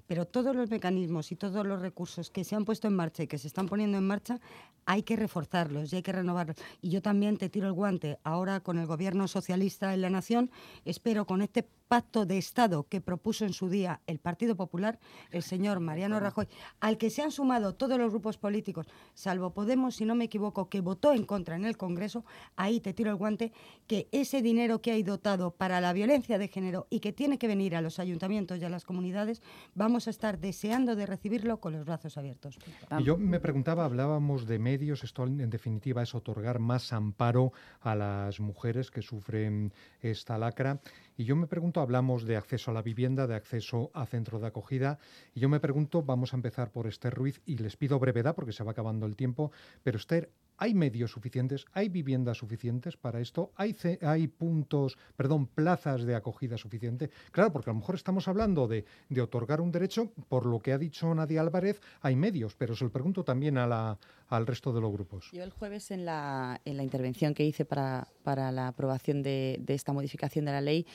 Pero 0.05 0.25
todos 0.25 0.55
los 0.55 0.69
mecanismos 0.69 1.31
y 1.31 1.35
todos 1.35 1.65
los 1.65 1.81
recursos 1.81 2.29
que 2.29 2.43
se 2.43 2.55
han 2.55 2.65
puesto 2.65 2.87
en 2.87 2.95
marcha 2.95 3.23
y 3.23 3.27
que 3.27 3.37
se 3.37 3.47
están 3.47 3.67
poniendo 3.67 3.97
en 3.97 4.07
marcha 4.07 4.39
hay 4.85 5.03
que 5.03 5.15
reforzarlos 5.15 5.91
y 5.91 5.97
hay 5.97 6.01
que 6.01 6.13
renovarlos. 6.13 6.57
Y 6.81 6.89
yo 6.89 7.01
también 7.01 7.37
te 7.37 7.49
tiro 7.49 7.67
el 7.67 7.73
guante 7.73 8.17
ahora 8.23 8.61
con 8.61 8.79
el 8.79 8.85
gobierno 8.85 9.27
socialista 9.27 9.93
en 9.93 10.01
la 10.01 10.09
nación. 10.09 10.49
Espero 10.85 11.25
con 11.25 11.41
este 11.41 11.67
pacto 11.87 12.25
de 12.25 12.37
Estado 12.37 12.87
que 12.87 13.01
propuso 13.01 13.45
en 13.45 13.53
su 13.53 13.69
día 13.69 14.01
el 14.07 14.19
Partido 14.19 14.55
Popular, 14.55 14.99
el 15.31 15.43
señor 15.43 15.79
Mariano 15.79 16.19
Rajoy, 16.19 16.47
al 16.79 16.97
que 16.97 17.09
se 17.09 17.21
han 17.21 17.31
sumado 17.31 17.75
todos 17.75 17.97
los 17.97 18.11
grupos 18.11 18.37
políticos, 18.37 18.87
salvo 19.13 19.51
Podemos, 19.51 19.95
si 19.95 20.05
no 20.05 20.15
me 20.15 20.25
equivoco, 20.25 20.69
que 20.69 20.81
votó 20.81 21.13
en 21.13 21.25
contra 21.25 21.55
en 21.55 21.65
el 21.65 21.77
Congreso, 21.77 22.25
ahí 22.55 22.79
te 22.79 22.93
tiro 22.93 23.09
el 23.09 23.15
guante, 23.15 23.51
que 23.87 24.07
ese 24.11 24.41
dinero 24.41 24.81
que 24.81 24.91
hay 24.91 25.03
dotado 25.03 25.51
para 25.51 25.81
la 25.81 25.93
violencia 25.93 26.37
de 26.37 26.47
género 26.47 26.87
y 26.89 26.99
que 26.99 27.13
tiene 27.13 27.37
que 27.37 27.47
venir 27.47 27.75
a 27.75 27.81
los 27.81 27.99
ayuntamientos 27.99 28.59
y 28.59 28.65
a 28.65 28.69
las 28.69 28.85
comunidades, 28.85 29.41
vamos 29.73 30.07
a 30.07 30.09
estar 30.09 30.39
deseando 30.39 30.95
de 30.95 31.05
recibirlo 31.05 31.59
con 31.59 31.73
los 31.73 31.85
brazos 31.85 32.17
abiertos. 32.17 32.57
Y 32.99 33.03
yo 33.03 33.17
me 33.17 33.39
preguntaba, 33.39 33.85
hablábamos 33.85 34.45
de 34.45 34.59
medios, 34.59 35.03
esto 35.03 35.23
en 35.23 35.49
definitiva 35.49 36.03
es 36.03 36.13
otorgar 36.13 36.59
más 36.59 36.93
amparo 36.93 37.51
a 37.81 37.95
las 37.95 38.39
mujeres 38.39 38.91
que 38.91 39.01
sufren 39.01 39.73
esta 40.01 40.37
lacra. 40.37 40.79
Y 41.17 41.25
yo 41.25 41.35
me 41.35 41.47
pregunto, 41.47 41.81
hablamos 41.81 42.25
de 42.25 42.37
acceso 42.37 42.69
a 42.69 42.75
la 42.75 42.83
vivienda, 42.83 43.25
de 43.25 43.33
acceso 43.33 43.89
a 43.95 44.05
centro 44.05 44.39
de 44.39 44.45
acogida, 44.45 44.99
y 45.33 45.39
yo 45.39 45.49
me 45.49 45.59
pregunto, 45.59 46.03
vamos 46.03 46.31
a 46.31 46.35
empezar 46.35 46.71
por 46.71 46.85
Esther 46.85 47.15
Ruiz, 47.15 47.41
y 47.43 47.57
les 47.57 47.75
pido 47.75 47.97
brevedad 47.97 48.35
porque 48.35 48.51
se 48.51 48.63
va 48.63 48.71
acabando 48.71 49.07
el 49.07 49.15
tiempo, 49.15 49.51
pero 49.81 49.97
Esther, 49.97 50.29
¿hay 50.57 50.73
medios 50.73 51.11
suficientes? 51.11 51.65
¿Hay 51.73 51.89
viviendas 51.89 52.37
suficientes 52.37 52.97
para 52.97 53.19
esto? 53.19 53.51
¿Hay, 53.55 54.27
puntos, 54.27 54.97
perdón, 55.15 55.47
plazas 55.47 56.03
de 56.03 56.15
acogida 56.15 56.57
suficiente? 56.57 57.09
Claro, 57.31 57.51
porque 57.51 57.69
a 57.69 57.73
lo 57.73 57.79
mejor 57.79 57.95
estamos 57.95 58.27
hablando 58.27 58.67
de, 58.67 58.85
otorgar 59.21 59.61
un 59.61 59.71
derecho, 59.71 60.11
por 60.29 60.45
lo 60.45 60.59
que 60.59 60.73
ha 60.73 60.77
dicho 60.77 61.13
Nadia 61.13 61.41
Álvarez, 61.41 61.81
hay 62.01 62.15
medios, 62.15 62.55
pero 62.55 62.75
se 62.75 62.83
lo 62.83 62.91
pregunto 62.91 63.23
también 63.23 63.57
al 63.57 64.47
resto 64.47 64.73
de 64.73 64.81
los 64.81 64.91
grupos. 64.91 65.29
Yo 65.31 65.43
el 65.43 65.51
jueves 65.51 65.91
en 65.91 66.05
la, 66.05 66.61
en 66.65 66.77
la 66.77 66.83
intervención 66.83 67.33
que 67.33 67.45
hice 67.45 67.65
para, 67.65 68.07
la 68.25 68.67
aprobación 68.67 69.23
de, 69.23 69.63
esta 69.67 69.93
modificación 69.93 70.45
de 70.45 70.51
la 70.51 70.61
ley, 70.61 70.85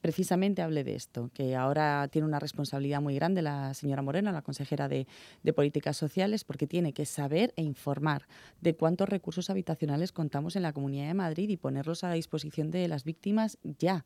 precisamente 0.00 0.62
hablé 0.62 0.84
de 0.84 0.94
esto, 0.94 1.30
que 1.32 1.56
ahora 1.56 2.08
tiene 2.08 2.26
una 2.26 2.38
responsabilidad 2.38 3.00
muy 3.00 3.14
grande 3.14 3.42
la 3.42 3.72
señora 3.74 4.02
Moreno, 4.02 4.32
la 4.32 4.42
consejera 4.42 4.88
de, 4.88 5.06
Políticas 5.54 5.96
Sociales, 5.96 6.42
porque 6.42 6.66
tiene 6.66 6.92
que 6.92 7.06
saber 7.06 7.52
e 7.56 7.62
informar 7.62 8.26
de 8.60 8.74
recursos 9.08 9.50
habitacionales 9.50 10.12
contamos 10.12 10.56
en 10.56 10.62
la 10.62 10.72
Comunidad 10.72 11.08
de 11.08 11.14
Madrid 11.14 11.48
y 11.48 11.56
ponerlos 11.56 12.04
a 12.04 12.12
disposición 12.12 12.70
de 12.70 12.88
las 12.88 13.04
víctimas 13.04 13.58
ya. 13.78 14.04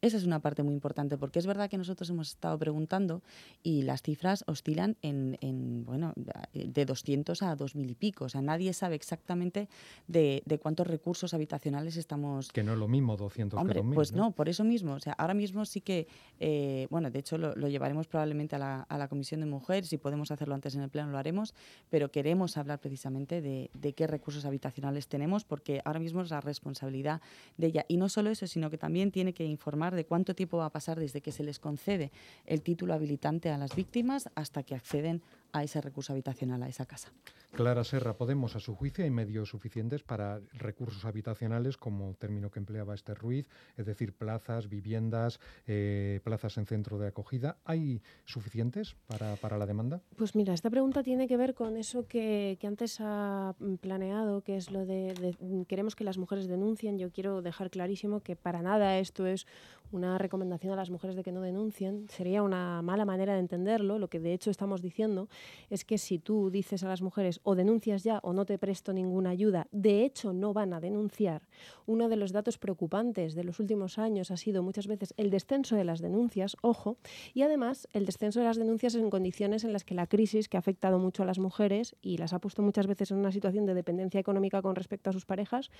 Esa 0.00 0.16
es 0.16 0.24
una 0.24 0.40
parte 0.40 0.62
muy 0.62 0.74
importante, 0.74 1.18
porque 1.18 1.40
es 1.40 1.46
verdad 1.46 1.68
que 1.68 1.76
nosotros 1.76 2.08
hemos 2.10 2.28
estado 2.28 2.56
preguntando 2.58 3.22
y 3.64 3.82
las 3.82 4.02
cifras 4.02 4.44
oscilan 4.46 4.96
en, 5.02 5.38
en 5.40 5.84
bueno, 5.84 6.12
de 6.52 6.84
200 6.84 7.42
a 7.42 7.56
2.000 7.56 7.90
y 7.90 7.94
pico. 7.94 8.26
O 8.26 8.28
sea, 8.28 8.40
nadie 8.40 8.72
sabe 8.72 8.94
exactamente 8.94 9.68
de, 10.06 10.42
de, 10.46 10.58
cuántos 10.58 10.86
recursos 10.86 11.34
habitacionales 11.34 11.96
estamos... 11.96 12.52
Que 12.52 12.62
no 12.62 12.74
es 12.74 12.78
lo 12.78 12.86
mismo 12.86 13.16
200 13.16 13.60
Hombre, 13.60 13.80
que 13.80 13.86
2.000. 13.86 13.94
Pues 13.94 14.12
¿no? 14.12 14.30
por 14.30 14.48
eso 14.48 14.62
mismo. 14.62 14.92
O 14.92 15.00
sea, 15.00 15.14
ahora 15.14 15.34
mismo 15.34 15.64
sí 15.64 15.80
que, 15.80 16.06
eh, 16.38 16.86
bueno, 16.90 17.10
de 17.10 17.18
hecho 17.18 17.36
lo, 17.36 17.56
lo 17.56 17.68
llevaremos 17.68 18.06
probablemente 18.06 18.54
a 18.54 18.58
la, 18.60 18.82
a 18.82 18.98
la, 18.98 19.08
Comisión 19.08 19.40
de 19.40 19.46
Mujeres, 19.46 19.88
si 19.88 19.98
podemos 19.98 20.30
hacerlo 20.30 20.54
antes 20.54 20.74
en 20.74 20.82
el 20.82 20.90
Pleno 20.90 21.10
lo 21.10 21.18
haremos, 21.18 21.54
pero 21.90 22.10
queremos 22.10 22.56
hablar 22.56 22.78
precisamente 22.78 23.40
de, 23.40 23.70
de 23.74 23.92
qué 23.94 24.06
recursos 24.06 24.44
habitacionales 24.44 25.08
tenemos, 25.08 25.44
porque 25.44 25.80
ahora 25.84 25.98
mismo 25.98 26.22
es 26.22 26.30
la 26.30 26.40
responsabilidad 26.40 27.20
de 27.56 27.68
ella. 27.68 27.84
Y 27.88 27.96
no 27.96 28.08
solo 28.08 28.30
eso, 28.30 28.46
sino 28.46 28.70
que 28.70 28.78
también 28.78 29.10
tiene 29.10 29.32
que 29.32 29.44
informar 29.44 29.87
de 29.94 30.04
cuánto 30.04 30.34
tiempo 30.34 30.58
va 30.58 30.66
a 30.66 30.72
pasar 30.72 30.98
desde 30.98 31.20
que 31.20 31.32
se 31.32 31.44
les 31.44 31.58
concede 31.58 32.10
el 32.46 32.62
título 32.62 32.94
habilitante 32.94 33.50
a 33.50 33.58
las 33.58 33.74
víctimas 33.74 34.28
hasta 34.34 34.62
que 34.62 34.74
acceden 34.74 35.22
a 35.52 35.62
ese 35.62 35.80
recurso 35.80 36.12
habitacional, 36.12 36.62
a 36.62 36.68
esa 36.68 36.86
casa. 36.86 37.10
Clara 37.52 37.82
Serra, 37.82 38.16
¿Podemos, 38.16 38.56
a 38.56 38.60
su 38.60 38.74
juicio, 38.74 39.04
hay 39.04 39.10
medios 39.10 39.48
suficientes 39.48 40.02
para 40.02 40.40
recursos 40.52 41.04
habitacionales, 41.06 41.76
como 41.78 42.14
término 42.14 42.50
que 42.50 42.58
empleaba 42.58 42.94
Esther 42.94 43.16
Ruiz, 43.16 43.48
es 43.76 43.86
decir, 43.86 44.12
plazas, 44.12 44.68
viviendas, 44.68 45.40
eh, 45.66 46.20
plazas 46.22 46.58
en 46.58 46.66
centro 46.66 46.98
de 46.98 47.08
acogida? 47.08 47.56
¿Hay 47.64 48.02
suficientes 48.26 48.96
para, 49.06 49.36
para, 49.36 49.56
la 49.56 49.64
demanda? 49.64 50.02
Pues 50.16 50.36
mira, 50.36 50.52
esta 50.52 50.68
pregunta 50.68 51.02
tiene 51.02 51.26
que 51.26 51.36
ver 51.38 51.54
con 51.54 51.76
eso 51.78 52.06
que, 52.06 52.58
que 52.60 52.66
antes 52.66 52.98
ha 53.00 53.54
planeado, 53.80 54.42
que 54.42 54.56
es 54.56 54.70
lo 54.70 54.84
de, 54.84 55.14
de, 55.14 55.64
queremos 55.66 55.96
que 55.96 56.04
las 56.04 56.18
mujeres 56.18 56.48
denuncien. 56.48 56.98
Yo 56.98 57.10
quiero 57.10 57.40
dejar 57.40 57.70
clarísimo 57.70 58.20
que 58.20 58.36
para 58.36 58.60
nada 58.60 58.98
esto 58.98 59.26
es 59.26 59.46
una 59.90 60.18
recomendación 60.18 60.72
a 60.72 60.76
las 60.76 60.90
mujeres 60.90 61.16
de 61.16 61.22
que 61.22 61.32
no 61.32 61.40
denuncien, 61.40 62.08
sería 62.10 62.42
una 62.42 62.82
mala 62.82 63.04
manera 63.04 63.34
de 63.34 63.40
entenderlo. 63.40 63.98
Lo 63.98 64.08
que 64.08 64.20
de 64.20 64.34
hecho 64.34 64.50
estamos 64.50 64.82
diciendo 64.82 65.28
es 65.70 65.84
que 65.84 65.98
si 65.98 66.18
tú 66.18 66.50
dices 66.50 66.82
a 66.82 66.88
las 66.88 67.02
mujeres 67.02 67.40
o 67.42 67.54
denuncias 67.54 68.04
ya 68.04 68.20
o 68.22 68.32
no 68.32 68.46
te 68.46 68.58
presto 68.58 68.92
ninguna 68.92 69.30
ayuda, 69.30 69.66
de 69.72 70.04
hecho 70.04 70.32
no 70.32 70.52
van 70.52 70.72
a 70.72 70.80
denunciar. 70.80 71.48
Uno 71.86 72.08
de 72.08 72.16
los 72.16 72.32
datos 72.32 72.58
preocupantes 72.58 73.34
de 73.34 73.44
los 73.44 73.60
últimos 73.60 73.98
años 73.98 74.30
ha 74.30 74.36
sido 74.36 74.62
muchas 74.62 74.86
veces 74.86 75.14
el 75.16 75.30
descenso 75.30 75.76
de 75.76 75.84
las 75.84 76.00
denuncias, 76.00 76.56
ojo, 76.62 76.96
y 77.34 77.42
además 77.42 77.88
el 77.92 78.06
descenso 78.06 78.40
de 78.40 78.46
las 78.46 78.56
denuncias 78.56 78.94
en 78.94 79.10
condiciones 79.10 79.64
en 79.64 79.72
las 79.72 79.84
que 79.84 79.94
la 79.94 80.06
crisis 80.06 80.48
que 80.48 80.56
ha 80.56 80.60
afectado 80.60 80.98
mucho 80.98 81.22
a 81.22 81.26
las 81.26 81.38
mujeres 81.38 81.96
y 82.00 82.18
las 82.18 82.32
ha 82.32 82.38
puesto 82.38 82.62
muchas 82.62 82.86
veces 82.86 83.10
en 83.10 83.18
una 83.18 83.32
situación 83.32 83.66
de 83.66 83.74
dependencia 83.74 84.20
económica 84.20 84.62
con 84.62 84.74
respecto 84.74 85.10
a 85.10 85.12
sus 85.12 85.26
parejas, 85.26 85.70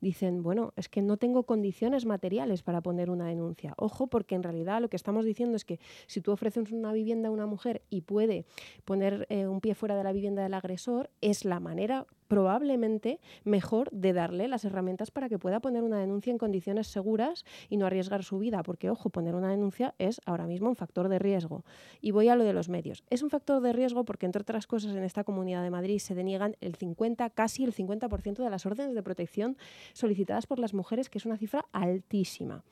dicen, 0.00 0.42
bueno, 0.42 0.72
es 0.76 0.88
que 0.88 1.02
no 1.02 1.16
tengo 1.16 1.44
condiciones 1.44 2.06
materiales 2.06 2.62
para 2.62 2.80
poner 2.80 3.10
una 3.10 3.26
denuncia. 3.26 3.74
Ojo, 3.76 4.06
porque 4.06 4.34
en 4.34 4.42
realidad 4.42 4.80
lo 4.80 4.88
que 4.88 4.96
estamos 4.96 5.24
diciendo 5.24 5.56
es 5.56 5.64
que 5.64 5.78
si 6.06 6.20
tú 6.20 6.32
ofreces 6.32 6.72
una 6.72 6.92
vivienda 6.92 7.28
a 7.28 7.32
una 7.32 7.46
mujer 7.46 7.82
y 7.90 8.02
puede 8.02 8.46
poner 8.84 9.03
eh, 9.28 9.46
un 9.46 9.60
pie 9.60 9.74
fuera 9.74 9.96
de 9.96 10.04
la 10.04 10.12
vivienda 10.12 10.42
del 10.42 10.54
agresor, 10.54 11.10
es 11.20 11.44
la 11.44 11.60
manera 11.60 12.06
probablemente 12.34 13.20
mejor 13.44 13.88
de 13.92 14.12
darle 14.12 14.48
las 14.48 14.64
herramientas 14.64 15.12
para 15.12 15.28
que 15.28 15.38
pueda 15.38 15.60
poner 15.60 15.84
una 15.84 15.98
denuncia 15.98 16.32
en 16.32 16.38
condiciones 16.38 16.88
seguras 16.88 17.44
y 17.68 17.76
no 17.76 17.86
arriesgar 17.86 18.24
su 18.24 18.38
vida, 18.38 18.64
porque 18.64 18.90
ojo, 18.90 19.10
poner 19.10 19.36
una 19.36 19.50
denuncia 19.50 19.94
es 19.98 20.20
ahora 20.26 20.46
mismo 20.46 20.68
un 20.68 20.74
factor 20.74 21.08
de 21.08 21.20
riesgo. 21.20 21.64
Y 22.00 22.10
voy 22.10 22.28
a 22.28 22.34
lo 22.34 22.42
de 22.42 22.52
los 22.52 22.68
medios. 22.68 23.04
Es 23.08 23.22
un 23.22 23.30
factor 23.30 23.62
de 23.62 23.72
riesgo 23.72 24.04
porque, 24.04 24.26
entre 24.26 24.42
otras 24.42 24.66
cosas, 24.66 24.96
en 24.96 25.04
esta 25.04 25.22
comunidad 25.22 25.62
de 25.62 25.70
Madrid 25.70 26.00
se 26.00 26.16
deniegan 26.16 26.56
el 26.60 26.74
50, 26.74 27.30
casi 27.30 27.62
el 27.62 27.72
50% 27.72 28.42
de 28.42 28.50
las 28.50 28.66
órdenes 28.66 28.94
de 28.94 29.02
protección 29.02 29.56
solicitadas 29.92 30.46
por 30.46 30.58
las 30.58 30.74
mujeres, 30.74 31.08
que 31.08 31.18
es 31.18 31.26
una 31.26 31.36
cifra 31.36 31.66
altísima. 31.72 32.64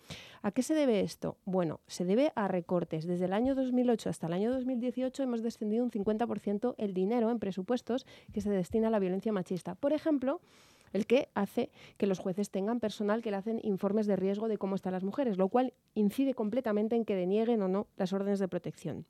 ¿A 0.44 0.50
qué 0.50 0.64
se 0.64 0.74
debe 0.74 1.00
esto? 1.00 1.36
Bueno, 1.44 1.78
se 1.86 2.04
debe 2.04 2.32
a 2.34 2.48
recortes. 2.48 3.06
Desde 3.06 3.26
el 3.26 3.32
año 3.32 3.54
2008 3.54 4.10
hasta 4.10 4.26
el 4.26 4.32
año 4.32 4.52
2018 4.52 5.22
hemos 5.22 5.40
descendido 5.40 5.84
un 5.84 5.92
50% 5.92 6.74
el 6.78 6.94
dinero 6.94 7.30
en 7.30 7.38
presupuestos 7.38 8.06
que 8.32 8.40
se 8.40 8.50
destina 8.50 8.88
a 8.88 8.90
la 8.90 8.98
violencia 8.98 9.32
machista. 9.32 9.51
Por 9.78 9.92
ejemplo, 9.92 10.40
el 10.92 11.07
que 11.07 11.28
hace 11.34 11.70
que 11.96 12.07
los 12.07 12.18
jueces 12.18 12.50
tengan 12.50 12.80
personal 12.80 13.22
que 13.22 13.30
le 13.30 13.36
hacen 13.36 13.61
informes 13.62 14.07
de 14.07 14.16
riesgo 14.16 14.48
de 14.48 14.59
cómo 14.59 14.74
están 14.74 14.92
las 14.92 15.05
mujeres, 15.05 15.38
lo 15.38 15.48
cual 15.48 15.72
incide 15.94 16.34
completamente 16.34 16.96
en 16.96 17.05
que 17.05 17.16
denieguen 17.16 17.62
o 17.62 17.68
no 17.68 17.86
las 17.96 18.12
órdenes 18.12 18.38
de 18.38 18.48
protección. 18.48 19.07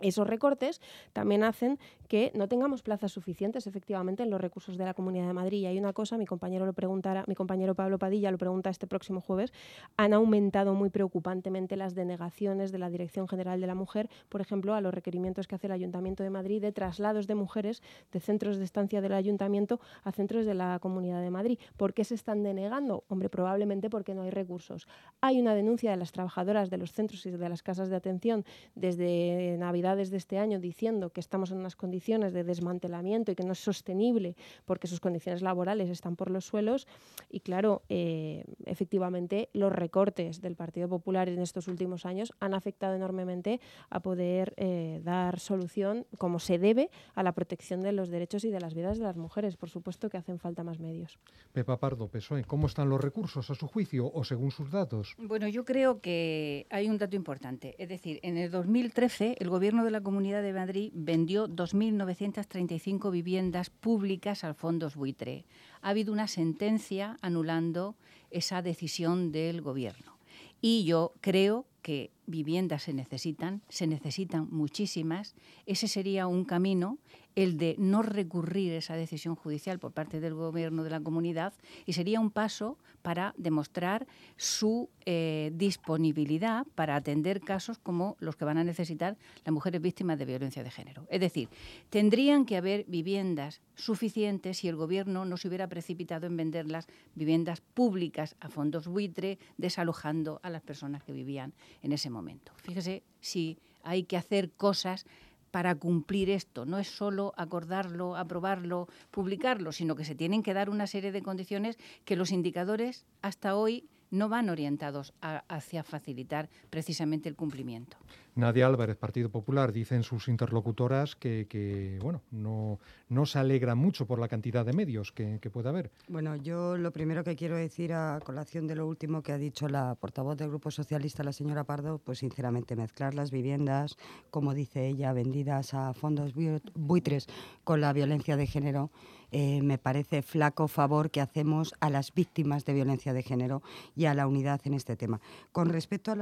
Esos 0.00 0.26
recortes 0.26 0.80
también 1.12 1.44
hacen 1.44 1.78
que 2.08 2.32
no 2.34 2.48
tengamos 2.48 2.82
plazas 2.82 3.12
suficientes 3.12 3.66
efectivamente 3.66 4.22
en 4.22 4.30
los 4.30 4.40
recursos 4.40 4.76
de 4.76 4.84
la 4.84 4.94
Comunidad 4.94 5.26
de 5.26 5.32
Madrid. 5.32 5.58
Y 5.58 5.66
hay 5.66 5.78
una 5.78 5.92
cosa, 5.92 6.18
mi 6.18 6.26
compañero 6.26 6.66
lo 6.66 6.72
preguntará, 6.72 7.24
mi 7.26 7.34
compañero 7.34 7.74
Pablo 7.74 7.98
Padilla 7.98 8.30
lo 8.30 8.38
pregunta 8.38 8.70
este 8.70 8.86
próximo 8.86 9.20
jueves, 9.20 9.52
han 9.96 10.12
aumentado 10.12 10.74
muy 10.74 10.90
preocupantemente 10.90 11.76
las 11.76 11.94
denegaciones 11.94 12.72
de 12.72 12.78
la 12.78 12.90
Dirección 12.90 13.28
General 13.28 13.60
de 13.60 13.66
la 13.66 13.74
Mujer, 13.74 14.08
por 14.28 14.40
ejemplo, 14.40 14.74
a 14.74 14.80
los 14.80 14.92
requerimientos 14.92 15.46
que 15.46 15.54
hace 15.54 15.66
el 15.66 15.72
Ayuntamiento 15.72 16.22
de 16.22 16.30
Madrid 16.30 16.60
de 16.60 16.72
traslados 16.72 17.26
de 17.26 17.34
mujeres 17.34 17.82
de 18.12 18.20
centros 18.20 18.58
de 18.58 18.64
estancia 18.64 19.00
del 19.00 19.12
Ayuntamiento 19.12 19.80
a 20.02 20.12
centros 20.12 20.46
de 20.46 20.54
la 20.54 20.78
Comunidad 20.80 21.20
de 21.20 21.30
Madrid. 21.30 21.58
¿Por 21.76 21.94
qué 21.94 22.04
se 22.04 22.14
están 22.14 22.42
denegando? 22.42 23.04
Hombre, 23.08 23.28
probablemente 23.28 23.90
porque 23.90 24.14
no 24.14 24.22
hay 24.22 24.30
recursos. 24.30 24.88
Hay 25.20 25.40
una 25.40 25.54
denuncia 25.54 25.90
de 25.90 25.96
las 25.96 26.12
trabajadoras 26.12 26.70
de 26.70 26.78
los 26.78 26.92
centros 26.92 27.24
y 27.26 27.30
de 27.30 27.48
las 27.48 27.62
casas 27.62 27.88
de 27.88 27.96
atención 27.96 28.44
desde 28.74 29.56
Navidad 29.58 29.89
de 29.96 30.16
este 30.16 30.38
año 30.38 30.60
diciendo 30.60 31.10
que 31.10 31.20
estamos 31.20 31.50
en 31.50 31.58
unas 31.58 31.76
condiciones 31.76 32.32
de 32.32 32.44
desmantelamiento 32.44 33.32
y 33.32 33.34
que 33.34 33.44
no 33.44 33.52
es 33.52 33.58
sostenible 33.58 34.36
porque 34.64 34.86
sus 34.86 35.00
condiciones 35.00 35.42
laborales 35.42 35.90
están 35.90 36.16
por 36.16 36.30
los 36.30 36.44
suelos. 36.44 36.86
Y 37.28 37.40
claro, 37.40 37.82
eh, 37.88 38.44
efectivamente, 38.64 39.48
los 39.52 39.72
recortes 39.72 40.40
del 40.40 40.56
Partido 40.56 40.88
Popular 40.88 41.28
en 41.28 41.40
estos 41.40 41.68
últimos 41.68 42.06
años 42.06 42.32
han 42.40 42.54
afectado 42.54 42.94
enormemente 42.94 43.60
a 43.90 44.00
poder 44.00 44.54
eh, 44.56 45.00
dar 45.02 45.40
solución 45.40 46.06
como 46.18 46.38
se 46.38 46.58
debe 46.58 46.90
a 47.14 47.22
la 47.22 47.32
protección 47.32 47.80
de 47.80 47.92
los 47.92 48.08
derechos 48.08 48.44
y 48.44 48.50
de 48.50 48.60
las 48.60 48.74
vidas 48.74 48.98
de 48.98 49.04
las 49.04 49.16
mujeres. 49.16 49.56
Por 49.56 49.70
supuesto 49.70 50.08
que 50.08 50.16
hacen 50.16 50.38
falta 50.38 50.62
más 50.62 50.78
medios. 50.78 51.18
Pepa 51.52 51.78
Pardo, 51.78 52.08
PSOE, 52.08 52.44
¿cómo 52.44 52.66
están 52.66 52.88
los 52.88 53.00
recursos 53.00 53.50
a 53.50 53.54
su 53.54 53.66
juicio 53.66 54.10
o 54.12 54.24
según 54.24 54.50
sus 54.50 54.70
datos? 54.70 55.16
Bueno, 55.18 55.48
yo 55.48 55.64
creo 55.64 56.00
que 56.00 56.66
hay 56.70 56.88
un 56.88 56.98
dato 56.98 57.16
importante. 57.16 57.74
Es 57.78 57.88
decir, 57.88 58.20
en 58.22 58.36
el 58.36 58.50
2013 58.50 59.36
el 59.38 59.48
Gobierno 59.48 59.79
de 59.84 59.90
la 59.90 60.00
Comunidad 60.00 60.42
de 60.42 60.52
Madrid 60.52 60.92
vendió 60.94 61.48
2.935 61.48 63.10
viviendas 63.10 63.70
públicas 63.70 64.44
al 64.44 64.54
fondos 64.54 64.96
buitre. 64.96 65.44
Ha 65.82 65.90
habido 65.90 66.12
una 66.12 66.26
sentencia 66.26 67.16
anulando 67.22 67.96
esa 68.30 68.62
decisión 68.62 69.32
del 69.32 69.62
Gobierno. 69.62 70.18
Y 70.60 70.84
yo 70.84 71.14
creo 71.20 71.66
que 71.82 72.10
viviendas 72.26 72.82
se 72.82 72.92
necesitan, 72.92 73.62
se 73.68 73.86
necesitan 73.86 74.48
muchísimas. 74.50 75.34
Ese 75.66 75.88
sería 75.88 76.26
un 76.26 76.44
camino 76.44 76.98
el 77.42 77.56
de 77.56 77.74
no 77.78 78.02
recurrir 78.02 78.72
esa 78.74 78.94
decisión 78.94 79.34
judicial 79.34 79.78
por 79.78 79.92
parte 79.92 80.20
del 80.20 80.34
gobierno 80.34 80.84
de 80.84 80.90
la 80.90 81.00
comunidad 81.00 81.54
y 81.86 81.94
sería 81.94 82.20
un 82.20 82.30
paso 82.30 82.76
para 83.00 83.34
demostrar 83.38 84.06
su 84.36 84.90
eh, 85.06 85.50
disponibilidad 85.54 86.66
para 86.74 86.96
atender 86.96 87.40
casos 87.40 87.78
como 87.78 88.16
los 88.20 88.36
que 88.36 88.44
van 88.44 88.58
a 88.58 88.64
necesitar 88.64 89.16
las 89.44 89.54
mujeres 89.54 89.80
víctimas 89.80 90.18
de 90.18 90.26
violencia 90.26 90.62
de 90.62 90.70
género. 90.70 91.06
Es 91.08 91.20
decir, 91.20 91.48
tendrían 91.88 92.44
que 92.44 92.58
haber 92.58 92.84
viviendas 92.86 93.62
suficientes 93.74 94.58
si 94.58 94.68
el 94.68 94.76
gobierno 94.76 95.24
no 95.24 95.38
se 95.38 95.48
hubiera 95.48 95.66
precipitado 95.68 96.26
en 96.26 96.36
vender 96.36 96.70
las 96.70 96.88
viviendas 97.14 97.62
públicas 97.62 98.36
a 98.40 98.50
fondos 98.50 98.86
buitre, 98.86 99.38
desalojando 99.56 100.40
a 100.42 100.50
las 100.50 100.60
personas 100.62 101.02
que 101.02 101.12
vivían 101.12 101.54
en 101.82 101.92
ese 101.92 102.10
momento. 102.10 102.52
Fíjese 102.56 103.02
si 103.20 103.58
hay 103.82 104.04
que 104.04 104.16
hacer 104.16 104.50
cosas 104.50 105.06
para 105.50 105.74
cumplir 105.74 106.30
esto. 106.30 106.64
No 106.66 106.78
es 106.78 106.88
solo 106.88 107.32
acordarlo, 107.36 108.16
aprobarlo, 108.16 108.88
publicarlo, 109.10 109.72
sino 109.72 109.96
que 109.96 110.04
se 110.04 110.14
tienen 110.14 110.42
que 110.42 110.54
dar 110.54 110.70
una 110.70 110.86
serie 110.86 111.12
de 111.12 111.22
condiciones 111.22 111.78
que 112.04 112.16
los 112.16 112.30
indicadores 112.30 113.04
hasta 113.22 113.56
hoy 113.56 113.88
no 114.10 114.28
van 114.28 114.48
orientados 114.48 115.14
hacia 115.20 115.82
facilitar 115.82 116.48
precisamente 116.68 117.28
el 117.28 117.36
cumplimiento. 117.36 117.96
Nadia 118.34 118.66
Álvarez, 118.66 118.96
Partido 118.96 119.28
Popular, 119.28 119.72
dicen 119.72 120.02
sus 120.02 120.28
interlocutoras 120.28 121.16
que, 121.16 121.98
bueno, 122.00 122.22
no, 122.30 122.78
no 123.08 123.26
se 123.26 123.38
alegra 123.38 123.74
mucho 123.74 124.06
por 124.06 124.18
la 124.18 124.28
cantidad 124.28 124.64
de 124.64 124.72
medios 124.72 125.12
que, 125.12 125.38
que, 125.40 125.50
puede 125.50 125.68
haber. 125.68 125.90
Bueno, 126.08 126.36
yo 126.36 126.76
lo 126.76 126.92
primero 126.92 127.24
que 127.24 127.36
quiero 127.36 127.56
decir 127.56 127.92
a 127.92 128.20
colación 128.24 128.66
de 128.66 128.76
lo 128.76 128.86
último 128.86 129.22
que 129.22 129.32
ha 129.32 129.38
dicho 129.38 129.68
la 129.68 129.94
portavoz 129.94 130.36
del 130.36 130.48
Grupo 130.48 130.70
Socialista, 130.70 131.24
la 131.24 131.32
señora 131.32 131.64
Pardo, 131.64 131.98
pues 131.98 132.18
sinceramente 132.18 132.76
mezclar 132.76 133.14
las 133.14 133.30
viviendas, 133.30 133.96
como 134.30 134.54
dice 134.54 134.86
ella, 134.86 135.12
vendidas 135.12 135.74
a 135.74 135.92
fondos 135.92 136.32
buitres 136.74 137.26
con 137.64 137.80
la 137.80 137.92
violencia 137.92 138.36
de 138.36 138.46
género, 138.46 138.90
eh, 139.32 139.62
me 139.62 139.78
parece 139.78 140.22
flaco 140.22 140.68
favor 140.68 141.10
que 141.10 141.20
hacemos 141.20 141.74
a 141.80 141.90
las 141.90 142.12
víctimas 142.14 142.64
de 142.64 142.74
violencia 142.74 143.12
de 143.12 143.22
género 143.22 143.62
y 143.94 144.06
a 144.06 144.14
la 144.14 144.26
unidad 144.26 144.60
en 144.64 144.74
este 144.74 144.96
tema. 144.96 145.20
Con 145.52 145.68
respecto 145.68 146.12
a, 146.12 146.14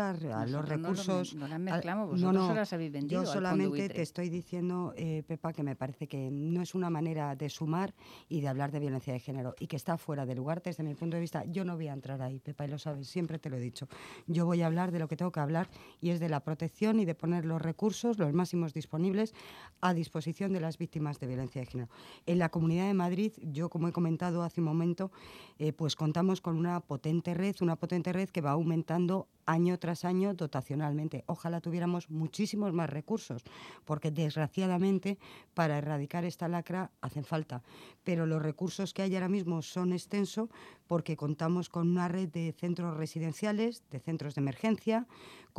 los 0.46 0.68
recursos... 0.68 1.34
No, 1.34 1.48
las 1.48 1.60
mezclamos, 1.60 2.10
vosotros 2.10 2.54
las 2.54 2.72
habéis 2.72 2.92
vendido 2.92 3.22
Yo 3.22 3.30
solamente 3.30 3.88
te 3.88 4.02
estoy 4.02 4.28
diciendo, 4.28 4.92
eh, 4.96 5.22
Pepa, 5.26 5.52
que 5.52 5.62
me 5.62 5.76
parece 5.76 6.06
que 6.06 6.30
no 6.30 6.62
es 6.62 6.74
una 6.74 6.90
manera 6.90 7.34
de 7.36 7.48
sumar 7.48 7.94
y 8.28 8.40
de 8.40 8.48
hablar 8.48 8.70
de 8.70 8.80
violencia 8.80 9.12
de 9.12 9.20
género 9.20 9.54
y 9.58 9.66
que 9.66 9.76
está 9.76 9.96
fuera 9.96 10.26
de 10.26 10.34
lugar 10.34 10.62
desde 10.62 10.82
mi 10.82 10.94
punto 10.94 11.16
de 11.16 11.20
vista. 11.20 11.44
Yo 11.44 11.64
no 11.64 11.76
voy 11.76 11.88
a 11.88 11.92
entrar 11.92 12.20
ahí, 12.22 12.38
Pepa, 12.38 12.64
y 12.64 12.68
lo 12.68 12.78
sabes, 12.78 13.08
siempre 13.08 13.38
te 13.38 13.50
lo 13.50 13.56
he 13.56 13.60
dicho. 13.60 13.88
Yo 14.26 14.46
voy 14.46 14.62
a 14.62 14.66
hablar 14.66 14.92
de 14.92 14.98
lo 14.98 15.08
que 15.08 15.16
tengo 15.16 15.32
que 15.32 15.40
hablar 15.40 15.68
y 16.00 16.10
es 16.10 16.20
de 16.20 16.28
la 16.28 16.40
protección 16.40 17.00
y 17.00 17.04
de 17.04 17.14
poner 17.14 17.44
los 17.44 17.60
recursos, 17.60 18.18
los 18.18 18.32
máximos 18.32 18.72
disponibles, 18.74 19.34
a 19.80 19.94
disposición 19.94 20.52
de 20.52 20.60
las 20.60 20.78
víctimas 20.78 21.18
de 21.20 21.26
violencia 21.26 21.60
de 21.60 21.66
género. 21.66 21.90
En 22.26 22.38
la 22.38 22.48
comunidad 22.48 22.86
de 22.86 22.94
Madrid, 22.98 23.32
yo 23.40 23.70
como 23.70 23.88
he 23.88 23.92
comentado 23.92 24.42
hace 24.42 24.60
un 24.60 24.66
momento, 24.66 25.10
eh, 25.58 25.72
pues 25.72 25.96
contamos 25.96 26.42
con 26.42 26.56
una 26.56 26.80
potente 26.80 27.32
red, 27.32 27.56
una 27.62 27.76
potente 27.76 28.12
red 28.12 28.28
que 28.28 28.42
va 28.42 28.50
aumentando 28.50 29.28
año 29.46 29.78
tras 29.78 30.04
año 30.04 30.34
dotacionalmente. 30.34 31.24
Ojalá 31.26 31.60
tuviéramos 31.60 32.10
muchísimos 32.10 32.72
más 32.74 32.90
recursos, 32.90 33.42
porque 33.86 34.10
desgraciadamente 34.10 35.18
para 35.54 35.78
erradicar 35.78 36.24
esta 36.24 36.48
lacra 36.48 36.90
hacen 37.00 37.24
falta. 37.24 37.62
Pero 38.04 38.26
los 38.26 38.42
recursos 38.42 38.92
que 38.92 39.02
hay 39.02 39.14
ahora 39.14 39.28
mismo 39.28 39.62
son 39.62 39.92
extensos 39.92 40.50
porque 40.86 41.16
contamos 41.16 41.68
con 41.68 41.88
una 41.88 42.08
red 42.08 42.28
de 42.28 42.52
centros 42.52 42.96
residenciales, 42.96 43.82
de 43.90 44.00
centros 44.00 44.34
de 44.34 44.40
emergencia, 44.40 45.06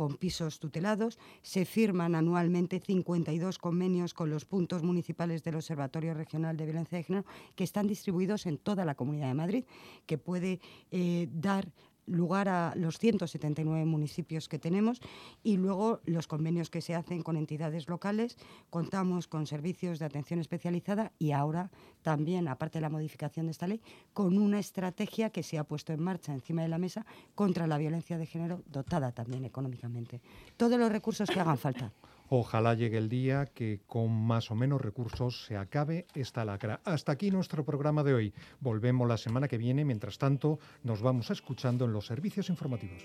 con 0.00 0.16
pisos 0.16 0.60
tutelados. 0.60 1.18
Se 1.42 1.66
firman 1.66 2.14
anualmente 2.14 2.80
52 2.80 3.58
convenios 3.58 4.14
con 4.14 4.30
los 4.30 4.46
puntos 4.46 4.82
municipales 4.82 5.44
del 5.44 5.56
Observatorio 5.56 6.14
Regional 6.14 6.56
de 6.56 6.64
Violencia 6.64 6.96
de 6.96 7.04
Género 7.04 7.26
que 7.54 7.64
están 7.64 7.86
distribuidos 7.86 8.46
en 8.46 8.56
toda 8.56 8.86
la 8.86 8.94
Comunidad 8.94 9.28
de 9.28 9.34
Madrid, 9.34 9.64
que 10.06 10.16
puede 10.16 10.60
eh, 10.90 11.28
dar 11.30 11.68
lugar 12.10 12.48
a 12.48 12.74
los 12.76 12.98
179 12.98 13.84
municipios 13.84 14.48
que 14.48 14.58
tenemos 14.58 15.00
y 15.42 15.56
luego 15.56 16.00
los 16.04 16.26
convenios 16.26 16.70
que 16.70 16.80
se 16.80 16.94
hacen 16.94 17.22
con 17.22 17.36
entidades 17.36 17.88
locales. 17.88 18.36
Contamos 18.68 19.26
con 19.26 19.46
servicios 19.46 19.98
de 19.98 20.06
atención 20.06 20.40
especializada 20.40 21.12
y 21.18 21.32
ahora 21.32 21.70
también, 22.02 22.48
aparte 22.48 22.78
de 22.78 22.82
la 22.82 22.90
modificación 22.90 23.46
de 23.46 23.52
esta 23.52 23.66
ley, 23.66 23.80
con 24.12 24.38
una 24.38 24.58
estrategia 24.58 25.30
que 25.30 25.42
se 25.42 25.58
ha 25.58 25.64
puesto 25.64 25.92
en 25.92 26.02
marcha 26.02 26.32
encima 26.32 26.62
de 26.62 26.68
la 26.68 26.78
mesa 26.78 27.06
contra 27.34 27.66
la 27.66 27.78
violencia 27.78 28.18
de 28.18 28.26
género, 28.26 28.62
dotada 28.66 29.12
también 29.12 29.44
económicamente. 29.44 30.20
Todos 30.56 30.78
los 30.78 30.90
recursos 30.90 31.30
que 31.30 31.40
hagan 31.40 31.58
falta. 31.58 31.92
Ojalá 32.32 32.74
llegue 32.74 32.96
el 32.96 33.08
día 33.08 33.46
que 33.46 33.80
con 33.88 34.12
más 34.12 34.52
o 34.52 34.54
menos 34.54 34.80
recursos 34.80 35.46
se 35.46 35.56
acabe 35.56 36.06
esta 36.14 36.44
lacra. 36.44 36.80
Hasta 36.84 37.10
aquí 37.10 37.32
nuestro 37.32 37.64
programa 37.64 38.04
de 38.04 38.14
hoy. 38.14 38.34
Volvemos 38.60 39.08
la 39.08 39.16
semana 39.16 39.48
que 39.48 39.58
viene. 39.58 39.84
Mientras 39.84 40.16
tanto, 40.16 40.60
nos 40.84 41.02
vamos 41.02 41.32
escuchando 41.32 41.86
en 41.86 41.92
los 41.92 42.06
servicios 42.06 42.48
informativos. 42.48 43.02